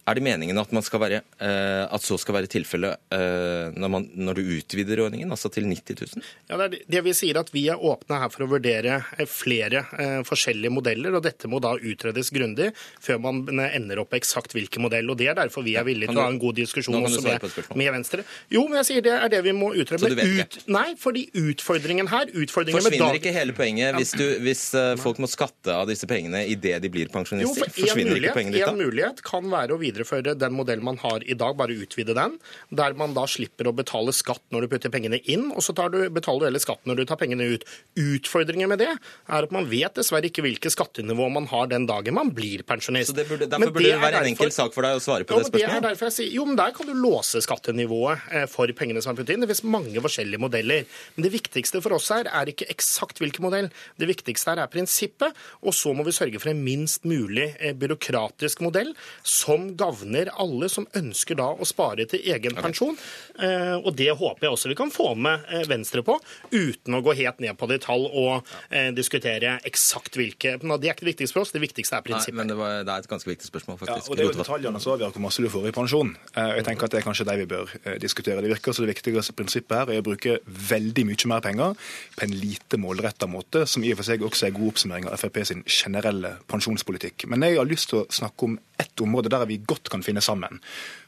er 0.07 0.15
det 0.15 0.23
meningen 0.23 0.57
at, 0.61 0.71
være, 0.71 1.19
eh, 1.43 1.83
at 1.91 2.01
så 2.05 2.15
skal 2.19 2.37
være 2.37 2.47
tilfellet 2.51 2.95
eh, 3.11 3.73
når, 3.75 3.89
man, 3.91 4.05
når 4.15 4.37
du 4.39 4.41
utvider 4.57 5.01
ordningen, 5.03 5.31
altså 5.35 5.49
til 5.51 5.67
90 5.67 5.97
000? 6.15 6.23
Ja, 6.49 6.57
det, 6.61 6.67
er 6.67 6.91
det- 6.95 7.03
vi 7.07 7.13
sier 7.17 7.37
at 7.41 7.49
Vi 7.53 7.65
er 7.71 7.75
åpne 7.79 8.19
her 8.21 8.29
for 8.31 8.45
å 8.45 8.49
vurdere 8.51 9.01
eh, 9.17 9.25
flere 9.27 9.83
eh, 9.99 10.21
forskjellige 10.27 10.71
modeller, 10.71 11.17
og 11.19 11.23
dette 11.27 11.49
må 11.51 11.59
da 11.63 11.73
utredes 11.75 12.31
grundig 12.31 12.69
før 13.03 13.19
man 13.23 13.43
ender 13.67 13.99
opp 13.99 14.15
eksakt 14.17 14.55
hvilken 14.55 14.85
modell. 14.87 15.09
og 15.11 15.17
Det 15.19 15.27
er 15.31 15.37
derfor 15.41 15.65
vi 15.67 15.75
er 15.79 15.83
villige 15.87 16.09
til 16.11 16.21
å 16.21 16.25
ha 16.25 16.31
en 16.31 16.39
god 16.41 16.55
diskusjon 16.61 16.97
også 17.03 17.23
med, 17.25 17.47
med 17.75 17.91
Venstre. 17.97 18.23
Jo, 18.53 18.63
men 18.67 18.79
jeg 18.81 18.89
sier 18.93 19.05
det 19.09 19.15
er 19.17 19.33
det 19.35 19.43
vi 19.45 19.55
må 19.57 19.73
utrede. 19.75 19.99
Så 20.05 20.11
du 20.13 20.17
vet 20.19 20.55
ut, 20.57 20.57
nei, 20.71 20.87
fordi 20.99 21.27
utfordringen 21.35 22.07
her 22.11 22.31
utfordringen 22.31 22.79
med 22.79 22.87
Forsvinner 22.87 23.11
dag- 23.11 23.19
ikke 23.21 23.35
hele 23.35 23.55
poenget 23.57 23.95
hvis, 23.99 24.15
du, 24.17 24.25
hvis 24.45 24.63
folk 25.03 25.19
må 25.23 25.27
skatte 25.31 25.73
av 25.75 25.87
disse 25.91 26.07
pengene 26.09 26.45
idet 26.47 26.79
de 26.83 26.91
blir 26.93 27.11
pensjonister? 27.11 27.47
Jo, 27.47 27.55
for 27.57 27.67
en 27.67 27.75
Forsvinner 27.77 28.19
ikke 28.21 28.33
mulighet, 28.47 28.71
en 28.71 28.81
mulighet 28.81 29.23
kan 29.27 29.51
være 29.51 29.75
å 29.75 29.81
videreføre 29.97 30.35
den 30.37 30.53
modellen 30.55 30.85
man 30.85 30.97
har 31.01 31.23
i 31.25 31.35
dag, 31.37 31.55
bare 31.57 31.75
utvide 31.75 32.15
den. 32.15 32.37
Der 32.71 32.93
man 32.97 33.13
da 33.15 33.25
slipper 33.27 33.67
å 33.69 33.75
betale 33.75 34.13
skatt 34.13 34.43
når 34.53 34.65
du 34.65 34.67
putter 34.73 34.93
pengene 34.93 35.19
inn, 35.25 35.49
og 35.51 35.63
så 35.65 35.73
tar 35.75 35.89
du, 35.93 35.99
betaler 36.13 36.39
du 36.39 36.47
heller 36.49 36.63
skatt 36.63 36.83
når 36.87 37.01
du 37.01 37.05
tar 37.09 37.19
pengene 37.19 37.47
ut. 37.55 37.65
Utfordringen 37.97 38.69
med 38.69 38.81
det 38.83 38.89
er 38.93 39.47
at 39.47 39.53
man 39.53 39.67
vet 39.69 39.95
dessverre 39.97 40.29
ikke 40.29 40.43
hvilket 40.45 40.73
skattenivå 40.75 41.29
man 41.33 41.47
har 41.51 41.69
den 41.71 41.87
dagen 41.89 42.17
man 42.17 42.31
blir 42.35 42.63
pensjonist. 42.67 43.11
Så 43.11 43.17
det 43.17 43.27
burde, 43.29 43.49
derfor 43.49 43.73
burde 43.73 43.85
det 43.85 43.93
det 43.95 44.01
være 44.01 44.21
en 44.21 44.23
derfor- 44.23 44.31
enkel 44.33 44.53
sak 44.53 44.73
for 44.75 44.87
deg 44.87 44.99
å 44.99 45.03
svare 45.03 45.27
på 45.27 45.35
jo, 45.35 45.41
det 45.41 45.51
spørsmålet? 45.51 45.73
det 45.73 45.77
er 45.77 45.87
derfor 45.89 46.09
jeg 46.09 46.17
sier, 46.17 46.31
jo, 46.37 46.45
men 46.45 46.57
Der 46.57 46.71
kan 46.73 46.87
du 46.87 46.93
låse 46.97 47.41
skattenivået 47.45 48.19
eh, 48.33 48.45
for 48.49 48.67
pengene 48.73 49.01
som 49.03 49.13
er 49.13 49.19
puttet 49.21 49.35
inn. 49.35 49.45
Det 49.45 49.49
finnes 49.51 49.63
mange 49.71 50.01
forskjellige 50.03 50.41
modeller. 50.41 50.85
Men 51.15 51.27
det 51.27 51.31
viktigste 51.31 51.81
for 51.85 51.93
oss 51.97 52.09
her 52.09 52.27
er 52.27 52.49
ikke 52.49 52.67
eksakt 52.73 53.21
hvilken 53.21 53.45
modell. 53.45 53.69
Det 53.97 54.09
viktigste 54.09 54.51
her 54.51 54.63
er 54.63 54.71
prinsippet. 54.71 55.37
Og 55.61 55.75
så 55.77 55.93
må 55.95 56.03
vi 56.07 56.15
sørge 56.15 56.41
for 56.41 56.49
en 56.49 56.63
minst 56.65 57.05
mulig 57.07 57.51
eh, 57.59 57.75
byråkratisk 57.77 58.61
modell 58.65 58.93
som 59.23 59.69
gagner 59.87 60.29
alle 60.39 60.69
som 60.71 60.87
ønsker 60.97 61.37
da 61.39 61.49
å 61.55 61.65
spare 61.67 62.05
til 62.09 62.23
egen 62.33 62.55
pensjon. 62.57 62.97
Eh, 63.39 63.75
Og 63.77 63.93
det 63.95 64.09
håper 64.17 64.47
jeg 64.47 64.51
også 64.53 64.69
vi 64.71 64.75
kan 64.75 64.91
få 64.91 65.13
med 65.15 65.45
eh, 65.53 65.63
Venstre 65.69 66.03
på, 66.03 66.17
uten 66.51 66.97
å 66.97 67.01
gå 67.05 67.13
helt 67.17 67.39
ned 67.43 67.57
på 67.57 67.67
detalj 67.69 68.07
og 68.11 68.47
eh, 68.69 68.89
diskutere 68.95 69.57
eksakt 69.67 70.17
hvilke. 70.17 70.57
Men 70.61 70.79
Det 70.81 70.89
er 70.89 70.95
ikke 70.95 71.05
det 71.05 71.13
viktigste 71.13 71.37
for 71.37 71.45
oss. 71.45 71.53
Det 71.55 71.61
viktigste 71.63 71.99
er 71.99 72.05
prinsippet. 72.05 72.35
Nei, 72.35 72.41
men 72.43 72.51
det, 72.51 72.57
var, 72.59 72.83
det 72.87 72.93
er 72.93 73.05
et 73.05 73.11
ganske 73.11 73.29
viktig 73.31 73.47
spørsmål, 73.49 73.79
faktisk. 73.81 74.07
Ja, 74.07 74.11
og 74.11 74.17
Det 74.17 74.25
er 74.25 74.31
jo 74.31 74.37
detaljene 74.41 74.81
som 74.83 74.95
avgjør 74.95 75.13
hvor 75.15 75.25
masse 75.27 75.43
du 75.45 75.49
får 75.53 75.69
i 75.69 75.75
pensjon. 75.75 76.13
Eh, 76.33 76.51
jeg 76.59 76.67
tenker 76.67 76.89
at 76.89 76.95
Det 76.95 77.01
er 77.01 77.07
kanskje 77.07 77.27
de 77.29 77.37
vi 77.43 77.49
bør 77.53 77.75
eh, 77.83 77.97
diskutere. 78.01 78.41
Det 78.43 78.51
virker 78.53 78.75
som 78.75 78.85
det 78.87 78.93
viktigste 78.95 79.35
prinsippet 79.37 79.77
her 79.77 79.93
er 79.95 80.01
å 80.03 80.07
bruke 80.07 80.39
veldig 80.73 81.07
mye 81.11 81.31
mer 81.31 81.43
penger 81.45 81.75
på 82.17 82.25
en 82.27 82.35
lite 82.37 82.79
målretta 82.81 83.27
måte, 83.29 83.65
som 83.69 83.83
i 83.85 83.91
og 83.93 84.01
for 84.01 84.09
seg 84.09 84.25
også 84.25 84.47
er 84.49 84.55
god 84.57 84.73
oppsummering 84.73 85.07
av 85.09 85.19
Frp 85.21 85.39
sin 85.47 85.63
generelle 85.69 86.35
pensjonspolitikk. 86.49 87.27
Men 87.29 87.45
jeg 87.45 87.57
har 87.59 87.67
lyst 87.69 87.91
til 87.91 88.01
å 88.03 88.07
snakke 88.13 88.47
om 88.47 88.57
ett 88.77 89.01
område 89.01 89.29
der 89.33 89.45
vi 89.49 89.57
godt 89.67 89.76
kan 89.89 90.03
finne 90.03 90.21
sammen. 90.21 90.59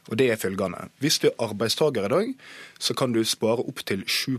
Og 0.08 0.18
det 0.18 0.30
er 0.30 0.36
følgende. 0.40 0.88
Hvis 0.98 1.18
du 1.18 1.28
er 1.28 1.36
arbeidstaker 1.38 2.06
i 2.06 2.08
dag, 2.08 2.34
så 2.78 2.94
kan 2.94 3.12
du 3.12 3.24
spare 3.24 3.66
opptil 3.66 4.04
7 4.06 4.38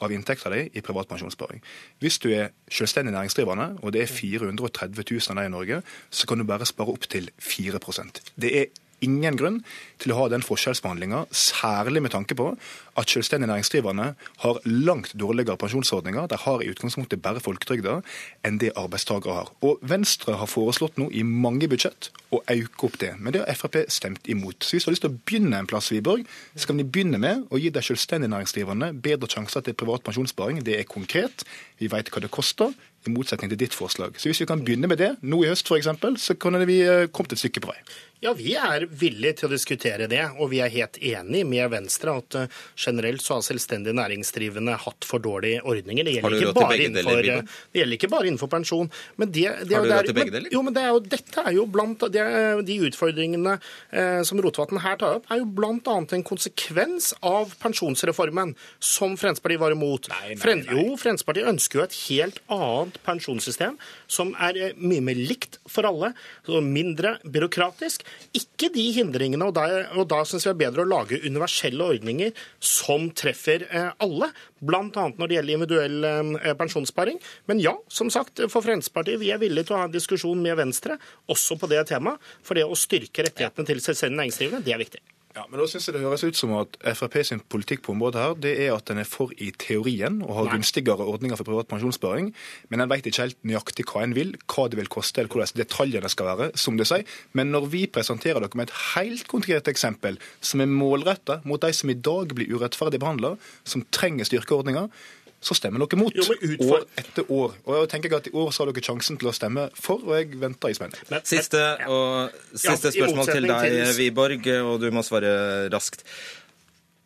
av 0.00 0.12
inntekta 0.12 0.50
di 0.50 0.68
i 0.74 0.80
privat 0.80 1.08
pensjonssparing. 1.08 1.62
Hvis 1.98 2.18
du 2.18 2.28
er 2.30 2.52
selvstendig 2.70 3.12
næringsdrivende, 3.12 3.78
og 3.82 3.92
det 3.92 4.02
er 4.02 4.06
430 4.06 5.04
000 5.10 5.30
av 5.30 5.36
deg 5.36 5.46
i 5.46 5.54
Norge, 5.56 5.82
så 6.10 6.26
kan 6.26 6.38
du 6.38 6.44
bare 6.44 6.66
spare 6.66 6.92
opptil 6.92 7.30
4% 7.40 8.32
Det 8.36 8.58
er 8.58 8.66
ingen 9.02 9.36
grunn 9.36 9.60
til 10.02 10.14
å 10.14 10.18
ha 10.18 10.28
den 10.32 10.44
forskjellsbehandlinga, 10.44 11.24
særlig 11.30 12.02
med 12.04 12.14
tanke 12.14 12.36
på 12.38 12.50
at 12.98 13.12
selvstendig 13.12 13.48
næringsdrivende 13.48 14.08
har 14.42 14.60
langt 14.66 15.14
dårligere 15.18 15.56
pensjonsordninger, 15.60 16.28
de 16.28 16.38
har 16.44 16.62
i 16.62 16.68
utgangspunktet 16.72 17.22
bare 17.24 17.42
folketrygda, 17.42 18.00
enn 18.46 18.60
det 18.62 18.74
arbeidstakere 18.78 19.38
har. 19.38 19.52
Og 19.64 19.80
Venstre 19.86 20.36
har 20.40 20.50
foreslått 20.50 20.98
nå 21.00 21.08
i 21.14 21.24
mange 21.26 21.70
budsjett 21.70 22.10
å 22.32 22.42
øke 22.52 22.88
opp 22.88 23.00
det, 23.00 23.14
men 23.20 23.34
det 23.34 23.44
har 23.44 23.58
Frp 23.58 23.82
stemt 23.92 24.28
imot. 24.30 24.64
Så 24.64 24.76
hvis 24.76 24.86
du 24.86 24.90
har 24.90 24.96
lyst 24.96 25.06
til 25.06 25.12
å 25.12 25.18
begynne 25.18 25.58
en 25.62 25.68
plass, 25.70 25.92
Wiborg, 25.92 26.26
så 26.56 26.68
kan 26.68 26.80
vi 26.80 26.88
begynne 26.88 27.20
med 27.22 27.46
å 27.52 27.60
gi 27.60 27.72
de 27.72 27.84
selvstendig 27.84 28.30
næringsdrivende 28.32 28.92
bedre 29.04 29.30
sjanser 29.30 29.64
til 29.64 29.76
privat 29.78 30.04
pensjonssparing. 30.06 30.62
Det 30.66 30.78
er 30.78 30.88
konkret, 30.88 31.46
vi 31.80 31.90
vet 31.92 32.12
hva 32.12 32.24
det 32.24 32.32
koster, 32.32 32.72
i 33.06 33.10
motsetning 33.12 33.50
til 33.50 33.58
ditt 33.64 33.74
forslag. 33.74 34.14
Så 34.20 34.30
hvis 34.30 34.40
vi 34.42 34.48
kan 34.48 34.62
begynne 34.62 34.90
med 34.90 35.00
det, 35.02 35.12
nå 35.26 35.42
i 35.42 35.50
høst 35.50 35.66
f.eks., 35.66 35.90
så 36.22 36.36
kan 36.38 36.58
vi 36.68 36.78
eh, 36.86 37.08
kommet 37.10 37.34
et 37.34 37.42
stykke 37.42 37.62
på 37.64 37.72
vei. 37.72 37.78
Ja, 38.22 38.34
Vi 38.38 38.54
er 38.54 38.86
villige 38.86 39.40
til 39.40 39.48
å 39.48 39.50
diskutere 39.50 39.91
det, 39.98 40.22
og 40.38 40.50
vi 40.50 40.60
er 40.64 40.68
helt 40.72 40.96
enig 40.98 41.44
med 41.46 41.70
Venstre 41.70 42.16
at 42.18 42.34
eh, 42.34 42.46
generelt 42.76 43.22
så 43.22 43.34
har 43.38 43.42
selvstendig 43.46 43.92
næringsdrivende 43.94 44.76
hatt 44.84 45.04
for 45.04 45.18
dårlige 45.22 45.60
ordninger. 45.62 46.04
Det 46.04 46.14
gjelder, 46.16 46.38
ikke 46.40 46.54
bare, 46.56 46.78
innenfor, 46.86 47.18
eh, 47.18 47.42
det 47.72 47.80
gjelder 47.82 47.96
ikke 47.98 48.10
bare 48.10 48.26
innenfor 48.30 48.48
pensjon. 48.52 48.90
Men 49.16 49.30
det, 49.32 49.46
det, 49.68 49.76
Har 49.76 49.84
du 49.84 49.90
er- 49.92 49.98
råd 50.00 50.06
til 50.06 50.14
begge 50.14 50.32
deler? 50.36 50.48
Jo, 50.52 50.62
men 50.62 50.74
det 50.74 50.82
er 50.82 50.88
jo, 50.94 51.00
dette 51.00 51.44
er 51.46 51.52
jo 51.58 51.66
blant 51.66 51.98
det 52.12 52.20
er, 52.22 52.62
De 52.62 52.78
utfordringene 52.88 53.58
eh, 53.92 54.22
som 54.26 54.40
Rotevatn 54.42 54.80
her 54.82 54.96
tar 54.96 55.18
opp, 55.20 55.26
er 55.30 55.42
jo 55.42 55.46
bl.a. 55.46 55.76
en 56.16 56.24
konsekvens 56.24 57.12
av 57.22 57.52
pensjonsreformen, 57.62 58.54
som 58.80 59.16
Fremskrittspartiet 59.16 59.60
var 59.60 59.72
imot. 59.76 60.08
Nei, 60.08 60.32
nei, 60.34 60.36
Fren- 60.42 60.64
nei. 60.66 60.74
Jo, 60.78 60.96
Fremskrittspartiet 60.96 61.48
ønsker 61.52 61.78
jo 61.80 61.84
et 61.84 61.98
helt 62.08 62.40
annet 62.52 62.98
pensjonssystem, 63.06 63.76
som 64.08 64.34
er 64.40 64.56
eh, 64.70 64.72
mye 64.78 65.00
mer 65.04 65.18
likt 65.18 65.58
for 65.70 65.86
alle, 65.88 66.12
og 66.48 66.62
mindre 66.66 67.16
byråkratisk. 67.24 68.02
Ikke 68.36 68.70
de 68.74 68.84
hindringene, 68.96 69.46
og 69.48 69.54
da, 69.56 69.66
og 69.96 70.08
da 70.10 70.22
syns 70.26 70.46
vi 70.46 70.50
det 70.50 70.54
er 70.54 70.60
bedre 70.64 70.84
å 70.84 70.90
lage 70.90 71.20
universelle 71.24 71.86
ordninger 71.94 72.32
som 72.62 73.08
treffer 73.16 73.66
eh, 73.68 73.90
alle, 74.02 74.30
bl.a. 74.60 74.82
når 74.90 75.30
det 75.30 75.38
gjelder 75.38 75.56
individuell 75.56 76.08
eh, 76.08 76.52
pensjonssparing. 76.58 77.20
Men 77.50 77.62
ja, 77.62 77.74
som 77.92 78.10
sagt, 78.12 78.44
for 78.52 78.64
Fremskrittspartiet, 78.64 79.20
vi 79.22 79.32
er 79.34 79.42
villige 79.42 79.70
til 79.70 79.78
å 79.78 79.82
ha 79.82 79.88
en 79.88 79.94
diskusjon 79.94 80.42
med 80.42 80.58
Venstre 80.60 80.98
også 81.32 81.58
på 81.60 81.70
det 81.72 81.84
temaet. 81.90 82.20
For 82.46 82.58
det 82.58 82.66
å 82.68 82.78
styrke 82.78 83.26
rettighetene 83.26 83.68
til 83.68 83.82
selvstendig 83.84 84.20
næringsdrivende, 84.20 84.64
det 84.66 84.76
er 84.76 84.82
viktig. 84.82 85.02
Ja, 85.32 85.46
men 85.48 85.56
da 85.60 85.64
synes 85.64 85.86
jeg 85.88 85.94
Det 85.96 86.02
høres 86.04 86.24
ut 86.28 86.36
som 86.36 86.50
at 86.58 86.74
Frp 86.98 87.14
sin 87.24 87.40
politikk 87.52 87.80
på 87.86 87.94
området 87.94 88.20
her, 88.20 88.34
det 88.36 88.52
er 88.66 88.74
at 88.74 88.84
den 88.90 89.00
er 89.00 89.08
for 89.08 89.32
i 89.40 89.48
teorien 89.56 90.20
og 90.26 90.34
har 90.36 90.50
gunstigere 90.52 91.06
ordninger 91.08 91.38
for 91.40 91.48
privat 91.48 91.70
pensjonssparing, 91.70 92.28
men 92.68 92.84
en 92.84 92.90
vet 92.90 93.08
ikke 93.08 93.24
helt 93.24 93.38
nøyaktig 93.48 93.86
hva 93.88 94.02
en 94.04 94.12
vil, 94.16 94.34
hva 94.52 94.66
det 94.68 94.76
vil 94.80 94.90
koste 94.92 95.22
eller 95.22 95.32
hvordan 95.32 95.56
detaljene 95.62 96.10
skal 96.12 96.28
være. 96.28 96.50
som 96.54 96.76
det 96.76 96.86
sier. 96.86 97.06
Men 97.32 97.52
når 97.52 97.66
vi 97.72 97.86
presenterer 97.86 98.40
dere 98.44 98.58
med 98.58 98.68
et 98.68 98.76
helt 98.94 99.26
konkret 99.28 99.68
eksempel 99.68 100.18
som 100.40 100.60
er 100.60 100.68
målretta 100.68 101.40
mot 101.44 101.60
de 101.60 101.72
som 101.72 101.90
i 101.90 101.94
dag 101.96 102.34
blir 102.36 102.52
urettferdig 102.52 103.00
behandla, 103.00 103.36
som 103.64 103.86
trenger 103.90 104.28
styrkeordninger, 104.28 104.90
så 105.42 105.56
stemmer 105.58 105.82
dere 105.82 105.98
mot. 105.98 106.14
Jo, 106.14 106.22
År 106.70 106.84
etter 107.02 107.26
år. 107.34 107.56
Og 107.66 107.74
jeg 107.80 107.88
tenker 107.96 108.14
at 108.20 108.28
I 108.30 108.34
år 108.38 108.52
så 108.54 108.62
har 108.64 108.72
dere 108.72 108.84
sjansen 108.86 109.18
til 109.18 109.28
å 109.28 109.34
stemme 109.34 109.64
for, 109.74 109.98
og 110.06 110.14
jeg 110.16 110.36
venter 110.38 110.70
i 110.70 110.76
spenning. 110.78 111.02
Men- 111.10 111.24
Siste, 111.26 111.62
og, 111.90 112.30
siste 112.54 112.92
Ja, 112.94 112.94
spørsmål 113.06 113.26
til 113.32 113.48
deg, 113.50 113.66
til- 113.72 113.96
Wiborg, 113.98 114.46
og 114.70 114.80
du 114.80 114.90
må 114.94 115.02
svare 115.02 115.68
raskt. 115.74 116.04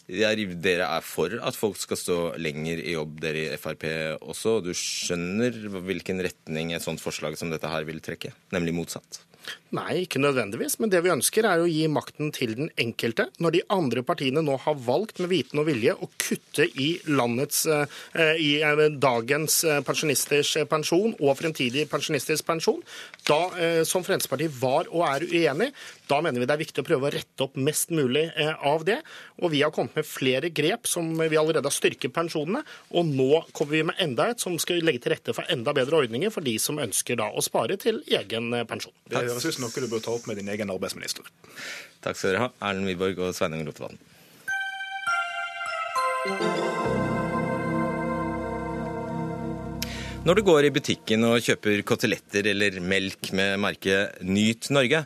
Er, 0.09 0.37
dere 0.63 0.87
er 0.87 1.01
for 1.03 1.33
at 1.43 1.57
folk 1.59 1.77
skal 1.83 1.97
stå 1.99 2.17
lenger 2.39 2.79
i 2.79 2.93
jobb, 2.95 3.17
dere 3.25 3.49
i 3.55 3.57
Frp 3.59 3.83
også. 4.23 4.59
og 4.61 4.65
Du 4.69 4.71
skjønner 4.71 5.51
hvilken 5.83 6.21
retning 6.23 6.75
et 6.77 6.83
sånt 6.85 7.01
forslag 7.03 7.35
som 7.37 7.51
dette 7.51 7.67
her 7.67 7.83
vil 7.89 7.99
trekke, 7.99 8.31
nemlig 8.55 8.73
motsatt. 8.77 9.19
Nei, 9.75 10.05
ikke 10.05 10.21
nødvendigvis. 10.23 10.77
Men 10.79 10.93
det 10.93 11.01
vi 11.03 11.11
ønsker 11.11 11.47
er 11.49 11.59
å 11.59 11.67
gi 11.67 11.89
makten 11.91 12.31
til 12.35 12.53
den 12.55 12.69
enkelte. 12.79 13.27
Når 13.43 13.57
de 13.57 13.63
andre 13.75 14.05
partiene 14.07 14.45
nå 14.45 14.55
har 14.63 14.77
valgt 14.87 15.19
med 15.19 15.33
viten 15.33 15.59
og 15.59 15.67
vilje 15.67 15.97
å 15.99 16.09
kutte 16.23 16.69
i 16.79 16.93
landets, 17.11 17.65
eh, 17.67 18.39
i 18.39 18.53
eh, 18.63 18.83
dagens 18.95 19.59
eh, 19.67 19.83
pensjonisters 19.87 20.53
pensjon 20.71 21.17
og 21.19 21.35
fremtidig 21.41 21.89
pensjonisters 21.91 22.45
pensjon, 22.47 22.79
da, 23.27 23.41
som 23.83 24.05
Fremskrittspartiet 24.07 24.55
var 24.61 24.87
og 24.95 25.03
er 25.03 25.25
uenig, 25.27 25.73
da 26.07 26.21
mener 26.23 26.39
vi 26.39 26.47
det 26.47 26.55
er 26.55 26.61
viktig 26.61 26.85
å 26.85 26.87
prøve 26.87 27.09
å 27.09 27.11
rette 27.11 27.43
opp 27.43 27.57
mest 27.59 27.91
mulig 27.91 28.29
av 28.39 28.85
det. 28.87 29.01
Og 29.43 29.51
vi 29.51 29.65
har 29.65 29.73
kommet 29.75 29.97
med 29.99 30.07
flere 30.07 30.53
grep 30.55 30.87
som 30.87 31.09
vi 31.19 31.39
allerede 31.39 31.67
har 31.67 31.75
styrket 31.75 32.15
pensjonene, 32.15 32.63
og 32.95 33.11
nå 33.11 33.43
kommer 33.51 33.75
vi 33.75 33.83
med 33.89 33.99
enda 34.03 34.29
et 34.31 34.43
som 34.43 34.55
skal 34.63 34.79
legge 34.87 35.03
til 35.03 35.17
rette 35.17 35.35
for 35.35 35.49
enda 35.51 35.75
bedre 35.75 36.05
ordninger 36.05 36.31
for 36.31 36.47
de 36.47 36.55
som 36.63 36.79
ønsker 36.83 37.19
da 37.19 37.33
å 37.35 37.43
spare 37.43 37.75
til 37.83 37.99
egen 38.07 38.55
pensjon. 38.71 38.95
Det 39.11 39.25
høres 39.27 39.49
ut 39.51 39.56
som 39.57 39.67
noe 39.67 39.83
du 39.83 39.89
bør 39.91 40.05
ta 40.05 40.13
opp 40.15 40.29
med 40.29 40.39
din 40.41 40.51
egen 40.53 40.71
arbeidsminister. 40.73 41.25
Takk 42.05 42.19
skal 42.19 42.35
dere 42.35 42.45
ha, 42.47 42.53
Erlend 42.69 42.91
Wiborg 42.91 43.23
og 43.25 43.35
Sveinung 43.37 43.65
Rotevatn. 43.67 43.99
Når 50.27 50.35
du 50.35 50.43
går 50.43 50.67
i 50.67 50.73
butikken 50.75 51.23
og 51.29 51.39
kjøper 51.47 51.85
koteletter 51.87 52.49
eller 52.51 52.81
melk 52.83 53.31
med 53.39 53.61
merket 53.63 54.17
Nyt 54.27 54.73
Norge, 54.75 55.05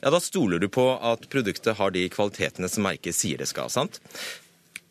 ja, 0.00 0.10
da 0.12 0.20
stoler 0.20 0.60
du 0.60 0.66
på 0.72 0.84
at 0.96 1.24
produktet 1.32 1.78
har 1.78 1.94
de 1.94 2.02
kvalitetene 2.12 2.68
som 2.68 2.84
merket 2.84 3.16
sier 3.16 3.40
det 3.40 3.48
skal, 3.48 3.72
sant? 3.72 4.02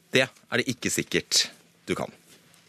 Det 0.10 0.26
er 0.26 0.62
det 0.62 0.66
ikke 0.74 0.90
sikkert 0.94 1.48
du 1.86 1.94
kan. 1.98 2.10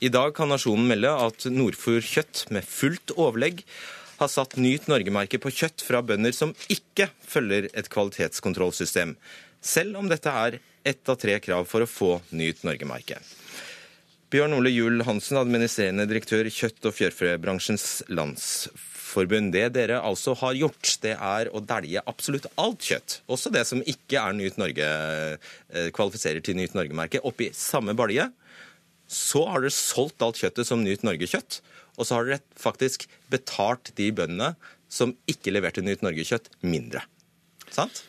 I 0.01 0.13
dag 0.13 0.35
kan 0.37 0.53
Nasjonen 0.53 0.87
melde 0.89 1.13
at 1.13 1.45
Nordfjord 1.53 2.05
kjøtt 2.05 2.47
med 2.53 2.69
fullt 2.69 3.13
overlegg 3.17 3.65
har 4.21 4.29
satt 4.29 4.59
Nyt 4.61 4.89
Norge-merke 4.91 5.41
på 5.41 5.53
kjøtt 5.53 5.83
fra 5.85 6.03
bønder 6.05 6.35
som 6.37 6.53
ikke 6.73 7.09
følger 7.25 7.71
et 7.73 7.89
kvalitetskontrollsystem, 7.93 9.17
selv 9.61 9.97
om 10.01 10.11
dette 10.11 10.33
er 10.33 10.61
ett 10.85 11.09
av 11.09 11.19
tre 11.21 11.39
krav 11.41 11.67
for 11.69 11.85
å 11.85 11.89
få 11.89 12.13
Nyt 12.37 12.65
Norge-merket. 12.67 13.25
Bjørn 14.31 14.55
Ole 14.55 14.71
Juel 14.71 15.03
Hansen, 15.03 15.41
administrerende 15.41 16.07
direktør 16.07 16.47
i 16.47 16.53
Kjøtt- 16.55 16.87
og 16.87 16.95
fjørfebransjens 16.95 17.87
landsforbund. 18.15 19.51
Det 19.57 19.65
dere 19.75 19.99
altså 20.07 20.37
har 20.39 20.55
gjort, 20.55 20.93
det 21.03 21.17
er 21.17 21.51
å 21.51 21.63
dælje 21.65 22.05
absolutt 22.07 22.47
alt 22.61 22.87
kjøtt, 22.87 23.17
også 23.27 23.51
det 23.51 23.65
som 23.67 23.83
ikke 23.83 24.21
er 24.23 24.37
Nyt 24.39 24.61
Norge, 24.61 24.87
eh, 24.87 25.91
kvalifiserer 25.91 26.45
til 26.47 26.61
Nyt 26.61 26.79
Norge-merket, 26.79 27.27
oppi 27.27 27.51
samme 27.51 27.97
balje. 27.99 28.31
Så 29.11 29.43
har 29.51 29.65
dere 29.65 29.75
solgt 29.75 30.23
alt 30.23 30.39
kjøttet 30.39 30.69
som 30.69 30.85
Nyt 30.85 31.03
Norge-kjøtt, 31.03 31.59
og 32.01 32.09
så 32.09 32.17
har 32.17 32.29
dere 32.29 32.41
faktisk 32.59 33.05
betalt 33.33 33.93
de 34.01 34.09
bøndene 34.17 34.55
som 34.91 35.13
ikke 35.31 35.53
leverte 35.53 35.85
Nytt 35.85 36.03
Norge-kjøtt, 36.03 36.49
mindre. 36.67 37.05
Sant? 37.71 38.03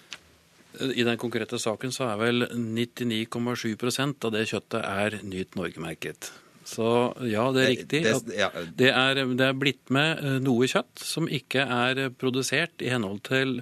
I 0.80 1.04
den 1.04 1.20
konkrete 1.20 1.60
saken 1.60 1.92
så 1.94 2.08
er 2.08 2.22
vel 2.22 2.46
99,7% 2.56 4.26
av 4.26 4.34
det 4.34 4.48
kjøttet 4.50 4.80
er 4.88 5.20
Nyt 5.28 5.60
Norge-merket. 5.60 6.32
Så 6.72 6.88
ja, 7.28 7.50
det 7.52 7.64
er 7.64 7.72
riktig. 7.74 8.02
Det- 8.06 8.16
at 8.16 8.34
ja. 8.38 8.50
det, 8.80 8.92
er, 8.96 9.22
det 9.36 9.48
er 9.50 9.58
blitt 9.58 9.92
med 9.94 10.22
eh, 10.24 10.38
noe 10.44 10.70
kjøtt 10.72 11.04
som 11.04 11.28
ikke 11.28 11.66
er 11.66 12.06
produsert 12.16 12.82
i 12.86 12.92
henhold 12.94 13.24
til 13.28 13.58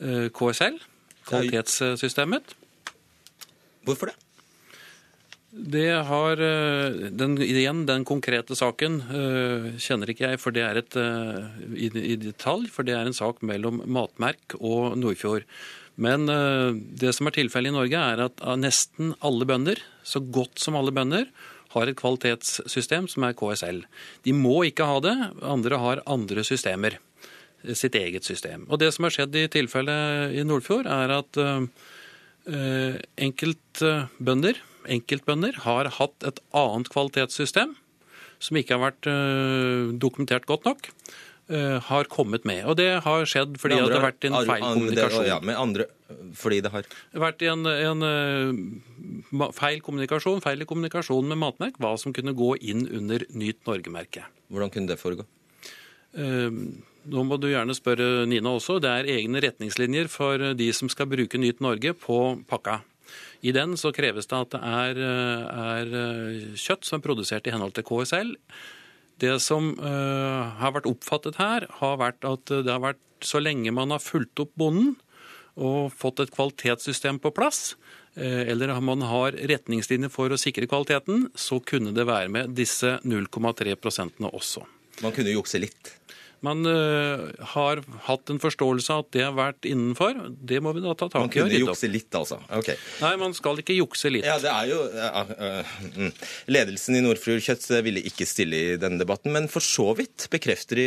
eh, 0.00 0.28
KSL, 0.32 0.78
kvalitetssystemet. 1.28 2.54
Hvorfor 3.86 4.10
det? 4.10 4.16
Det 5.56 5.88
har 6.04 6.40
eh, 6.44 7.08
den, 7.16 7.38
Igjen, 7.40 7.86
den 7.88 8.04
konkrete 8.04 8.56
saken 8.58 8.98
eh, 9.08 9.68
kjenner 9.80 10.10
ikke 10.12 10.28
jeg 10.28 10.40
for 10.42 10.52
det 10.52 10.64
er 10.66 10.80
et, 10.82 10.96
eh, 11.00 11.46
i, 11.72 11.88
i 12.12 12.16
detalj, 12.20 12.68
for 12.72 12.84
det 12.84 12.92
er 12.92 13.08
en 13.08 13.16
sak 13.16 13.40
mellom 13.40 13.80
Matmerk 13.88 14.58
og 14.60 14.98
Nordfjord. 15.00 15.48
Men 15.96 16.28
det 16.28 17.14
som 17.16 17.24
er 17.24 17.32
tilfellet 17.32 17.72
i 17.72 17.72
Norge, 17.72 17.96
er 17.96 18.20
at 18.26 18.42
nesten 18.60 19.14
alle 19.24 19.46
bønder, 19.48 19.80
så 20.04 20.20
godt 20.20 20.60
som 20.60 20.76
alle 20.76 20.92
bønder, 20.92 21.24
har 21.72 21.88
et 21.88 21.96
kvalitetssystem 21.96 23.08
som 23.08 23.24
er 23.24 23.32
KSL. 23.32 23.80
De 24.28 24.34
må 24.36 24.58
ikke 24.68 24.84
ha 24.84 25.00
det, 25.00 25.14
andre 25.40 25.80
har 25.80 26.04
andre 26.04 26.44
systemer. 26.44 26.98
Sitt 27.64 27.96
eget 27.96 28.28
system. 28.28 28.68
Og 28.68 28.76
det 28.82 28.90
som 28.92 29.08
har 29.08 29.16
skjedd 29.16 29.40
i 29.40 29.48
tilfellet 29.56 30.36
i 30.36 30.44
Nordfjord, 30.44 30.84
er 30.84 31.16
at 31.16 31.40
enkeltbønder 33.24 34.60
enkeltbønder 34.92 35.62
har 35.64 35.90
hatt 35.98 36.26
et 36.26 36.40
annet 36.56 36.90
kvalitetssystem 36.92 37.76
som 38.42 38.58
ikke 38.58 38.76
har 38.76 38.82
vært 38.90 39.08
eh, 39.10 39.92
dokumentert 40.00 40.46
godt 40.48 40.66
nok, 40.68 40.88
eh, 41.48 41.76
har 41.88 42.10
kommet 42.12 42.46
med. 42.48 42.64
Og 42.68 42.76
det 42.80 42.88
har 43.04 43.28
skjedd 43.28 43.56
fordi 43.60 43.78
andre, 43.78 43.90
det 43.90 43.98
har 43.98 44.06
vært 44.06 44.26
en 44.28 44.38
feil 44.38 44.66
kommunikasjon. 44.66 45.28
Ja, 45.28 45.38
med 45.40 45.60
andre, 45.60 45.86
fordi 46.36 46.60
det 46.64 46.72
har 46.74 46.90
vært 47.26 47.46
en, 47.48 47.70
en 47.70 48.08
eh, 48.08 49.46
feil 49.56 49.80
kommunikasjon, 49.84 50.42
feil 50.44 50.64
i 50.64 50.68
kommunikasjon 50.68 51.32
med 51.32 51.40
matmerk, 51.42 51.80
hva 51.82 51.94
som 52.00 52.14
kunne 52.16 52.36
gå 52.36 52.54
inn 52.60 52.84
under 52.88 53.24
Nyt 53.32 53.64
Norge-merket. 53.68 54.28
Hvordan 54.52 54.74
kunne 54.74 54.92
det 54.92 55.00
foregå? 55.00 55.26
Nå 56.16 57.22
må 57.28 57.36
du 57.36 57.50
gjerne 57.50 57.74
spørre 57.76 58.24
Nina 58.30 58.54
også. 58.56 58.78
Det 58.80 58.88
er 58.88 59.08
egne 59.18 59.42
retningslinjer 59.42 60.08
for 60.08 60.40
de 60.56 60.68
som 60.74 60.88
skal 60.88 61.10
bruke 61.10 61.36
Nyt 61.38 61.60
Norge 61.60 61.92
på 61.98 62.20
pakka. 62.48 62.78
I 63.46 63.52
den 63.54 63.76
så 63.78 63.92
kreves 63.94 64.26
det 64.26 64.38
at 64.38 64.54
det 64.56 64.60
er, 64.66 65.00
er 65.78 65.96
eh, 66.02 66.54
kjøtt 66.58 66.86
som 66.88 66.98
er 66.98 67.04
produsert 67.04 67.46
i 67.46 67.54
henhold 67.54 67.76
til 67.76 67.86
KSL. 67.86 68.34
Det 69.22 69.36
som 69.44 69.72
eh, 69.78 70.60
har 70.60 70.74
vært 70.74 70.88
oppfattet 70.90 71.38
her, 71.40 71.68
har 71.78 71.98
vært 72.02 72.26
at 72.26 72.50
det 72.50 72.72
har 72.72 72.82
vært 72.82 73.02
så 73.24 73.40
lenge 73.40 73.72
man 73.72 73.94
har 73.94 74.02
fulgt 74.02 74.42
opp 74.42 74.52
bonden 74.58 74.96
og 75.56 75.92
fått 75.96 76.20
et 76.20 76.32
kvalitetssystem 76.34 77.18
på 77.22 77.32
plass, 77.32 77.76
eh, 78.14 78.44
eller 78.50 78.74
man 78.84 79.04
har 79.08 79.36
retningslinjer 79.52 80.12
for 80.12 80.32
å 80.32 80.40
sikre 80.40 80.68
kvaliteten, 80.68 81.30
så 81.34 81.60
kunne 81.64 81.94
det 81.96 82.04
være 82.08 82.32
med 82.32 82.56
disse 82.58 82.98
0,3 83.04 83.76
prosentene 83.80 84.32
også. 84.36 84.66
Man 85.04 85.14
kunne 85.16 85.32
jukse 85.32 85.60
litt. 85.60 85.94
Man 86.44 86.66
uh, 86.68 87.30
har 87.54 87.80
hatt 88.06 88.32
en 88.32 88.40
forståelse 88.42 88.92
av 88.92 89.04
at 89.04 89.08
det 89.16 89.22
har 89.24 89.34
vært 89.36 89.68
innenfor. 89.68 90.18
Det 90.36 90.60
må 90.64 90.74
vi 90.76 90.82
da 90.84 90.92
ta 90.92 91.08
tak 91.08 91.16
i 91.16 91.22
Man 91.24 91.32
kunne 91.32 91.60
jukse 91.62 91.88
litt, 91.90 92.10
altså. 92.18 92.38
Ok. 92.52 92.72
Nei, 93.00 93.12
man 93.20 93.34
skal 93.36 93.62
ikke 93.62 93.76
jukse 93.76 94.12
litt. 94.12 94.26
Ja, 94.28 94.38
det 94.42 94.52
er 94.52 94.70
jo 94.72 94.82
Uh, 94.86 95.68
mm. 95.96 96.10
Ledelsen 96.50 96.96
i 96.98 97.00
Nordfjord 97.02 97.42
Kjøtt 97.44 97.64
ville 97.84 98.00
ikke 98.08 98.26
stille 98.28 98.58
i 98.58 98.76
denne 98.80 99.00
debatten, 99.00 99.32
men 99.34 99.48
for 99.50 99.64
så 99.64 99.90
vidt 99.98 100.26
bekrefter 100.32 100.78
de 100.78 100.86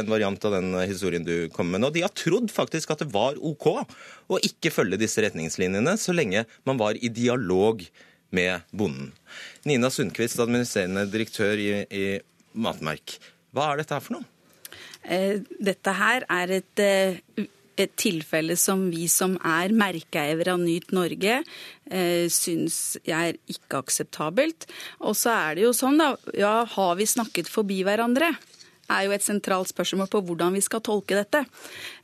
en 0.00 0.10
variant 0.10 0.46
av 0.46 0.54
den 0.56 0.74
historien 0.88 1.24
du 1.26 1.48
kom 1.54 1.70
med 1.72 1.82
nå. 1.82 1.90
De 1.94 2.04
har 2.04 2.12
trodd 2.14 2.50
faktisk 2.52 2.92
at 2.94 3.02
det 3.04 3.10
var 3.14 3.38
OK 3.38 3.68
å 3.70 4.40
ikke 4.46 4.72
følge 4.74 5.00
disse 5.00 5.22
retningslinjene 5.24 5.96
så 6.00 6.14
lenge 6.16 6.44
man 6.68 6.80
var 6.80 6.98
i 6.98 7.10
dialog 7.12 7.84
med 8.30 8.66
bonden. 8.70 9.12
Nina 9.68 9.90
Sundquist, 9.90 10.40
administrerende 10.40 11.06
direktør 11.10 11.60
i, 11.60 11.70
i 11.90 12.04
Matmerk. 12.52 13.18
Hva 13.54 13.72
er 13.72 13.82
dette 13.82 13.96
her 13.96 14.04
for 14.04 14.18
noe? 14.18 14.39
Eh, 15.04 15.40
Dette 15.60 15.94
her 15.96 16.26
er 16.28 16.50
et, 16.60 16.78
eh, 16.78 17.46
et 17.76 17.96
tilfelle 17.96 18.56
som 18.56 18.90
vi 18.90 19.06
som 19.08 19.36
er 19.36 19.72
merkeeiere 19.72 20.52
av 20.52 20.60
Nyt 20.60 20.92
Norge, 20.92 21.42
eh, 21.90 22.26
syns 22.28 22.96
er 23.06 23.38
ikke 23.48 23.80
akseptabelt. 23.80 24.66
Og 25.00 25.14
så 25.14 25.30
er 25.50 25.54
det 25.54 25.62
jo 25.64 25.72
sånn, 25.72 25.98
da. 25.98 26.16
Ja, 26.34 26.64
har 26.64 26.96
vi 26.96 27.04
snakket 27.04 27.48
forbi 27.48 27.82
hverandre? 27.82 28.36
Er 28.90 29.06
jo 29.06 29.14
et 29.14 29.24
sentralt 29.24 29.70
spørsmål 29.70 30.10
på 30.10 30.22
hvordan 30.26 30.56
vi 30.56 30.62
skal 30.64 30.82
tolke 30.84 31.18
dette. 31.18 31.44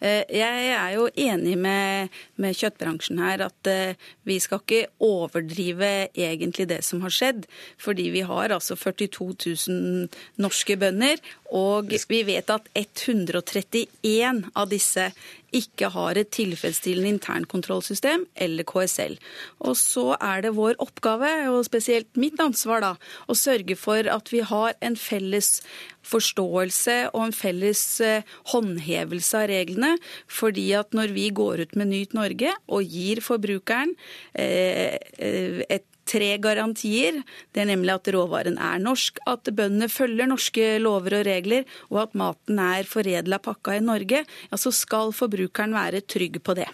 Eh, 0.01 0.24
Jeg 0.30 0.72
er 0.76 0.95
jo 0.97 1.09
enig 1.12 1.57
med, 1.59 2.12
med 2.37 2.57
kjøttbransjen 2.57 3.20
her 3.22 3.47
at 3.49 3.70
eh, 3.70 3.97
vi 4.26 4.39
skal 4.43 4.62
ikke 4.62 4.87
overdrive 5.03 6.09
egentlig 6.14 6.68
det 6.70 6.82
som 6.87 7.03
har 7.05 7.14
skjedd. 7.14 7.47
Fordi 7.78 8.11
vi 8.14 8.24
har 8.26 8.55
altså 8.55 8.76
42 8.76 9.32
000 9.68 10.09
norske 10.43 10.76
bønder, 10.80 11.20
og 11.55 11.93
vi 12.11 12.22
vet 12.26 12.51
at 12.51 12.70
131 12.74 14.47
av 14.55 14.70
disse 14.70 15.11
ikke 15.57 15.90
har 15.94 16.18
et 16.18 16.30
tilfredsstillende 16.34 17.14
internkontrollsystem 17.16 18.26
eller 18.46 18.66
KSL. 18.68 19.16
Og 19.64 19.76
så 19.80 20.07
er 20.20 20.44
det 20.46 20.54
vår 20.57 20.76
oppgave, 20.82 21.32
og 21.52 21.64
spesielt 21.68 22.20
mitt 22.20 22.40
ansvar, 22.42 22.84
da, 22.84 22.92
å 23.26 23.36
sørge 23.38 23.78
for 23.80 24.09
at 24.12 24.32
vi 24.32 24.42
har 24.46 24.76
en 24.84 24.98
felles 25.00 25.61
forståelse 26.07 26.96
og 27.12 27.24
en 27.24 27.34
felles 27.34 27.82
eh, 28.04 28.36
håndhevelse 28.52 29.42
av 29.42 29.50
reglene. 29.50 29.96
Fordi 30.30 30.68
at 30.78 30.94
når 30.96 31.14
vi 31.16 31.28
går 31.34 31.64
ut 31.64 31.76
med 31.78 31.92
Nyt 31.92 32.16
Norge 32.16 32.54
og 32.66 32.96
gir 32.96 33.22
forbrukeren 33.24 33.96
eh, 34.38 34.96
eh, 35.18 35.62
et 35.66 35.86
tre 36.09 36.30
garantier. 36.42 37.20
Det 37.52 37.64
er 37.64 37.70
nemlig 37.72 37.94
at 37.96 38.11
råvaren 38.14 38.59
er 38.62 38.80
norsk, 38.82 39.20
at 39.26 39.50
bøndene 39.52 39.90
følger 39.92 40.30
norske 40.30 40.76
lover 40.82 41.20
og 41.20 41.28
regler, 41.28 41.68
og 41.90 42.07
at 42.07 42.16
maten 42.18 42.62
er 42.62 42.88
foredla 42.88 43.40
pakka 43.42 43.76
i 43.76 43.84
Norge, 43.84 44.24
ja, 44.24 44.61
så 44.61 44.72
skal 44.74 45.14
forbrukeren 45.16 45.76
være 45.76 46.04
trygg 46.07 46.40
på 46.44 46.57
det. 46.59 46.68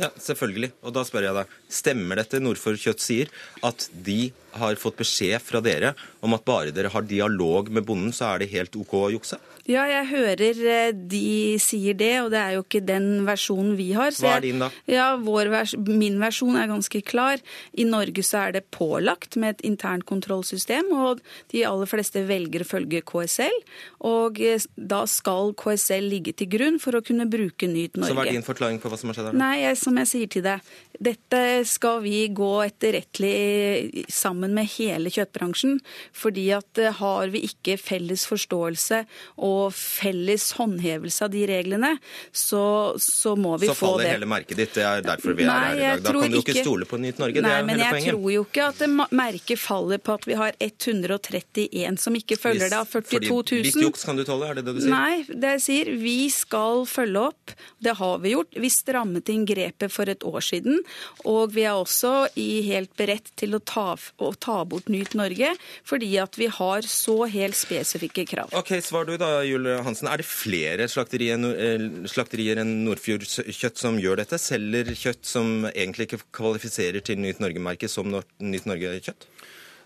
Ja, 0.00 0.08
selvfølgelig. 0.18 0.72
Og 0.82 0.94
da 0.96 1.04
spør 1.06 1.28
jeg 1.28 1.36
deg, 1.36 1.58
stemmer 1.70 2.18
dette 2.18 2.40
Nordfor 2.42 2.78
Kjøtt 2.80 3.02
sier, 3.02 3.30
at 3.62 3.86
de 4.06 4.32
har 4.60 4.80
fått 4.80 5.00
beskjed 5.02 5.42
fra 5.42 5.60
dere 5.64 5.94
om 6.24 6.34
at 6.36 6.44
bare 6.46 6.72
dere 6.74 6.92
har 6.92 7.04
dialog 7.08 7.70
med 7.72 7.84
bonden, 7.86 8.12
så 8.14 8.32
er 8.32 8.44
det 8.44 8.52
helt 8.54 8.76
OK 8.80 8.94
å 8.98 9.10
jukse? 9.12 9.38
Ja, 9.64 9.86
jeg 9.88 10.08
hører 10.10 10.58
eh, 10.68 10.90
de 10.92 11.56
sier 11.62 11.96
det, 11.96 12.12
og 12.20 12.30
det 12.34 12.40
er 12.40 12.56
jo 12.58 12.64
ikke 12.66 12.82
den 12.84 13.24
versjonen 13.24 13.78
vi 13.78 13.90
har. 13.96 14.12
så 14.12 14.26
Hva 14.26 14.34
er 14.36 14.44
din 14.44 14.60
da? 14.60 14.68
Ja, 14.90 15.06
vår 15.16 15.48
vers 15.52 15.72
Min 15.88 16.18
versjon 16.20 16.58
er 16.60 16.68
ganske 16.68 17.00
klar. 17.06 17.40
I 17.72 17.86
Norge 17.88 18.24
så 18.26 18.42
er 18.42 18.58
det 18.58 18.66
pålagt 18.76 19.38
med 19.40 19.56
et 19.56 19.64
internkontrollsystem, 19.70 20.92
og 20.92 21.22
de 21.52 21.64
aller 21.64 21.88
fleste 21.88 22.26
velger 22.28 22.64
å 22.64 22.68
følge 22.68 23.00
KSL. 23.08 23.56
Og 24.04 24.42
eh, 24.44 24.68
da 24.76 25.04
skal 25.08 25.54
KSL 25.56 26.10
ligge 26.12 26.36
til 26.36 26.50
grunn 26.52 26.76
for 26.82 27.00
å 27.00 27.04
kunne 27.04 27.24
bruke 27.30 27.64
Nyt 27.64 27.96
Norge. 27.96 28.12
Så 28.12 28.18
hva 28.18 28.28
er 28.28 28.36
din 28.36 28.44
forklaring 28.44 28.82
på 28.82 28.92
hva 28.92 29.00
som 29.00 29.12
har 29.12 29.16
skjedd 29.16 29.30
her? 29.32 29.40
Nei, 29.40 29.54
jeg, 29.62 29.80
som 29.80 30.02
jeg 30.02 30.12
sier 30.12 30.34
til 30.36 30.44
deg, 30.44 30.74
dette 31.08 31.40
skal 31.72 32.04
vi 32.04 32.18
gå 32.36 32.52
etterrettelig 32.66 34.04
sammen 34.12 34.43
sammen 34.44 34.54
med 34.54 34.68
hele 34.76 35.10
kjøttbransjen. 35.10 35.80
Fordi 36.12 36.50
at 36.52 36.78
eh, 36.78 36.92
har 36.92 37.28
vi 37.32 37.44
ikke 37.48 37.76
felles 37.80 38.26
forståelse 38.26 39.04
og 39.36 39.72
felles 39.74 40.52
håndhevelse 40.58 41.24
av 41.24 41.30
de 41.30 41.44
reglene, 41.46 41.96
så, 42.32 42.94
så 42.98 43.34
må 43.36 43.56
vi 43.58 43.66
Så 43.66 43.74
få 43.74 43.94
faller 43.94 44.14
hele 44.14 44.26
merket 44.26 44.56
ditt. 44.56 44.74
Det 44.74 44.84
er 44.84 45.02
derfor 45.04 45.34
vi 45.34 45.44
er 45.44 45.50
Nei, 45.50 45.60
her 45.64 45.74
i 45.74 45.80
dag. 45.80 46.04
Da 46.04 46.14
kan 46.14 46.30
du 46.30 46.38
jo 46.38 46.42
ikke 46.44 46.64
stole 46.64 46.88
på 46.88 46.98
Nytt 46.98 47.18
Norge. 47.22 47.40
Nei, 47.40 47.50
det 47.50 47.58
er 47.58 47.68
men 47.68 47.80
hele 47.80 48.00
jeg 48.00 48.14
tror 48.14 48.30
jo 48.34 48.44
ikke 48.44 48.68
at 48.68 48.82
det 48.82 48.90
merket 49.14 49.60
faller 49.60 50.02
på 50.02 50.18
at 50.18 50.28
vi 50.28 50.38
har 50.38 50.56
131 50.58 52.00
som 52.00 52.18
ikke 52.18 52.38
følger 52.40 52.70
det 52.70 52.78
av 52.78 52.88
42 52.90 53.28
000. 53.30 53.62
litt 53.64 53.80
juks 53.80 54.04
kan 54.06 54.18
du 54.18 54.24
tåle, 54.26 54.50
er 54.50 54.60
det 54.60 54.66
det 54.68 54.76
du 54.76 54.82
sier? 54.84 54.94
Nei, 54.94 55.24
det 55.28 55.54
jeg 55.56 55.64
sier, 55.68 55.92
vi 56.00 56.18
skal 56.32 56.84
følge 56.88 57.26
opp. 57.30 57.54
Det 57.84 57.96
har 58.00 58.20
vi 58.22 58.34
gjort. 58.34 58.52
Vi 58.64 58.70
strammet 58.72 59.30
inn 59.32 59.46
grepet 59.48 59.92
for 59.92 60.10
et 60.10 60.24
år 60.26 60.42
siden. 60.44 60.82
Og 61.28 61.54
vi 61.54 61.66
er 61.68 61.76
også 61.78 62.26
i 62.40 62.64
helt 62.68 62.92
beredt 62.98 63.32
til 63.38 63.56
å 63.56 63.62
ta, 63.64 63.94
å 63.94 64.33
ta 64.40 64.64
bort 64.64 64.88
Nyt 64.92 65.14
Norge, 65.14 65.52
fordi 65.84 66.10
at 66.22 66.36
vi 66.40 66.46
har 66.46 66.82
så 66.88 67.16
helt 67.30 67.56
spesifikke 67.58 68.26
krav. 68.28 68.52
Ok, 68.52 68.74
Svar 68.84 69.06
du 69.08 69.16
da, 69.20 69.42
Jule 69.46 69.78
Hansen. 69.86 70.08
Er 70.08 70.18
det 70.22 70.26
flere 70.28 70.88
slakterier, 70.88 71.38
eh, 71.54 72.06
slakterier 72.10 72.60
enn 72.62 72.84
Nordfjord 72.84 73.24
Kjøtt 73.24 73.78
som 73.78 73.98
gjør 73.98 74.16
dette? 74.22 74.38
Selger 74.38 74.84
kjøtt 74.94 75.24
som 75.24 75.64
egentlig 75.74 76.08
ikke 76.08 76.22
kvalifiserer 76.32 77.02
til 77.04 77.18
Nytt 77.18 77.40
Norge-merket 77.40 77.90
som 77.90 78.10
Nyt 78.12 78.66
Norge-kjøtt? 78.66 79.28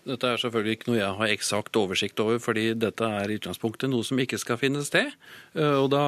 Dette 0.07 0.29
er 0.31 0.39
selvfølgelig 0.39 0.77
ikke 0.77 0.87
noe 0.89 0.97
jeg 1.01 1.17
har 1.19 1.31
eksakt 1.33 1.75
oversikt 1.77 2.19
over, 2.23 2.39
fordi 2.41 2.69
dette 2.79 3.03
er 3.03 3.29
i 3.29 3.35
utgangspunktet 3.37 3.91
noe 3.91 4.05
som 4.07 4.17
ikke 4.21 4.39
skal 4.39 4.57
finne 4.57 4.81
sted. 4.87 5.11
Eh, 5.55 5.75
Og 5.79 5.89
da, 5.91 6.03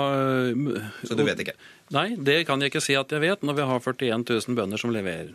eh, 0.48 0.90
Så 1.06 1.16
du 1.18 1.24
vet 1.24 1.40
ikke? 1.44 1.58
Nei, 1.92 2.16
det 2.16 2.48
kan 2.48 2.60
jeg 2.62 2.72
ikke 2.72 2.82
si 2.82 2.96
at 2.96 3.10
jeg 3.10 3.22
vet, 3.22 3.42
når 3.44 3.56
vi 3.56 3.62
har 3.62 3.80
41 3.80 4.24
000 4.48 4.56
bønder 4.56 4.80
som 4.80 4.92
leverer. 4.92 5.34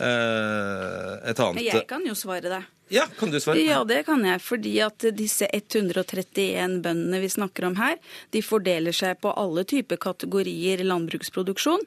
Eh, 0.00 1.30
et 1.30 1.40
annet 1.44 1.64
Jeg 1.64 1.86
kan 1.88 2.04
jo 2.06 2.16
svare 2.16 2.48
det. 2.48 2.62
Ja, 2.90 3.04
kan 3.18 3.30
du 3.30 3.38
svare? 3.40 3.60
Ja, 3.62 3.84
det 3.86 4.02
kan 4.08 4.24
jeg. 4.26 4.40
Fordi 4.42 4.72
at 4.82 5.04
disse 5.14 5.46
131 5.46 6.80
bøndene 6.82 7.20
vi 7.22 7.28
snakker 7.30 7.68
om 7.68 7.76
her, 7.78 8.00
de 8.34 8.42
fordeler 8.42 8.96
seg 8.96 9.20
på 9.22 9.30
alle 9.38 9.62
typer 9.68 10.00
kategorier 10.02 10.82
landbruksproduksjon. 10.82 11.84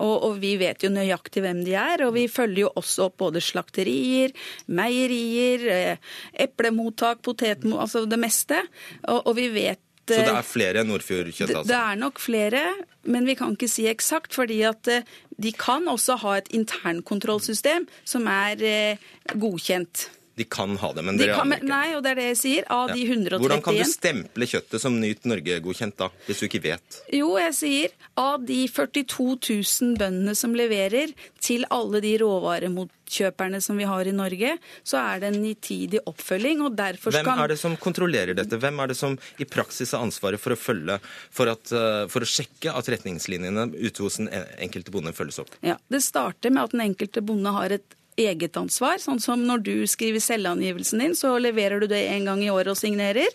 Og, 0.00 0.14
og 0.14 0.38
vi 0.40 0.54
vet 0.62 0.86
jo 0.86 0.92
nøyaktig 0.94 1.44
hvem 1.44 1.60
de 1.66 1.76
er. 1.76 2.06
Og 2.06 2.14
vi 2.16 2.24
følger 2.32 2.64
jo 2.64 2.72
også 2.80 3.10
opp 3.10 3.18
både 3.26 3.42
slakterier, 3.44 4.32
meierier, 4.72 5.66
eh, 5.74 6.14
eplemottak, 6.46 7.20
potetmottak, 7.26 7.82
altså 7.84 8.06
det 8.08 8.20
meste. 8.22 8.62
Og, 9.04 9.26
og 9.26 9.36
vi 9.36 9.50
vet 9.52 9.82
Så 10.14 10.22
det 10.22 10.30
eh, 10.30 10.38
er 10.38 10.46
flere 10.46 10.82
enn 10.82 10.90
Nordfjord 10.92 11.32
altså? 11.32 11.62
det 11.66 11.78
er 11.78 11.96
nok 11.98 12.20
flere, 12.22 12.62
men 13.10 13.26
vi 13.26 13.34
kan 13.38 13.56
ikke 13.56 13.70
si 13.70 13.88
eksakt. 13.90 14.34
fordi 14.34 14.60
at 14.68 14.88
eh, 14.92 15.06
de 15.42 15.52
kan 15.52 15.88
også 15.88 16.18
ha 16.22 16.36
et 16.38 16.50
internkontrollsystem 16.54 17.88
som 18.04 18.28
er 18.30 18.62
eh, 18.62 19.08
godkjent. 19.34 20.10
De 20.36 20.44
kan 20.44 20.74
ha 20.76 20.92
det, 20.92 21.00
men 21.06 21.16
De 21.16 21.24
dere 21.24 21.38
kan, 21.38 21.52
ikke. 21.56 21.64
nei, 21.70 21.94
og 21.96 22.02
det 22.04 22.10
er 22.12 22.18
det 22.20 22.24
jeg 22.26 22.38
sier. 22.42 22.66
Av 22.68 22.90
de 22.92 23.00
131 23.06 23.40
Hvordan 23.40 23.62
kan 23.64 23.78
du 23.78 23.84
stemple 23.88 24.48
kjøttet 24.50 24.82
som 24.82 24.98
Nyt 25.00 25.24
Norge-godkjent 25.24 25.96
da, 25.96 26.10
hvis 26.26 26.42
du 26.42 26.46
ikke 26.50 26.60
vet? 26.66 26.98
Jo, 27.16 27.30
jeg 27.40 27.54
sier 27.56 27.94
av 28.20 28.44
de 28.44 28.58
42 28.68 29.24
000 29.40 29.96
bøndene 30.00 30.34
som 30.36 30.52
leverer 30.56 31.14
til 31.40 31.64
alle 31.72 32.02
de 32.04 32.12
råvaremotkjøperne 32.20 33.62
som 33.64 33.80
vi 33.80 33.88
har 33.88 34.08
i 34.08 34.12
Norge, 34.12 34.56
så 34.84 35.00
er 35.00 35.24
det 35.24 35.32
en 35.32 35.40
nitidig 35.42 36.00
oppfølging, 36.04 36.62
og 36.68 36.76
derfor 36.78 37.16
Hvem 37.16 37.24
skal 37.24 37.44
er 37.44 37.54
det 37.54 37.58
som 37.60 37.76
kontrollerer 37.80 38.36
dette? 38.36 38.60
Hvem 38.60 38.80
er 38.84 38.92
det 38.92 38.98
som 39.00 39.16
i 39.40 39.48
praksis 39.48 39.94
har 39.96 40.04
ansvaret 40.04 40.42
for 40.42 40.52
å 40.52 40.60
følge, 40.60 40.98
for, 41.30 41.48
at, 41.52 41.72
eh, 41.72 42.06
for 42.12 42.24
å 42.24 42.28
sjekke 42.28 42.76
at 42.76 42.92
retningslinjene 42.92 43.70
ute 43.76 44.04
hos 44.04 44.20
den 44.20 44.28
enkelte 44.60 44.92
bonde 44.94 45.16
følges 45.16 45.40
opp? 45.44 45.56
Ja, 45.64 45.78
Det 45.88 46.02
starter 46.04 46.52
med 46.52 46.68
at 46.68 46.76
den 46.76 46.84
enkelte 46.90 47.24
bonde 47.24 47.52
har 47.56 47.72
et 47.72 47.96
eget 48.16 48.56
ansvar. 48.56 48.98
Sånn 49.02 49.20
som 49.22 49.42
når 49.46 49.62
du 49.66 49.74
skriver 49.90 50.22
selvangivelsen 50.24 51.02
din, 51.04 51.14
så 51.16 51.34
leverer 51.38 51.80
du 51.80 51.88
det 51.90 52.02
en 52.10 52.28
gang 52.28 52.42
i 52.44 52.50
året 52.52 52.72
og 52.72 52.80
signerer. 52.80 53.28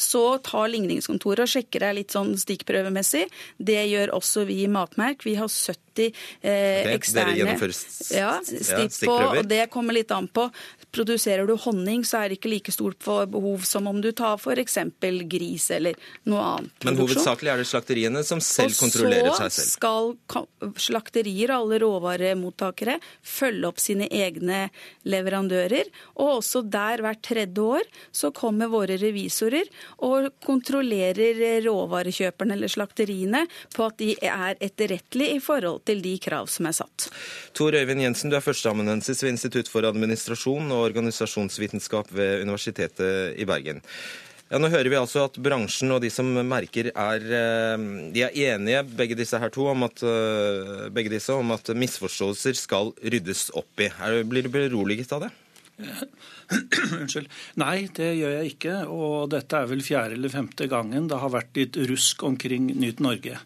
Så 0.00 0.38
tar 0.46 0.70
ligningskontoret 0.70 1.44
og 1.44 1.52
sjekker 1.54 1.86
deg 1.86 1.98
litt 1.98 2.14
sånn 2.16 2.36
stikkprøvemessig. 2.38 3.26
Det 3.58 3.80
gjør 3.90 4.14
også 4.16 4.46
vi 4.48 4.62
i 4.64 4.70
Matmerk. 4.70 5.26
Vi 5.26 5.36
har 5.40 5.50
70 5.50 5.89
eh, 5.98 6.84
dere 6.84 6.94
eksterne 6.98 7.34
gjennomfører 7.36 7.74
s- 7.74 8.12
ja, 8.14 8.38
stikkprøver. 8.44 9.38
og 9.38 9.48
det 9.48 9.70
kommer 9.70 9.92
litt 9.92 10.10
an 10.12 10.28
på. 10.28 10.50
Produserer 10.92 11.46
du 11.46 11.56
honning, 11.56 12.02
så 12.04 12.18
er 12.24 12.28
det 12.28 12.38
ikke 12.40 12.50
like 12.50 12.72
stort 12.72 12.98
behov 13.30 13.62
som 13.64 13.86
om 13.86 14.00
du 14.00 14.12
tar 14.12 14.36
f.eks. 14.38 14.78
gris 15.28 15.70
eller 15.70 15.94
noe 16.26 16.38
annet. 16.40 16.70
Men 16.84 16.96
produksjon. 16.96 17.24
hovedsakelig 17.24 17.50
er 17.52 17.56
det 17.56 17.66
slakteriene 17.66 18.24
som 18.24 18.40
selv 18.40 18.74
kontrollerer 18.78 19.34
seg 19.36 19.50
selv? 19.50 19.66
Og 19.90 20.16
så 20.20 20.46
skal 20.70 20.74
slakterier 20.76 21.50
og 21.50 21.64
alle 21.72 21.78
råvaremottakere 21.80 22.98
følge 23.22 23.66
opp 23.66 23.78
sine 23.80 24.08
egne 24.10 24.70
leverandører. 25.04 25.84
Og 26.16 26.38
også 26.40 26.62
der 26.70 27.02
hvert 27.02 27.22
tredje 27.22 27.58
år 27.60 27.82
så 28.12 28.30
kommer 28.34 28.68
våre 28.70 28.96
revisorer 29.00 29.66
og 29.98 30.30
kontrollerer 30.44 31.60
råvarekjøperne 31.64 32.52
eller 32.52 32.68
slakteriene 32.68 33.46
på 33.74 33.86
at 33.86 33.96
de 33.98 34.14
er 34.22 34.56
etterrettelige 34.60 35.36
i 35.36 35.40
forhold 35.40 35.82
til 35.84 35.89
de 35.98 36.14
krav 36.22 36.46
som 36.46 36.70
er 36.70 36.76
satt. 36.78 37.10
Tor 37.58 37.74
Øyvind 37.74 38.06
Jensen, 38.06 38.30
du 38.30 38.38
er 38.38 38.46
førsteamanuensis 38.46 39.24
ved 39.24 39.34
Institutt 39.34 39.68
for 39.72 39.82
administrasjon 39.90 40.70
og 40.70 40.86
organisasjonsvitenskap 40.92 42.14
ved 42.14 42.46
Universitetet 42.46 43.34
i 43.34 43.48
Bergen. 43.50 43.82
Ja, 44.50 44.58
nå 44.58 44.66
hører 44.70 44.88
vi 44.90 44.98
altså 44.98 45.28
at 45.28 45.36
bransjen 45.38 45.92
og 45.94 46.00
de 46.02 46.08
som 46.10 46.26
merker 46.26 46.88
er, 46.90 47.22
eh, 47.22 47.84
de 48.10 48.24
er 48.26 48.38
enige, 48.50 48.80
begge 48.98 49.18
disse 49.18 49.38
her 49.38 49.52
to, 49.54 49.68
om 49.70 49.84
at, 49.86 50.02
eh, 50.02 51.04
disse, 51.06 51.30
om 51.30 51.52
at 51.54 51.70
misforståelser 51.70 52.58
skal 52.58 52.90
ryddes 52.98 53.50
opp 53.54 53.78
i. 53.78 53.90
Blir 54.26 54.42
du 54.42 54.50
beroliget 54.50 55.12
av 55.12 55.22
det? 55.22 55.30
Unnskyld. 57.00 57.28
Nei, 57.60 57.86
det 57.94 58.08
gjør 58.18 58.34
jeg 58.34 58.52
ikke. 58.54 58.74
Og 58.90 59.30
dette 59.32 59.58
er 59.58 59.68
vel 59.70 59.82
fjerde 59.84 60.16
eller 60.18 60.32
femte 60.32 60.66
gangen 60.70 61.08
det 61.10 61.20
har 61.22 61.32
vært 61.32 61.56
litt 61.58 61.78
rusk 61.90 62.24
omkring 62.26 62.70
Nyt 62.80 63.02
Norge. 63.04 63.38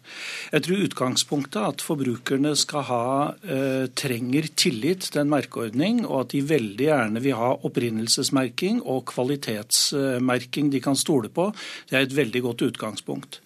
Jeg 0.51 0.65
tror 0.65 0.85
utgangspunktet 0.87 1.59
er 1.61 1.69
at 1.69 1.85
forbrukerne 1.85 2.55
skal 2.59 2.87
ha, 2.89 3.07
eh, 3.45 3.87
trenger 3.93 4.49
tillit 4.57 5.09
til 5.11 5.23
en 5.23 5.33
merkeordning, 5.33 6.03
og 6.05 6.25
at 6.25 6.35
de 6.35 6.43
veldig 6.49 6.89
gjerne 6.89 7.23
vil 7.23 7.39
ha 7.39 7.51
opprinnelsesmerking 7.67 8.81
og 8.83 9.05
kvalitetsmerking 9.13 10.71
de 10.73 10.81
kan 10.81 10.97
stole 10.97 11.29
på. 11.29 11.51
Det 11.89 11.99
er 11.99 12.07
et 12.07 12.17
veldig 12.17 12.41
godt 12.49 12.65
utgangspunkt. 12.71 13.41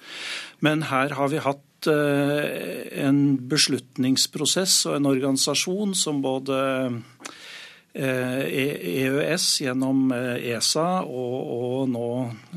Men 0.62 0.88
her 0.90 1.16
har 1.16 1.32
vi 1.32 1.44
hatt 1.44 1.88
eh, 1.88 2.88
en 3.06 3.38
beslutningsprosess 3.52 4.86
og 4.90 4.98
en 4.98 5.12
organisasjon 5.12 5.96
som 5.96 6.24
både 6.24 6.60
EØS 7.98 9.46
gjennom 9.64 10.12
eh, 10.14 10.52
ESA 10.54 11.02
og, 11.02 11.38
og 11.56 11.90
nå 11.90 12.10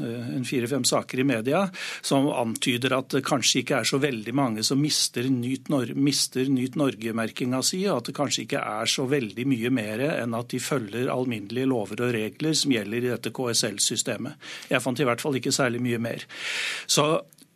eh, 0.02 0.26
en 0.36 0.44
fire-fem 0.44 0.84
saker 0.84 1.22
i 1.22 1.24
media 1.24 1.62
som 2.04 2.28
antyder 2.28 2.92
at 2.98 3.14
det 3.16 3.24
kanskje 3.24 3.62
ikke 3.62 3.78
er 3.80 3.88
så 3.88 4.00
veldig 4.02 4.34
mange 4.36 4.64
som 4.66 4.80
mister 4.82 5.24
Nyt, 5.32 5.70
Nor 5.72 5.94
Nyt 5.96 6.76
Norge-merkinga 6.76 7.62
si, 7.64 7.80
og 7.88 8.02
at 8.02 8.10
det 8.10 8.16
kanskje 8.18 8.44
ikke 8.44 8.60
er 8.60 8.92
så 8.92 9.06
veldig 9.08 9.48
mye 9.48 9.72
mer 9.72 10.04
enn 10.10 10.36
at 10.36 10.52
de 10.52 10.60
følger 10.60 11.08
alminnelige 11.12 11.70
lover 11.70 12.04
og 12.04 12.14
regler 12.14 12.56
som 12.58 12.76
gjelder 12.76 13.00
i 13.00 13.12
dette 13.14 13.32
KSL-systemet. 13.32 14.36
Jeg 14.68 14.84
fant 14.84 15.00
i 15.00 15.08
hvert 15.08 15.22
fall 15.24 15.40
ikke 15.40 15.54
særlig 15.54 15.80
mye 15.84 16.02
mer. 16.02 16.26
Så 16.84 17.08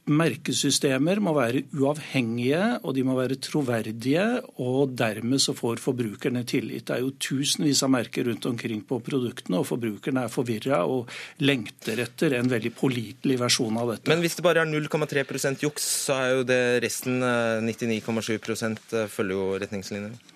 Merkesystemer 0.07 1.19
må 1.19 1.33
være 1.35 1.65
uavhengige 1.75 2.61
og 2.87 2.93
de 2.95 3.03
må 3.07 3.17
være 3.19 3.41
troverdige, 3.43 4.23
og 4.63 4.93
dermed 4.95 5.43
så 5.43 5.55
får 5.57 5.81
forbrukerne 5.83 6.45
tillit. 6.47 6.85
Det 6.87 6.95
er 6.95 7.03
jo 7.03 7.11
tusenvis 7.19 7.83
av 7.83 7.91
merker 7.91 8.29
rundt 8.31 8.47
omkring 8.47 8.85
på 8.87 9.01
produktene, 9.03 9.59
og 9.59 9.67
forbrukerne 9.67 10.23
er 10.27 10.33
forvirra 10.33 10.85
og 10.87 11.11
lengter 11.43 12.05
etter 12.05 12.39
en 12.39 12.53
veldig 12.53 12.73
pålitelig 12.79 13.41
versjon 13.43 13.83
av 13.83 13.97
dette. 13.97 14.13
Men 14.13 14.23
hvis 14.23 14.39
det 14.39 14.47
bare 14.47 14.63
er 14.63 14.71
0,3% 14.71 15.67
juks, 15.67 15.91
så 16.07 16.21
er 16.21 16.33
jo 16.37 16.47
det 16.47 16.63
resten 16.87 17.19
eh, 17.27 17.67
99,7 17.67 19.11
følger 19.11 19.35
jo 19.35 19.51
retningslinjene. 19.59 20.36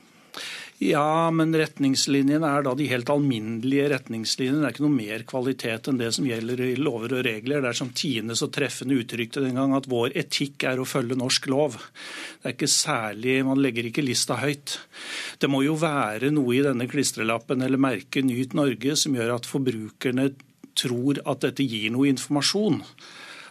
Ja, 0.80 1.28
men 1.28 1.52
retningslinjene 1.52 2.48
er 2.48 2.62
da 2.64 2.70
de 2.72 2.86
helt 2.88 3.10
alminnelige 3.12 3.90
retningslinjene. 3.92 4.62
Det 4.62 4.68
er 4.68 4.72
ikke 4.72 4.84
noe 4.86 4.94
mer 4.94 5.24
kvalitet 5.28 5.90
enn 5.90 5.98
det 6.00 6.08
som 6.16 6.24
gjelder 6.24 6.62
i 6.64 6.68
lover 6.80 7.18
og 7.18 7.26
regler. 7.26 7.60
Det 7.60 7.68
er 7.68 7.76
som 7.76 7.90
Tine 7.92 8.32
så 8.38 8.48
treffende 8.48 8.96
uttrykte 8.96 9.42
den 9.44 9.60
gang 9.60 9.74
at 9.76 9.90
vår 9.92 10.16
etikk 10.22 10.64
er 10.70 10.80
å 10.80 10.88
følge 10.88 11.18
norsk 11.20 11.50
lov. 11.52 11.76
Det 12.40 12.48
er 12.48 12.56
ikke 12.56 12.72
særlig, 12.72 13.36
Man 13.44 13.60
legger 13.60 13.90
ikke 13.90 14.06
lista 14.06 14.40
høyt. 14.40 14.78
Det 15.36 15.52
må 15.52 15.60
jo 15.66 15.76
være 15.76 16.32
noe 16.32 16.56
i 16.56 16.64
denne 16.64 16.88
klistrelappen 16.88 17.60
eller 17.60 17.76
merket 17.76 18.24
Nyt 18.24 18.56
Norge 18.56 18.96
som 18.96 19.20
gjør 19.20 19.36
at 19.36 19.52
forbrukerne 19.52 20.30
tror 20.80 21.20
at 21.28 21.44
dette 21.44 21.66
gir 21.68 21.92
noe 21.92 22.08
informasjon. 22.08 22.80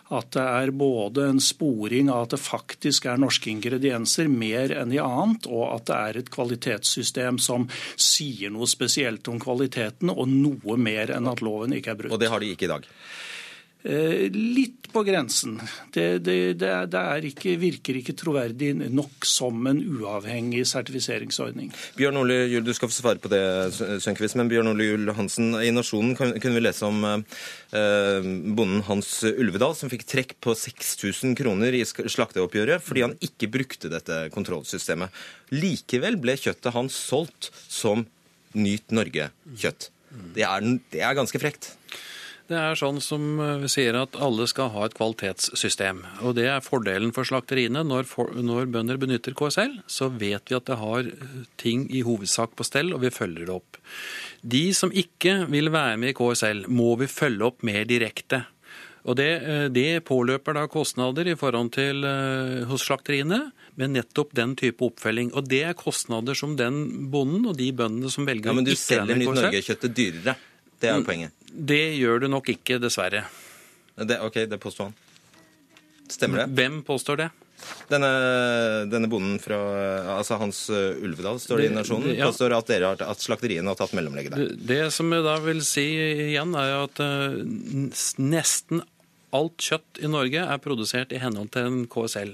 At 0.10 0.32
det 0.34 0.42
er 0.42 0.72
både 0.74 1.28
en 1.30 1.42
sporing 1.44 2.10
av 2.10 2.26
at 2.26 2.34
det 2.34 2.42
faktisk 2.42 3.06
er 3.06 3.22
norske 3.22 3.52
ingredienser 3.52 4.30
mer 4.32 4.74
enn 4.74 4.94
i 4.96 5.02
annet, 5.04 5.46
og 5.46 5.68
at 5.76 5.86
det 5.90 5.98
er 6.00 6.20
et 6.22 6.32
kvalitetssystem 6.34 7.38
som 7.42 7.68
sier 7.94 8.50
noe 8.54 8.66
spesielt 8.70 9.30
om 9.30 9.38
kvaliteten, 9.42 10.10
og 10.10 10.32
noe 10.32 10.80
mer 10.82 11.14
enn 11.14 11.30
at 11.30 11.44
loven 11.46 11.78
ikke 11.78 11.94
er 11.94 12.02
brutt. 12.02 12.16
Og 12.16 12.22
det 12.22 12.32
har 12.34 12.42
de 12.42 12.50
ikke 12.56 12.66
i 12.66 12.74
dag? 12.74 12.90
Eh, 13.84 14.28
litt 14.32 14.90
på 14.92 15.06
grensen. 15.08 15.54
Det, 15.94 16.20
det, 16.26 16.36
det, 16.60 17.04
ikke, 17.30 17.54
virker 17.62 18.00
ikke 18.00 18.16
troverdig 18.18 18.74
nok 18.76 19.24
som 19.28 19.70
en 19.70 19.80
uavhengig 19.80 20.66
sertifiseringsordning. 20.68 21.70
Bjørn 21.96 22.20
Ole 22.20 22.42
Juel, 22.52 22.66
du 22.68 22.74
skal 22.76 22.92
få 22.92 22.98
svare 22.98 23.22
på 23.24 23.32
det, 23.32 23.40
Sønkvist, 24.04 24.36
men 24.36 24.52
Bjørn 24.52 24.74
Ole 24.74 24.90
Juel 24.90 25.14
Hansen, 25.16 25.54
i 25.64 25.72
Nasjonen 25.72 26.18
kunne 26.20 26.58
vi 26.58 26.66
lese 26.66 26.90
om 26.90 27.08
eh, 27.08 28.28
bonden 28.58 28.84
Hans 28.90 29.14
Ulvedal 29.30 29.78
som 29.80 29.94
fikk 29.94 30.04
trekk 30.12 30.36
på 30.44 30.58
6000 30.60 31.38
kroner 31.40 31.80
i 31.80 31.86
slakteoppgjøret 31.88 32.84
fordi 32.84 33.08
han 33.08 33.16
ikke 33.24 33.52
brukte 33.54 33.94
dette 33.94 34.26
kontrollsystemet. 34.36 35.16
Likevel 35.56 36.20
ble 36.20 36.36
kjøttet 36.36 36.76
hans 36.76 37.00
solgt 37.00 37.54
som 37.70 38.04
Nyt 38.60 38.92
Norge-kjøtt. 38.92 39.92
Det 40.36 40.48
det 40.90 41.04
er 41.06 41.16
ganske 41.16 41.40
frekt. 41.40 41.76
Det 42.50 42.58
er 42.58 42.78
sånn 42.80 42.98
som 43.04 43.38
eh, 43.44 43.58
vi 43.62 43.70
sier 43.70 43.94
at 44.00 44.16
alle 44.18 44.48
skal 44.50 44.72
ha 44.74 44.88
et 44.88 44.96
kvalitetssystem. 44.98 46.02
Og 46.26 46.34
det 46.40 46.48
er 46.50 46.66
fordelen 46.66 47.12
for 47.14 47.28
slakteriene. 47.30 47.84
Når, 47.86 48.08
for, 48.10 48.34
når 48.34 48.72
bønder 48.74 48.98
benytter 49.02 49.36
KSL, 49.38 49.76
så 49.86 50.10
vet 50.10 50.50
vi 50.50 50.58
at 50.58 50.66
det 50.66 50.80
har 50.82 51.06
eh, 51.06 51.36
ting 51.62 51.86
i 51.94 52.02
hovedsak 52.06 52.58
på 52.58 52.66
stell, 52.66 52.90
og 52.96 53.04
vi 53.06 53.14
følger 53.14 53.46
det 53.46 53.54
opp. 53.54 53.78
De 54.42 54.64
som 54.74 54.90
ikke 54.90 55.44
vil 55.52 55.70
være 55.76 56.02
med 56.02 56.16
i 56.16 56.18
KSL, 56.18 56.66
må 56.74 56.96
vi 56.98 57.12
følge 57.12 57.52
opp 57.52 57.62
mer 57.70 57.86
direkte. 57.90 58.42
Og 59.06 59.20
det, 59.22 59.30
eh, 59.46 59.68
det 59.70 59.88
påløper 60.10 60.58
da 60.58 60.66
kostnader 60.74 61.30
i 61.30 61.38
forhold 61.38 61.70
til 61.78 62.02
hos 62.72 62.90
slakteriene 62.90 63.44
med 63.78 63.94
nettopp 63.94 64.34
den 64.34 64.58
type 64.58 64.90
oppfølging. 64.90 65.36
Og 65.38 65.46
det 65.54 65.68
er 65.70 65.78
kostnader 65.78 66.34
som 66.34 66.58
den 66.58 67.12
bonden 67.14 67.46
og 67.54 67.62
de 67.62 67.70
bøndene 67.78 68.10
som 68.10 68.26
velger 68.26 68.50
ja, 68.50 68.58
Men 68.58 68.66
du 68.66 68.74
selger 68.74 69.22
Nytt 69.22 69.38
Norge-kjøttet 69.38 69.94
dyrere. 69.94 70.40
Det 70.80 70.90
er 70.90 70.98
jo 70.98 71.04
mm. 71.04 71.12
poenget. 71.12 71.39
Det 71.54 71.84
gjør 71.98 72.26
du 72.26 72.30
nok 72.32 72.50
ikke, 72.54 72.80
dessverre. 72.82 73.26
Det, 74.00 74.20
ok, 74.24 74.44
det 74.50 74.60
påstår 74.62 74.92
han. 74.92 74.98
Stemmer 76.10 76.44
det? 76.44 76.50
Hvem 76.58 76.82
påstår 76.88 77.24
det? 77.24 77.30
Denne, 77.90 78.10
denne 78.90 79.10
bonden 79.12 79.40
fra 79.44 79.58
altså 80.16 80.38
Hans 80.40 80.62
uh, 80.72 80.96
Ulvedal, 81.04 81.42
står 81.42 81.60
det 81.60 81.66
i 81.68 81.74
Nasjonen, 81.74 82.14
ja. 82.16 82.30
påstår 82.30 82.56
at, 82.56 82.70
dere 82.70 82.94
har, 82.94 83.02
at 83.04 83.24
slakteriene 83.24 83.68
har 83.72 83.80
tatt 83.80 83.96
mellomlegget 83.98 84.36
der. 84.36 84.46
Det, 84.54 84.70
det, 84.70 84.80
som 84.96 85.12
jeg 85.14 85.26
da 85.26 85.36
vil 85.44 85.60
si 85.68 85.90
igjen, 86.30 86.56
er 86.60 86.78
at 86.86 87.04
uh, 87.04 87.42
nesten 88.22 88.86
alt 89.36 89.62
kjøtt 89.62 90.00
i 90.02 90.10
Norge 90.10 90.42
er 90.42 90.62
produsert 90.64 91.12
i 91.14 91.20
henhold 91.22 91.52
til 91.54 91.68
en 91.68 91.84
KSL. 91.92 92.32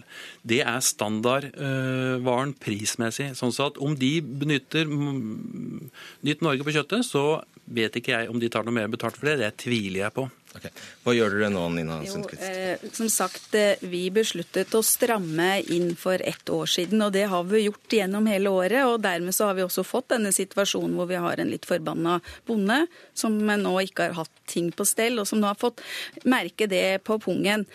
Det 0.48 0.62
er 0.64 0.84
standardvaren 0.86 2.54
uh, 2.54 2.60
prismessig. 2.62 3.34
Sånn 3.36 3.52
at 3.66 3.82
om 3.84 3.98
de 4.00 4.14
benytter 4.24 4.88
Nytt 4.88 6.46
Norge 6.46 6.64
på 6.64 6.76
kjøttet, 6.78 7.04
så 7.08 7.42
vet 7.66 7.96
ikke 7.98 8.14
jeg 8.14 8.32
om 8.32 8.40
de 8.42 8.50
tar 8.52 8.66
noe 8.66 8.76
mer 8.76 8.90
betalt 8.92 9.18
for 9.18 9.30
det. 9.30 9.40
Det 9.42 9.54
tviler 9.66 10.06
jeg 10.06 10.16
på. 10.16 10.28
Okay. 10.56 10.72
Hva 11.04 11.12
gjør 11.12 11.34
dere 11.36 11.50
nå, 11.52 11.64
Nina 11.76 11.98
Sundquist? 12.08 12.44
Eh, 12.48 12.84
som 12.96 13.10
sagt, 13.12 13.50
eh, 13.60 13.82
vi 13.84 14.06
besluttet 14.14 14.72
å 14.78 14.82
stramme 14.86 15.60
inn 15.74 15.96
for 16.00 16.22
ett 16.24 16.48
år 16.48 16.70
siden, 16.72 17.02
og 17.04 17.12
det 17.12 17.26
har 17.32 17.44
vi 17.50 17.66
gjort 17.66 17.98
gjennom 17.98 18.30
hele 18.32 18.54
året. 18.54 18.86
og 18.86 19.02
Dermed 19.04 19.36
så 19.36 19.50
har 19.50 19.58
vi 19.58 19.66
også 19.66 19.84
fått 19.84 20.14
denne 20.16 20.32
situasjonen 20.32 20.96
hvor 20.96 21.10
vi 21.12 21.20
har 21.20 21.40
en 21.40 21.52
litt 21.52 21.68
forbanna 21.68 22.22
bonde 22.48 22.88
som 23.14 23.36
nå 23.36 23.76
ikke 23.84 24.08
har 24.08 24.20
hatt 24.22 24.32
ting 24.48 24.72
på 24.72 24.88
stell, 24.88 25.20
og 25.20 25.28
som 25.28 25.42
nå 25.42 25.52
har 25.52 25.60
fått 25.60 25.84
merke 26.24 26.70
det 26.72 27.04
på 27.04 27.20
pungen. 27.20 27.66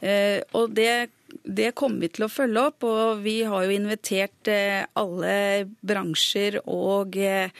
Eh, 0.00 0.42
og 0.58 0.74
det 0.74 1.10
det 1.42 1.72
kommer 1.78 2.04
vi 2.04 2.10
til 2.14 2.26
å 2.26 2.30
følge 2.32 2.62
opp. 2.70 2.86
Og 2.86 3.20
vi 3.24 3.36
har 3.48 3.66
jo 3.66 3.74
invitert 3.74 4.50
eh, 4.50 4.84
alle 4.98 5.34
bransjer 5.84 6.60
og, 6.62 7.18
eh, 7.18 7.52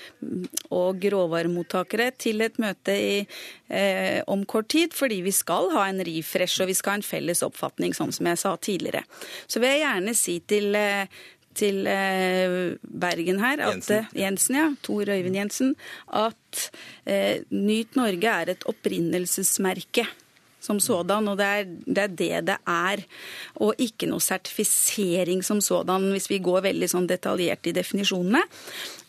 og 0.74 1.04
råvaremottakere 1.14 2.10
til 2.20 2.44
et 2.46 2.58
møte 2.62 2.94
i, 2.94 3.20
eh, 3.68 4.20
om 4.30 4.46
kort 4.48 4.70
tid, 4.74 4.96
fordi 4.96 5.22
vi 5.26 5.34
skal 5.34 5.72
ha 5.74 5.86
en 5.90 6.02
refresh 6.06 6.62
og 6.62 6.70
vi 6.70 6.78
skal 6.78 6.96
ha 6.96 7.02
en 7.02 7.06
felles 7.06 7.44
oppfatning, 7.46 7.96
sånn 7.96 8.14
som 8.14 8.30
jeg 8.30 8.42
sa 8.42 8.56
tidligere. 8.56 9.04
Så 9.46 9.62
vil 9.62 9.74
jeg 9.74 9.86
gjerne 9.86 10.18
si 10.18 10.40
til 10.48 10.76
til 11.54 11.86
Bergen 11.86 13.36
her, 13.38 13.60
at, 13.62 13.76
Jensen, 13.76 14.08
Jensen 14.18 14.56
ja, 14.58 14.64
Tor 14.82 15.06
Øyvind 15.06 15.38
Jensen, 15.38 15.76
at 16.10 16.64
eh, 17.06 17.46
Nyt 17.54 17.94
Norge 17.94 18.32
er 18.42 18.50
et 18.50 18.66
opprinnelsesmerke 18.66 20.02
som 20.64 20.80
sådan. 20.82 21.28
Og 21.30 21.38
det 21.38 21.46
er, 21.46 21.68
det 21.86 22.02
er, 22.02 22.08
det 22.08 22.30
det 22.48 22.58
er. 22.66 23.04
Og 23.60 23.74
ikke 23.78 24.08
noe 24.10 24.22
sertifisering 24.24 25.44
som 25.44 25.60
sådan, 25.64 26.10
hvis 26.14 26.30
vi 26.32 26.40
går 26.44 26.64
veldig 26.70 26.90
sånn 26.90 27.08
detaljert 27.10 27.68
i 27.68 27.76
definisjonene. 27.76 28.42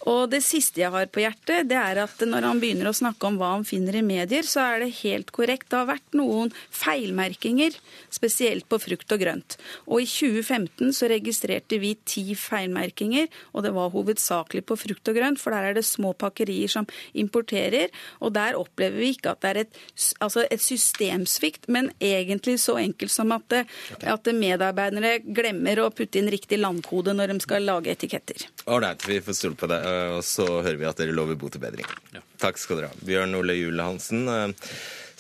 Og 0.10 0.30
det 0.30 0.42
siste 0.46 0.84
jeg 0.84 0.94
har 0.94 1.10
på 1.10 1.24
hjertet, 1.24 1.66
det 1.70 1.78
er 1.80 2.00
at 2.04 2.22
når 2.26 2.46
han 2.46 2.62
begynner 2.62 2.90
å 2.92 2.96
snakke 2.96 3.26
om 3.26 3.40
hva 3.40 3.56
han 3.56 3.66
finner 3.68 3.98
i 3.98 4.04
medier, 4.06 4.46
så 4.46 4.62
er 4.62 4.84
det 4.84 4.92
helt 5.02 5.32
korrekt. 5.34 5.68
Det 5.72 5.80
har 5.80 5.90
vært 5.90 6.18
noen 6.18 6.52
feilmerkinger, 6.74 7.74
spesielt 8.14 8.68
på 8.70 8.80
frukt 8.82 9.16
og 9.16 9.24
grønt. 9.24 9.58
Og 9.90 10.04
i 10.04 10.10
2015 10.10 10.94
så 10.96 11.10
registrerte 11.10 11.80
vi 11.82 11.96
ti 12.06 12.26
feilmerkinger, 12.38 13.32
og 13.54 13.66
det 13.66 13.74
var 13.76 13.94
hovedsakelig 13.96 14.66
på 14.70 14.78
frukt 14.80 15.10
og 15.12 15.18
grønt, 15.18 15.42
for 15.42 15.56
der 15.56 15.72
er 15.72 15.80
det 15.80 15.86
små 15.88 16.14
pakkerier 16.14 16.72
som 16.72 16.88
importerer, 17.18 17.90
og 18.22 18.36
der 18.38 18.60
opplever 18.60 19.02
vi 19.02 19.14
ikke 19.16 19.34
at 19.34 19.42
det 19.42 19.52
er 19.52 19.62
et, 19.64 19.82
altså 20.22 20.46
et 20.46 20.62
systemsvikt, 20.62 21.66
men 21.72 21.90
egentlig 21.98 22.60
så 22.62 22.78
enkelt 22.82 23.14
som 23.14 23.34
at, 23.36 23.48
det, 23.50 23.64
at 24.06 24.30
medarbeidere 24.36 25.18
glemmer 25.26 25.82
å 25.82 25.90
putte 25.96 26.22
inn 26.22 26.30
riktig 26.32 26.62
landkode 26.62 27.16
når 27.18 27.34
de 27.34 27.42
skal 27.44 27.66
lage 27.66 27.94
etiketter. 27.94 28.46
Ålreit, 28.70 29.06
vi 29.10 29.20
får 29.24 29.38
stole 29.38 29.58
på 29.60 29.70
det. 29.72 29.82
Og 30.18 30.24
så 30.26 30.46
hører 30.46 30.80
vi 30.82 30.88
at 30.90 31.00
dere 31.00 31.16
lover 31.16 31.38
bot 31.40 31.58
og 31.58 31.64
bedring. 31.64 31.88
Ja. 32.16 32.22
Takk 32.42 32.60
skal 32.62 32.82
dere 32.82 32.92
ha. 32.92 33.00
Bjørn 33.06 33.36
Ole 33.40 33.58
Jule 33.58 33.88
Hansen, 33.88 34.28
eh, 34.30 34.72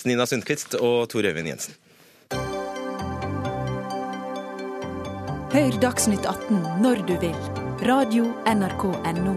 Nina 0.06 0.28
Sundquist 0.30 0.78
og 0.78 1.08
Tor 1.10 1.26
Øyvind 1.26 1.50
Jensen. 1.50 1.78
Hør 5.56 5.80
Dagsnytt 5.82 6.28
18 6.28 6.62
når 6.84 7.02
du 7.08 7.16
vil. 7.22 7.38
Radio 7.88 8.28
NRK 8.50 8.86
Radio.nrk.no. 8.92 9.36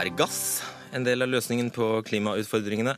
Er 0.00 0.08
gass 0.16 0.62
en 0.96 1.04
del 1.04 1.22
av 1.22 1.28
løsningen 1.28 1.68
på 1.74 1.92
klimautfordringene? 2.08 2.96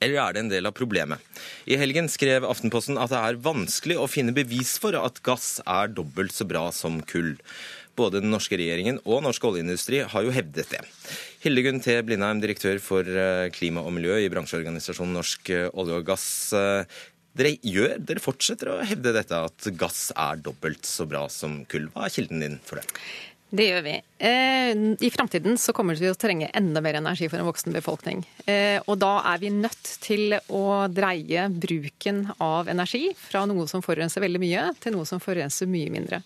eller 0.00 0.20
er 0.22 0.32
det 0.32 0.40
en 0.44 0.50
del 0.50 0.68
av 0.68 0.76
problemet? 0.76 1.20
I 1.68 1.76
helgen 1.80 2.08
skrev 2.12 2.46
Aftenposten 2.48 2.98
at 3.00 3.12
det 3.12 3.20
er 3.20 3.42
vanskelig 3.44 3.98
å 4.00 4.08
finne 4.10 4.34
bevis 4.36 4.76
for 4.80 4.96
at 4.96 5.20
gass 5.26 5.58
er 5.66 5.92
dobbelt 5.92 6.32
så 6.34 6.46
bra 6.48 6.68
som 6.74 7.00
kull. 7.04 7.34
Både 7.98 8.22
den 8.22 8.32
norske 8.32 8.56
regjeringen 8.56 9.00
og 9.04 9.24
norsk 9.26 9.44
oljeindustri 9.50 10.00
har 10.08 10.24
jo 10.24 10.32
hevdet 10.32 10.72
det. 10.72 10.80
Hildegunn 11.44 11.82
T. 11.84 11.98
Blindheim, 12.06 12.40
direktør 12.42 12.80
for 12.82 13.04
eh, 13.04 13.48
klima 13.52 13.84
og 13.84 13.94
miljø 13.96 14.16
i 14.22 14.30
bransjeorganisasjonen 14.32 15.16
Norsk 15.18 15.52
eh, 15.52 15.68
olje 15.74 15.98
og 15.98 16.06
gass. 16.08 16.28
Eh, 16.56 17.00
dere, 17.36 17.54
gjør, 17.66 17.98
dere 18.02 18.22
fortsetter 18.22 18.72
å 18.72 18.78
hevde 18.86 19.12
dette, 19.16 19.42
at 19.50 19.68
gass 19.78 20.08
er 20.16 20.40
dobbelt 20.42 20.88
så 20.88 21.06
bra 21.10 21.26
som 21.32 21.60
kull. 21.70 21.90
Hva 21.94 22.06
er 22.06 22.14
kilden 22.14 22.44
din 22.44 22.56
for 22.66 22.80
det? 22.80 23.00
Det 23.50 23.66
gjør 23.66 23.82
vi. 23.82 23.96
Eh, 24.22 24.72
I 25.02 25.10
framtiden 25.10 25.58
så 25.58 25.74
kommer 25.74 25.96
vi 25.96 26.04
til 26.04 26.14
å 26.14 26.18
trenge 26.18 26.50
enda 26.54 26.82
mer 26.84 27.00
energi 27.00 27.26
for 27.26 27.40
en 27.40 27.48
voksen 27.48 27.74
befolkning. 27.74 28.22
Eh, 28.46 28.78
og 28.86 29.00
da 29.02 29.16
er 29.32 29.42
vi 29.42 29.50
nødt 29.50 29.94
til 30.04 30.36
å 30.54 30.64
dreie 30.86 31.48
bruken 31.50 32.28
av 32.38 32.70
energi 32.70 33.08
fra 33.18 33.42
noe 33.50 33.66
som 33.70 33.82
forurenser 33.82 34.22
veldig 34.22 34.42
mye, 34.42 34.68
til 34.78 34.94
noe 34.94 35.08
som 35.08 35.22
forurenser 35.22 35.70
mye 35.70 35.90
mindre. 35.90 36.22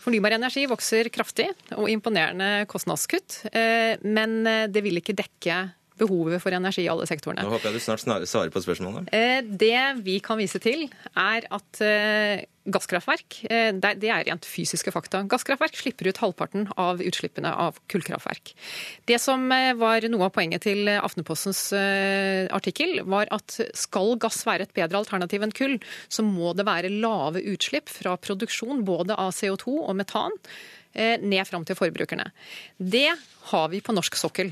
Fornybar 0.00 0.36
energi 0.36 0.66
vokser 0.68 1.08
kraftig 1.12 1.48
og 1.76 1.88
imponerende 1.92 2.66
kostnadskutt, 2.68 3.42
eh, 3.52 3.96
men 4.04 4.42
det 4.44 4.84
vil 4.84 5.00
ikke 5.00 5.16
dekke 5.16 5.62
behovet 6.00 6.42
for 6.42 6.56
energi 6.56 6.86
i 6.86 6.90
alle 6.92 7.08
sektorene. 7.08 7.44
Nå 7.44 7.54
håper 7.54 7.70
jeg 7.70 7.80
du 7.80 7.84
snart 7.84 8.26
svarer 8.28 8.52
på 8.54 8.64
spørsmålet. 8.64 9.12
Det 9.60 9.84
vi 10.04 10.18
kan 10.24 10.40
vise 10.40 10.60
til, 10.62 10.88
er 11.18 11.46
at 11.52 11.84
Gasskraftverk 12.68 13.38
eh, 13.48 13.70
det 13.72 14.10
er 14.10 14.26
rent 14.26 14.44
fysiske 14.44 14.92
fakta. 14.92 15.22
Gasskraftverk 15.30 15.78
slipper 15.78 16.10
ut 16.10 16.20
halvparten 16.20 16.66
av 16.80 17.00
utslippene 17.00 17.48
av 17.48 17.78
kullkraftverk. 17.88 18.52
Det 19.08 19.16
som 19.22 19.46
eh, 19.54 19.72
var 19.78 20.04
noe 20.12 20.28
av 20.28 20.34
poenget 20.34 20.66
til 20.68 20.90
Aftenpostens 20.92 21.62
eh, 21.76 22.44
artikkel, 22.52 23.00
var 23.08 23.30
at 23.34 23.56
skal 23.78 24.12
gass 24.20 24.42
være 24.48 24.68
et 24.68 24.76
bedre 24.76 25.00
alternativ 25.00 25.46
enn 25.46 25.56
kull, 25.56 25.78
så 26.12 26.24
må 26.26 26.52
det 26.56 26.68
være 26.68 26.92
lave 26.92 27.42
utslipp 27.54 27.88
fra 27.88 28.18
produksjon 28.20 28.84
både 28.84 29.16
av 29.16 29.32
CO2 29.36 29.80
og 29.80 29.96
metan 29.98 30.36
ned 30.90 31.46
fram 31.46 31.62
til 31.62 31.76
forbrukerne. 31.78 32.24
Det 32.74 33.12
har 33.52 33.68
vi 33.70 33.78
på 33.78 33.94
norsk 33.94 34.16
sokkel. 34.18 34.48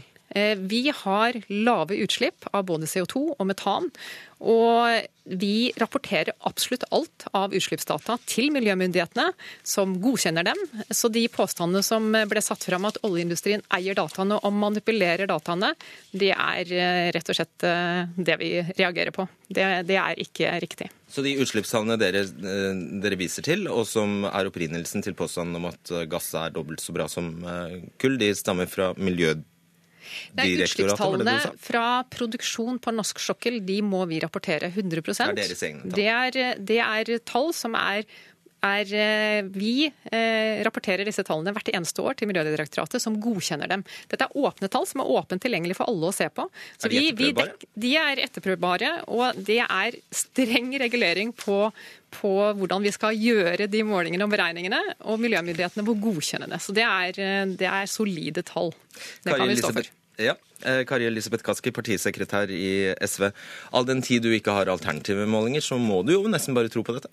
Vi 0.70 0.82
har 1.05 1.39
lave 1.49 1.99
utslipp 2.05 2.49
av 2.53 2.66
både 2.70 2.89
CO2 2.91 3.24
og 3.36 3.47
metan. 3.49 3.91
Og 4.39 5.07
vi 5.28 5.72
rapporterer 5.76 6.32
absolutt 6.47 6.84
alt 6.95 7.26
av 7.36 7.55
utslippsdata 7.55 8.16
til 8.28 8.53
miljømyndighetene, 8.55 9.32
som 9.66 9.97
godkjenner 10.01 10.47
dem. 10.47 10.61
Så 10.95 11.11
de 11.12 11.24
påstandene 11.32 11.82
som 11.84 12.07
ble 12.30 12.43
satt 12.45 12.64
fram 12.68 12.86
at 12.89 13.01
oljeindustrien 13.07 13.64
eier 13.74 13.99
dataene 13.99 14.39
og 14.39 14.55
manipulerer 14.55 15.28
dataene, 15.28 15.74
det 16.14 16.30
er 16.32 16.72
eh, 16.72 17.09
rett 17.14 17.34
og 17.34 17.41
slett 17.41 17.66
eh, 17.66 18.07
det 18.14 18.39
vi 18.41 18.53
reagerer 18.78 19.12
på. 19.14 19.26
Det, 19.49 19.66
det 19.89 19.99
er 19.99 20.22
ikke 20.22 20.55
riktig. 20.62 20.89
Så 21.11 21.24
de 21.24 21.34
utslippstallene 21.43 21.99
dere, 22.01 22.22
eh, 22.22 22.72
dere, 23.03 23.18
viser 23.18 23.45
til, 23.45 23.66
og 23.72 23.84
som 23.91 24.22
er 24.30 24.49
opprinnelsen 24.49 25.05
til 25.05 25.18
påstanden 25.18 25.59
om 25.59 25.70
at 25.72 25.95
gass 26.09 26.30
er 26.39 26.55
dobbelt 26.55 26.84
så 26.84 26.95
bra 26.95 27.11
som 27.11 27.34
kull, 27.99 28.20
de 28.20 28.32
stammer 28.39 28.70
fra 28.70 28.93
Miljødirektoratet? 28.95 29.55
Det 30.33 30.47
Utslippstallene 30.65 31.37
du 31.39 31.59
fra 31.63 31.85
produksjon 32.13 32.81
på 32.83 32.95
norsk 32.95 33.21
sokkel 33.23 33.61
de 33.67 33.81
må 33.85 34.05
vi 34.11 34.21
rapportere 34.23 34.71
100 34.73 35.03
Det 35.05 36.09
er. 36.09 36.33
Det 36.33 36.41
er, 36.41 36.59
det 36.59 36.81
er 36.85 37.15
tall 37.29 37.53
som 37.57 37.77
er, 37.79 38.05
er 38.65 38.91
eh, 38.95 39.43
Vi 39.55 39.87
eh, 39.87 40.63
rapporterer 40.67 41.05
disse 41.07 41.23
tallene 41.27 41.53
hvert 41.55 41.71
eneste 41.73 42.03
år 42.03 42.17
til 42.19 42.29
Miljødirektoratet, 42.31 43.01
som 43.03 43.19
godkjenner 43.23 43.69
dem. 43.71 43.85
Dette 44.11 44.27
er 44.27 44.35
åpne 44.39 44.71
tall 44.73 44.87
som 44.89 45.03
er 45.05 45.11
åpent 45.19 45.43
tilgjengelig 45.45 45.77
for 45.79 45.91
alle 45.91 46.11
å 46.11 46.15
se 46.15 46.29
på. 46.29 46.49
Så 46.79 46.87
Er 46.87 46.95
de 46.97 47.13
vi- 47.13 47.33
vi 47.33 47.49
de 47.79 47.93
er 47.97 48.23
etterprøvbare, 48.27 49.05
og 49.09 49.37
det 49.45 49.61
er 49.65 49.93
streng 50.11 50.73
regulering 50.81 51.33
på, 51.33 51.73
på 52.11 52.33
hvordan 52.59 52.83
vi 52.83 52.91
skal 52.91 53.15
gjøre 53.15 53.69
de 53.71 53.83
målingene 53.83 54.25
og 54.27 54.31
beregningene, 54.35 54.81
og 55.05 55.21
miljømyndighetene 55.21 55.85
må 55.87 55.95
godkjenne 56.01 56.49
det. 56.49 56.59
Så 56.61 56.75
det 56.75 56.85
er, 56.85 57.15
eh, 57.23 57.47
det 57.55 57.69
er 57.69 57.87
solide 57.87 58.43
tall. 58.43 58.73
Det 59.25 59.35
kan 59.37 59.49
vi 59.49 59.55
stå 59.57 59.73
for. 59.73 59.83
Ja. 60.19 60.35
Kari 60.59 61.07
Elisabeth 61.07 61.45
Kaski, 61.47 61.71
partisekretær 61.71 62.51
i 62.51 62.93
SV. 63.07 63.29
All 63.73 63.85
den 63.85 64.03
tid 64.03 64.23
du 64.25 64.33
ikke 64.35 64.51
har 64.51 64.67
alternative 64.67 65.25
målinger, 65.31 65.63
så 65.63 65.79
må 65.79 66.05
du 66.05 66.11
jo 66.17 66.25
nesten 66.27 66.53
bare 66.55 66.69
tro 66.69 66.83
på 66.83 66.97
dette. 66.97 67.07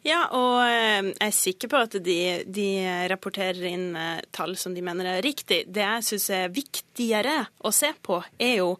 Ja, 0.00 0.22
og 0.32 0.62
eh, 0.64 1.10
jeg 1.10 1.26
er 1.26 1.34
sikker 1.36 1.68
på 1.68 1.80
at 1.84 1.94
de, 2.00 2.16
de 2.48 2.68
rapporterer 3.12 3.66
inn 3.68 3.90
eh, 4.00 4.22
tall 4.32 4.54
som 4.56 4.72
de 4.72 4.80
mener 4.84 5.04
er 5.04 5.24
riktig. 5.24 5.66
Det 5.68 5.84
jeg 5.84 6.06
syns 6.06 6.28
er 6.32 6.54
viktigere 6.56 7.34
å 7.60 7.72
se 7.74 7.90
på, 8.00 8.16
er 8.40 8.54
jo 8.62 8.70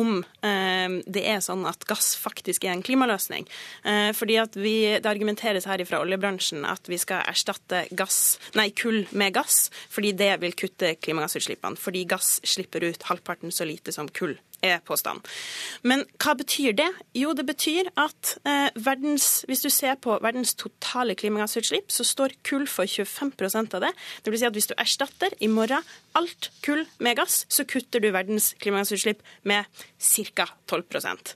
om 0.00 0.22
eh, 0.22 0.96
det 1.04 1.26
er 1.28 1.44
sånn 1.44 1.66
at 1.68 1.84
gass 1.88 2.14
faktisk 2.16 2.64
er 2.64 2.72
en 2.72 2.84
klimaløsning. 2.86 3.48
Fordi 4.16 4.36
at 4.40 4.56
vi, 4.56 4.74
Det 5.02 5.08
argumenteres 5.08 5.66
her 5.68 5.82
fra 5.88 6.00
oljebransjen 6.00 6.64
at 6.68 6.88
vi 6.88 6.98
skal 7.00 7.26
erstatte 7.28 7.84
gass, 7.96 8.38
nei, 8.56 8.70
kull 8.76 9.02
med 9.12 9.34
gass, 9.36 9.68
fordi 9.92 10.14
det 10.16 10.32
vil 10.42 10.56
kutte 10.56 10.94
klimagassutslippene. 11.02 11.80
Fordi 11.80 12.06
gass 12.08 12.38
slipper 12.46 12.86
ut 12.88 13.08
halvparten 13.10 13.52
så 13.52 13.68
lite 13.68 13.92
som 13.92 14.08
kull 14.08 14.38
er 14.66 14.82
påstanden. 14.86 15.24
Men 15.86 16.04
hva 16.20 16.34
betyr 16.38 16.74
det? 16.78 16.88
Jo, 17.16 17.32
det 17.36 17.46
betyr 17.48 17.90
at 18.00 18.34
eh, 18.44 18.68
verdens, 18.76 19.44
hvis 19.48 19.64
du 19.64 19.70
ser 19.72 19.96
på 20.02 20.18
verdens 20.22 20.54
totale 20.58 21.16
klimagassutslipp, 21.18 21.90
så 21.92 22.06
står 22.06 22.36
kull 22.46 22.66
for 22.70 22.88
25 22.88 23.34
av 23.76 23.80
det. 23.86 23.92
Det 24.24 24.32
vil 24.32 24.42
si 24.42 24.48
at 24.48 24.56
hvis 24.56 24.70
du 24.70 24.76
erstatter 24.76 25.34
i 25.40 25.50
morgen 25.50 25.86
alt 26.18 26.50
kull 26.64 26.84
med 26.98 27.18
gass, 27.20 27.44
så 27.48 27.66
kutter 27.68 28.02
du 28.02 28.10
verdens 28.14 28.52
klimagassutslipp 28.60 29.22
med 29.48 29.68
ca. 30.00 30.48
12% 30.70 31.34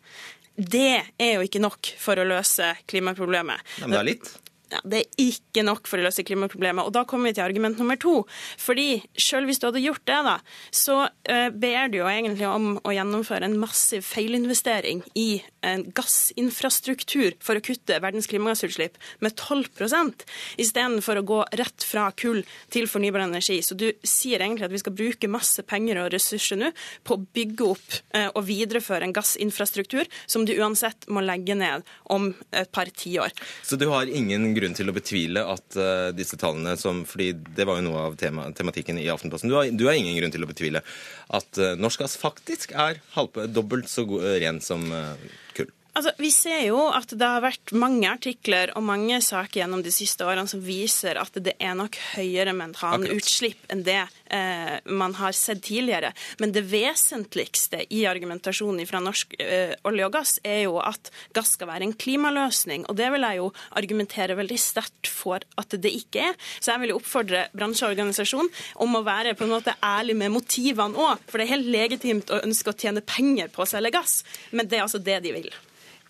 Det 0.55 1.03
er 1.19 1.37
jo 1.37 1.45
ikke 1.45 1.63
nok 1.63 1.95
for 1.99 2.19
å 2.19 2.27
løse 2.29 2.75
klimaproblemet. 2.91 3.63
Men 3.83 3.95
det 3.95 4.01
er 4.01 4.11
litt. 4.13 4.35
Ja, 4.75 4.81
det 4.83 5.05
er 5.05 5.21
ikke 5.23 5.63
nok 5.63 5.87
for 5.87 6.01
å 6.01 6.07
løse 6.09 6.25
klimaproblemet. 6.27 6.83
Og 6.89 6.95
da 6.97 7.05
kommer 7.07 7.31
vi 7.31 7.37
til 7.37 7.45
argument 7.45 7.79
nummer 7.79 7.99
to. 8.01 8.25
Fordi 8.59 9.05
selv 9.21 9.47
hvis 9.47 9.61
du 9.63 9.69
hadde 9.69 9.83
gjort 9.85 10.03
det, 10.09 10.21
da, 10.27 10.37
så 10.75 10.97
eh, 11.31 11.51
ber 11.55 11.93
du 11.93 12.01
jo 12.01 12.09
egentlig 12.11 12.49
om 12.49 12.73
å 12.83 12.95
gjennomføre 12.95 13.47
en 13.47 13.59
massiv 13.61 14.03
feilinvestering 14.09 15.05
i 15.21 15.29
en 15.65 15.85
gassinfrastruktur 15.95 17.37
for 17.45 17.59
å 17.59 17.63
kutte 17.65 18.01
verdens 18.03 18.27
klimagassutslipp 18.31 18.99
med 19.25 19.37
12% 19.39 20.25
istedenfor 20.61 21.21
å 21.21 21.27
gå 21.29 21.39
rett 21.61 21.87
fra 21.87 22.09
kull 22.19 22.43
til 22.75 22.89
fornybar 22.91 23.25
energi. 23.29 23.61
Så 23.63 23.79
du 23.79 23.87
sier 24.03 24.43
egentlig 24.43 24.67
at 24.67 24.75
vi 24.75 24.83
skal 24.83 24.97
bruke 24.97 25.31
masse 25.31 25.63
penger 25.69 26.03
og 26.03 26.11
ressurser 26.17 26.59
nå 26.61 26.73
på 27.07 27.15
å 27.15 27.23
bygge 27.37 27.71
opp 27.71 28.01
eh, 28.17 28.27
og 28.33 28.43
videreføre 28.51 29.07
en 29.07 29.15
gassinfrastruktur 29.15 30.11
som 30.27 30.49
du 30.49 30.57
uansett 30.59 31.07
må 31.15 31.23
legge 31.23 31.55
ned 31.59 31.87
om 32.11 32.33
et 32.51 32.75
par 32.75 32.91
tiår. 32.91 33.31
Så 33.63 33.79
du 33.79 33.87
har 33.93 34.11
ingen 34.11 34.51
grunn 34.57 34.64
til 34.73 34.89
å 34.89 34.95
betvile 34.97 35.43
at 35.53 35.77
uh, 35.77 36.09
disse 36.17 36.39
tallene 36.41 36.73
som 36.81 37.03
fordi 37.05 37.35
det 37.59 37.67
var 37.69 37.83
jo 37.83 37.91
noe 37.91 38.07
av 38.09 38.17
tema, 38.17 38.47
tematikken 38.57 38.97
i 39.03 39.11
Aftenposten. 39.13 39.53
Du 39.53 39.59
har, 39.59 39.69
du 39.69 39.85
har 39.85 39.99
ingen 39.99 40.17
grunn 40.17 40.33
til 40.33 40.47
å 40.47 40.49
betvile 40.49 40.81
at 41.29 41.61
uh, 41.61 41.75
norsk 41.77 42.07
gass 42.07 42.17
faktisk 42.17 42.73
er 42.73 43.03
halvp- 43.19 43.51
dobbelt 43.53 43.93
så 43.93 44.07
god, 44.09 44.25
ren 44.41 44.63
som 44.65 44.87
eh, 44.95 45.29
kull. 45.57 45.69
Altså, 45.95 46.11
Vi 46.19 46.31
ser 46.35 46.65
jo 46.67 46.79
at 46.91 47.13
det 47.15 47.27
har 47.27 47.43
vært 47.45 47.71
mange 47.79 48.09
artikler 48.11 48.73
og 48.75 48.83
mange 48.83 49.21
saker 49.23 49.61
gjennom 49.61 49.83
de 49.85 49.93
siste 49.95 50.27
årene 50.27 50.51
som 50.51 50.63
viser 50.65 51.21
at 51.21 51.37
det 51.39 51.53
er 51.63 51.77
nok 51.79 51.95
høyere 52.17 52.55
metanutslipp 52.57 53.69
enn 53.71 53.85
det 53.87 54.01
eh, 54.35 54.81
man 54.91 55.15
har 55.21 55.37
sett 55.39 55.63
tidligere. 55.69 56.11
Men 56.43 56.51
det 56.55 56.65
vesentligste 56.67 57.85
i 57.95 58.03
argumentasjonen 58.11 58.89
fra 58.91 58.99
norsk 59.05 59.37
eh, 59.39 59.77
olje 59.87 60.09
og 60.09 60.17
gass 60.17 60.33
er 60.43 60.65
jo 60.65 60.81
at 60.83 61.13
gass 61.37 61.53
skal 61.55 61.71
være 61.71 61.87
en 61.87 61.95
klimaløsning. 61.95 62.89
Og 62.91 62.99
det 62.99 63.13
vil 63.15 63.27
jeg 63.29 63.39
jo 63.39 63.53
argumentere 63.79 64.39
veldig 64.41 64.59
sterkt 64.59 65.11
for 65.11 65.47
at 65.63 65.77
det 65.79 65.93
ikke 65.95 66.25
er. 66.33 66.41
Så 66.59 66.73
jeg 66.73 66.83
vil 66.83 66.95
jo 66.95 66.99
oppfordre 66.99 67.45
bransjeorganisasjonen 67.55 68.51
om 68.83 68.99
å 68.99 69.05
være 69.07 69.37
på 69.39 69.47
en 69.47 69.55
måte 69.55 69.77
ærlig 69.79 70.19
med 70.25 70.35
motivene 70.35 71.07
òg. 71.07 71.23
For 71.31 71.39
det 71.39 71.47
er 71.47 71.55
helt 71.55 71.71
legitimt 71.71 72.35
å 72.35 72.43
ønske 72.43 72.75
å 72.75 72.79
tjene 72.83 73.05
penger 73.07 73.55
på 73.55 73.63
å 73.63 73.69
selge 73.77 73.95
gass, 73.95 74.25
men 74.51 74.67
det 74.67 74.81
er 74.81 74.87
altså 74.89 74.99
det 74.99 75.21
de 75.23 75.37
vil. 75.39 75.55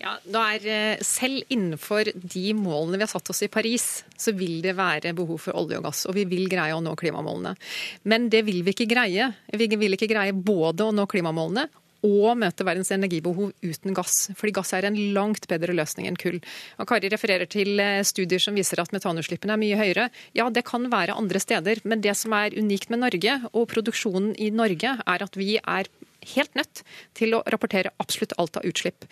Ja, 0.02 0.16
da 0.26 0.42
er 0.54 0.66
eh, 0.66 1.04
Selv 1.06 1.46
innenfor 1.52 2.08
de 2.14 2.44
målene 2.58 2.98
vi 2.98 3.06
har 3.06 3.12
satt 3.12 3.30
oss 3.30 3.44
i 3.46 3.50
Paris, 3.52 4.02
så 4.18 4.34
vil 4.36 4.58
det 4.64 4.74
være 4.78 5.14
behov 5.16 5.38
for 5.46 5.56
olje 5.58 5.78
og 5.78 5.86
gass. 5.86 6.04
Og 6.10 6.18
vi 6.18 6.26
vil 6.28 6.48
greie 6.50 6.74
å 6.74 6.82
nå 6.82 6.96
klimamålene. 6.98 7.54
Men 8.10 8.28
det 8.32 8.44
vil 8.48 8.62
vi 8.66 8.74
ikke 8.74 8.90
greie. 8.90 9.30
Vi 9.54 9.70
vil 9.70 9.96
ikke 9.96 10.10
greie 10.10 10.34
både 10.34 10.88
å 10.88 10.94
nå 10.94 11.06
klimamålene 11.10 11.68
og 12.04 12.36
møte 12.36 12.66
verdens 12.66 12.92
energibehov 12.92 13.52
uten 13.64 13.96
gass. 13.96 14.28
Fordi 14.36 14.54
gass 14.58 14.74
er 14.76 14.88
en 14.88 14.98
langt 15.16 15.48
bedre 15.48 15.74
løsning 15.76 16.08
enn 16.10 16.18
kull. 16.20 16.40
Og 16.76 16.88
Kari 16.90 17.08
refererer 17.12 17.48
til 17.50 17.80
eh, 17.80 18.02
studier 18.06 18.42
som 18.42 18.56
viser 18.58 18.82
at 18.82 18.92
metanutslippene 18.94 19.56
er 19.56 19.62
mye 19.62 19.78
høyere. 19.80 20.08
Ja, 20.36 20.50
det 20.52 20.66
kan 20.68 20.90
være 20.92 21.16
andre 21.16 21.40
steder, 21.40 21.80
men 21.88 22.04
det 22.04 22.16
som 22.20 22.36
er 22.36 22.56
unikt 22.58 22.92
med 22.92 23.04
Norge 23.06 23.38
og 23.52 23.70
produksjonen 23.72 24.34
i 24.36 24.50
Norge, 24.52 24.98
er 25.00 25.24
at 25.28 25.40
vi 25.40 25.56
er 25.62 25.88
helt 26.34 26.54
nødt 26.58 26.82
til 27.14 27.36
å 27.36 27.42
rapportere 27.50 27.92
absolutt 28.02 28.34
alt 28.38 28.56
av 28.60 28.68
utslipp. 28.68 29.06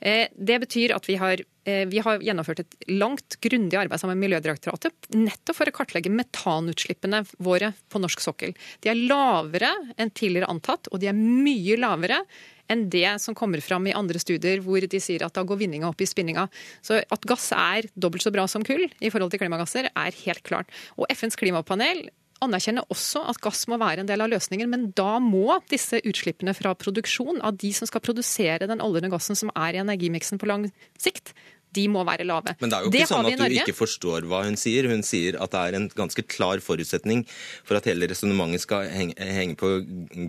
Eh, 0.00 0.28
Det 0.38 0.60
betyr 0.60 0.94
at 0.94 1.06
vi 1.06 1.16
har, 1.16 1.38
eh, 1.64 1.84
vi 1.84 1.98
har 1.98 2.18
gjennomført 2.18 2.60
et 2.60 2.74
langt, 2.88 3.40
grundig 3.40 3.74
arbeid 3.74 4.00
sammen 4.00 4.18
med 4.18 4.30
Miljødirektoratet 4.30 4.92
nettopp 5.10 5.56
for 5.56 5.66
å 5.66 5.72
kartlegge 5.72 6.10
metanutslippene 6.10 7.26
våre 7.38 7.74
på 7.90 8.00
norsk 8.00 8.20
sokkel. 8.20 8.54
De 8.80 8.90
er 8.90 8.94
lavere 8.94 9.72
enn 9.98 10.10
tidligere 10.10 10.48
antatt, 10.48 10.88
og 10.92 11.00
de 11.00 11.08
er 11.08 11.12
mye 11.12 11.76
lavere 11.76 12.24
enn 12.68 12.88
det 12.92 13.20
som 13.20 13.34
kommer 13.34 13.62
fram 13.64 13.86
i 13.88 13.94
andre 13.96 14.20
studier 14.20 14.60
hvor 14.64 14.84
de 14.84 15.00
sier 15.00 15.24
at 15.24 15.36
da 15.36 15.44
går 15.46 15.60
vinninga 15.62 15.88
opp 15.88 16.00
i 16.04 16.08
spinninga. 16.08 16.48
Så 16.84 17.00
at 17.00 17.28
gass 17.28 17.50
er 17.56 17.88
dobbelt 17.98 18.22
så 18.22 18.32
bra 18.34 18.46
som 18.50 18.64
kull 18.66 18.84
i 19.00 19.10
forhold 19.10 19.32
til 19.32 19.42
klimagasser, 19.42 19.88
er 19.88 20.22
helt 20.24 20.44
klart. 20.44 20.66
Og 20.98 21.08
FNs 21.10 21.38
klimapanel 21.40 22.08
anerkjenner 22.44 22.86
også 22.92 23.24
at 23.30 23.40
gass 23.42 23.66
må 23.70 23.78
være 23.80 24.04
en 24.04 24.10
del 24.10 24.22
av 24.24 24.30
løsningen, 24.32 24.70
men 24.70 24.88
da 24.96 25.18
må 25.22 25.58
disse 25.70 26.00
utslippene 26.06 26.54
fra 26.56 26.74
produksjon 26.78 27.42
av 27.44 27.58
de 27.60 27.72
som 27.76 27.90
skal 27.90 28.04
produsere 28.04 28.70
den 28.70 28.82
oljen 28.84 29.08
og 29.10 29.18
gassen 29.18 29.38
som 29.38 29.52
er 29.54 29.76
i 29.76 29.82
energimiksen 29.82 30.40
på 30.40 30.50
lang 30.50 30.68
sikt, 31.00 31.34
de 31.76 31.84
må 31.92 32.02
være 32.06 32.26
lave. 32.26 32.54
Men 32.62 32.70
det 32.70 32.78
er 32.78 32.84
jo 32.84 32.90
ikke 32.90 32.96
det 32.96 33.08
sånn 33.10 33.28
at 33.28 33.42
du 33.42 33.56
ikke 33.60 33.76
forstår 33.76 34.26
hva 34.30 34.42
hun 34.46 34.56
sier. 34.60 34.88
Hun 34.88 35.04
sier 35.06 35.36
at 35.36 35.52
det 35.52 35.60
er 35.60 35.76
en 35.78 35.88
ganske 35.92 36.24
klar 36.30 36.62
forutsetning 36.64 37.24
for 37.66 37.78
at 37.78 37.88
hele 37.90 38.08
resonnementet 38.10 38.64
skal 38.64 38.88
henge, 38.88 39.56
på 39.60 39.74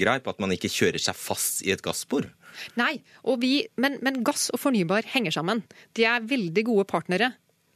greip, 0.01 0.27
at 0.27 0.41
man 0.43 0.53
ikke 0.55 0.71
kjører 0.73 1.01
seg 1.01 1.17
fast 1.17 1.63
i 1.65 1.73
et 1.75 1.83
gasspor. 1.85 2.27
Nei, 2.79 2.97
vi, 3.39 3.53
men, 3.79 3.99
men 4.05 4.23
gass 4.27 4.49
og 4.51 4.59
fornybar 4.59 5.07
henger 5.13 5.37
sammen. 5.39 5.63
De 5.95 6.07
er 6.09 6.25
veldig 6.27 6.65
gode 6.67 6.89
partnere. 6.89 7.33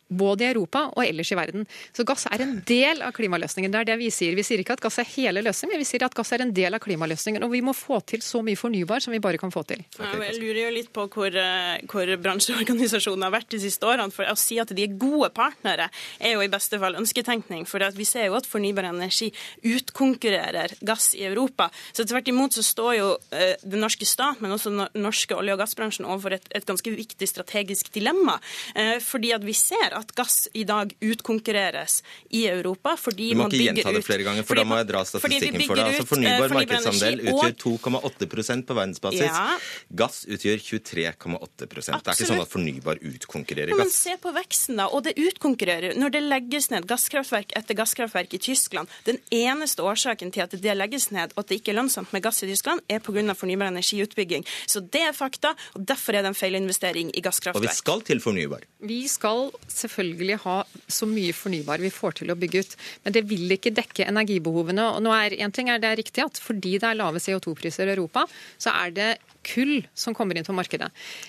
Både 0.09 0.45
i 0.45 0.49
Europa 0.51 0.85
og 0.93 1.03
ellers 1.05 1.31
i 1.31 1.37
verden. 1.37 1.67
Så 1.95 2.05
gass 2.05 2.27
er 2.29 2.43
en 2.43 2.57
del 2.67 3.01
av 3.01 3.13
klimaløsningen. 3.15 3.71
Det 3.71 3.79
er 3.81 3.89
det 3.91 3.97
vi 4.01 4.09
sier. 4.13 4.35
Vi 4.37 4.45
sier 4.45 4.61
ikke 4.61 4.75
at 4.77 4.83
gass 4.83 4.99
er 5.01 5.07
hele 5.15 5.41
løsningen, 5.45 5.73
men 5.73 5.81
vi 5.81 5.87
sier 5.89 6.05
at 6.05 6.15
gass 6.17 6.33
er 6.35 6.43
en 6.45 6.53
del 6.53 6.75
av 6.75 6.83
klimaløsningen. 6.83 7.43
Og 7.45 7.53
vi 7.53 7.63
må 7.65 7.73
få 7.77 7.99
til 8.05 8.21
så 8.25 8.43
mye 8.45 8.59
fornybar 8.59 9.03
som 9.03 9.15
vi 9.15 9.21
bare 9.23 9.39
kan 9.41 9.53
få 9.53 9.63
til. 9.69 9.83
Ja, 9.97 10.11
Jeg 10.19 10.39
lurer 10.41 10.61
jo 10.65 10.73
litt 10.75 10.91
på 10.93 11.07
hvor, 11.07 11.33
eh, 11.33 11.81
hvor 11.89 12.09
bransjeorganisasjonen 12.25 13.25
har 13.25 13.33
vært 13.33 13.49
de 13.55 13.61
siste 13.63 13.87
årene. 13.87 14.13
For 14.13 14.27
å 14.29 14.37
si 14.37 14.59
at 14.61 14.73
de 14.75 14.85
er 14.85 14.97
gode 14.99 15.31
partnere, 15.33 15.89
er 16.19 16.35
jo 16.35 16.43
i 16.43 16.51
beste 16.51 16.79
fall 16.79 16.99
ønsketenkning. 16.99 17.65
For 17.67 17.79
vi 17.95 18.05
ser 18.05 18.27
jo 18.27 18.37
at 18.37 18.49
fornybar 18.49 18.89
energi 18.89 19.31
utkonkurrerer 19.63 20.75
gass 20.81 21.13
i 21.15 21.23
Europa. 21.25 21.69
Så 21.93 22.05
tvert 22.05 22.27
imot 22.27 22.53
så 22.53 22.63
står 22.65 22.93
jo 22.97 23.09
eh, 23.31 23.55
den 23.63 23.83
norske 23.83 24.05
stat, 24.07 24.41
men 24.41 24.51
også 24.51 24.73
den 24.73 25.03
norske 25.03 25.35
olje- 25.35 25.55
og 25.55 25.61
gassbransjen 25.63 26.07
overfor 26.07 26.37
et, 26.37 26.47
et 26.55 26.65
ganske 26.67 26.93
viktig 26.93 27.27
strategisk 27.29 27.91
dilemma. 27.93 28.39
Eh, 28.75 28.97
fordi 29.03 29.33
at 29.35 29.43
vi 29.45 29.55
ser 29.57 29.92
at 29.97 30.13
gass 30.15 30.47
i 30.53 30.65
dag 30.67 30.93
utkonkurreres 31.01 32.01
i 32.29 32.45
Europa. 32.47 32.95
fordi 32.97 33.33
man 33.33 33.49
bygger 33.49 33.53
ut 33.53 33.53
Du 33.53 33.57
må 33.57 33.79
ikke 33.81 33.83
gjenta 33.83 33.97
det 33.97 34.05
flere 34.05 34.23
ganger, 34.23 34.43
for 34.43 34.53
fordi 34.53 34.63
da 34.63 34.69
må 34.69 34.79
jeg 34.81 34.87
dra 34.91 35.03
statistikken 35.05 35.67
for 35.67 35.75
deg. 35.75 35.85
Altså, 35.85 36.03
eh, 36.03 36.11
fornybar 36.13 36.43
fornybar 36.43 36.53
markedsandel 36.57 37.21
utgjør 37.31 37.55
2,8% 37.63 38.67
på 38.67 38.77
verdensbasis. 38.77 39.27
Ja. 39.27 39.57
Gass 40.03 40.23
utgjør 40.27 40.61
23,8 40.63 41.67
Det 41.67 41.77
er 41.77 42.13
ikke 42.13 42.29
sånn 42.29 42.41
at 42.43 42.51
fornybar 42.51 43.01
utkonkurrerer 43.03 43.73
Ja, 43.73 43.79
men 43.79 43.89
gass. 43.89 43.99
se 44.05 44.17
på 44.21 44.33
veksten, 44.35 44.77
da. 44.77 44.87
Og 44.87 45.03
det 45.07 45.15
utkonkurrerer. 45.19 45.95
Når 45.99 46.15
det 46.15 46.23
legges 46.23 46.69
ned 46.73 46.87
gasskraftverk 46.89 47.53
etter 47.57 47.77
gasskraftverk 47.77 48.33
i 48.33 48.41
Tyskland, 48.41 48.91
den 49.05 49.19
eneste 49.31 49.83
årsaken 49.83 50.31
til 50.33 50.45
at 50.45 50.51
det 50.51 50.77
legges 50.77 51.09
ned 51.11 51.33
og 51.35 51.43
at 51.43 51.51
det 51.51 51.61
ikke 51.61 51.73
er 51.73 51.81
lønnsomt 51.81 52.13
med 52.13 52.23
gass 52.23 52.43
i 52.43 52.49
Tyskland, 52.49 52.81
er 52.89 52.99
pga. 52.99 53.33
fornybar 53.33 53.71
energiutbygging. 53.71 54.45
Så 54.67 54.81
det 54.81 55.01
er 55.01 55.13
fakta, 55.13 55.55
og 55.75 55.85
derfor 55.85 56.15
er 56.15 56.23
det 56.23 56.33
en 56.33 56.37
feilinvestering 56.37 57.11
i 57.13 57.21
Og 57.53 57.61
vi 57.61 57.67
skal 57.67 58.01
til 58.01 58.19
fornybar. 58.19 58.63
Vi 58.81 59.07
skal 59.07 59.51
selvfølgelig 59.83 60.39
ha 60.45 60.57
så 60.87 61.07
mye 61.09 61.35
fornybar 61.35 61.83
vi 61.83 61.91
får 61.93 62.19
til 62.21 62.33
å 62.33 62.37
bygge 62.39 62.63
ut. 62.63 62.77
Men 63.05 63.15
det 63.15 63.25
vil 63.29 63.57
ikke 63.57 63.73
dekke 63.75 64.07
energibehovene. 64.09 64.87
Og 64.95 65.03
nå 65.05 65.13
er, 65.15 65.37
en 65.43 65.53
ting 65.53 65.69
er 65.71 65.83
det 65.83 65.95
riktig 66.01 66.25
at 66.25 66.41
fordi 66.41 66.77
det 66.81 66.89
er 66.89 66.99
lave 66.99 67.21
CO2-priser 67.23 67.89
i 67.89 67.95
Europa, 67.95 68.25
så 68.61 68.73
er 68.83 68.95
det 68.95 69.11
kull 69.43 69.81
som 69.93 70.15
kommer 70.15 70.37
inn 70.39 70.47
på 70.47 70.55
markedet. 70.55 70.87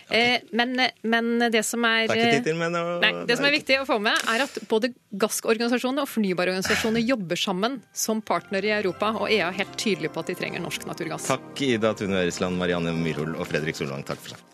Eh, 0.08 0.44
men, 0.54 0.76
men, 1.02 1.32
det 1.50 1.64
som 1.66 1.84
er 1.88 2.06
Det 2.06 2.14
er 2.20 2.44
Nei, 3.02 3.12
det 3.26 3.38
som 3.38 3.48
er 3.48 3.56
viktig 3.56 3.80
å 3.82 3.88
få 3.88 3.98
med, 4.02 4.14
er 4.30 4.46
at 4.46 4.58
både 4.70 4.92
gassorganisasjonene 5.10 6.06
og 6.06 6.10
fornybarorganisasjonene 6.12 7.04
jobber 7.12 7.40
sammen 7.40 7.80
som 7.92 8.22
partnere 8.22 8.70
i 8.70 8.76
Europa, 8.78 9.12
og 9.18 9.28
EU 9.28 9.42
er 9.48 9.58
helt 9.58 9.78
tydelig 9.80 10.14
på 10.14 10.22
at 10.22 10.30
de 10.32 10.38
trenger 10.38 10.62
norsk 10.64 10.86
naturgass. 10.88 11.28
Takk 11.32 11.66
Ida 11.66 11.94
Tune 11.98 12.22
Øresland, 12.22 12.60
Marianne 12.60 12.94
Myrhol 12.96 13.34
og 13.34 13.48
Fredrik 13.50 13.78
Solvang. 13.78 14.06
Takk 14.06 14.22
for 14.22 14.36
seg. 14.36 14.53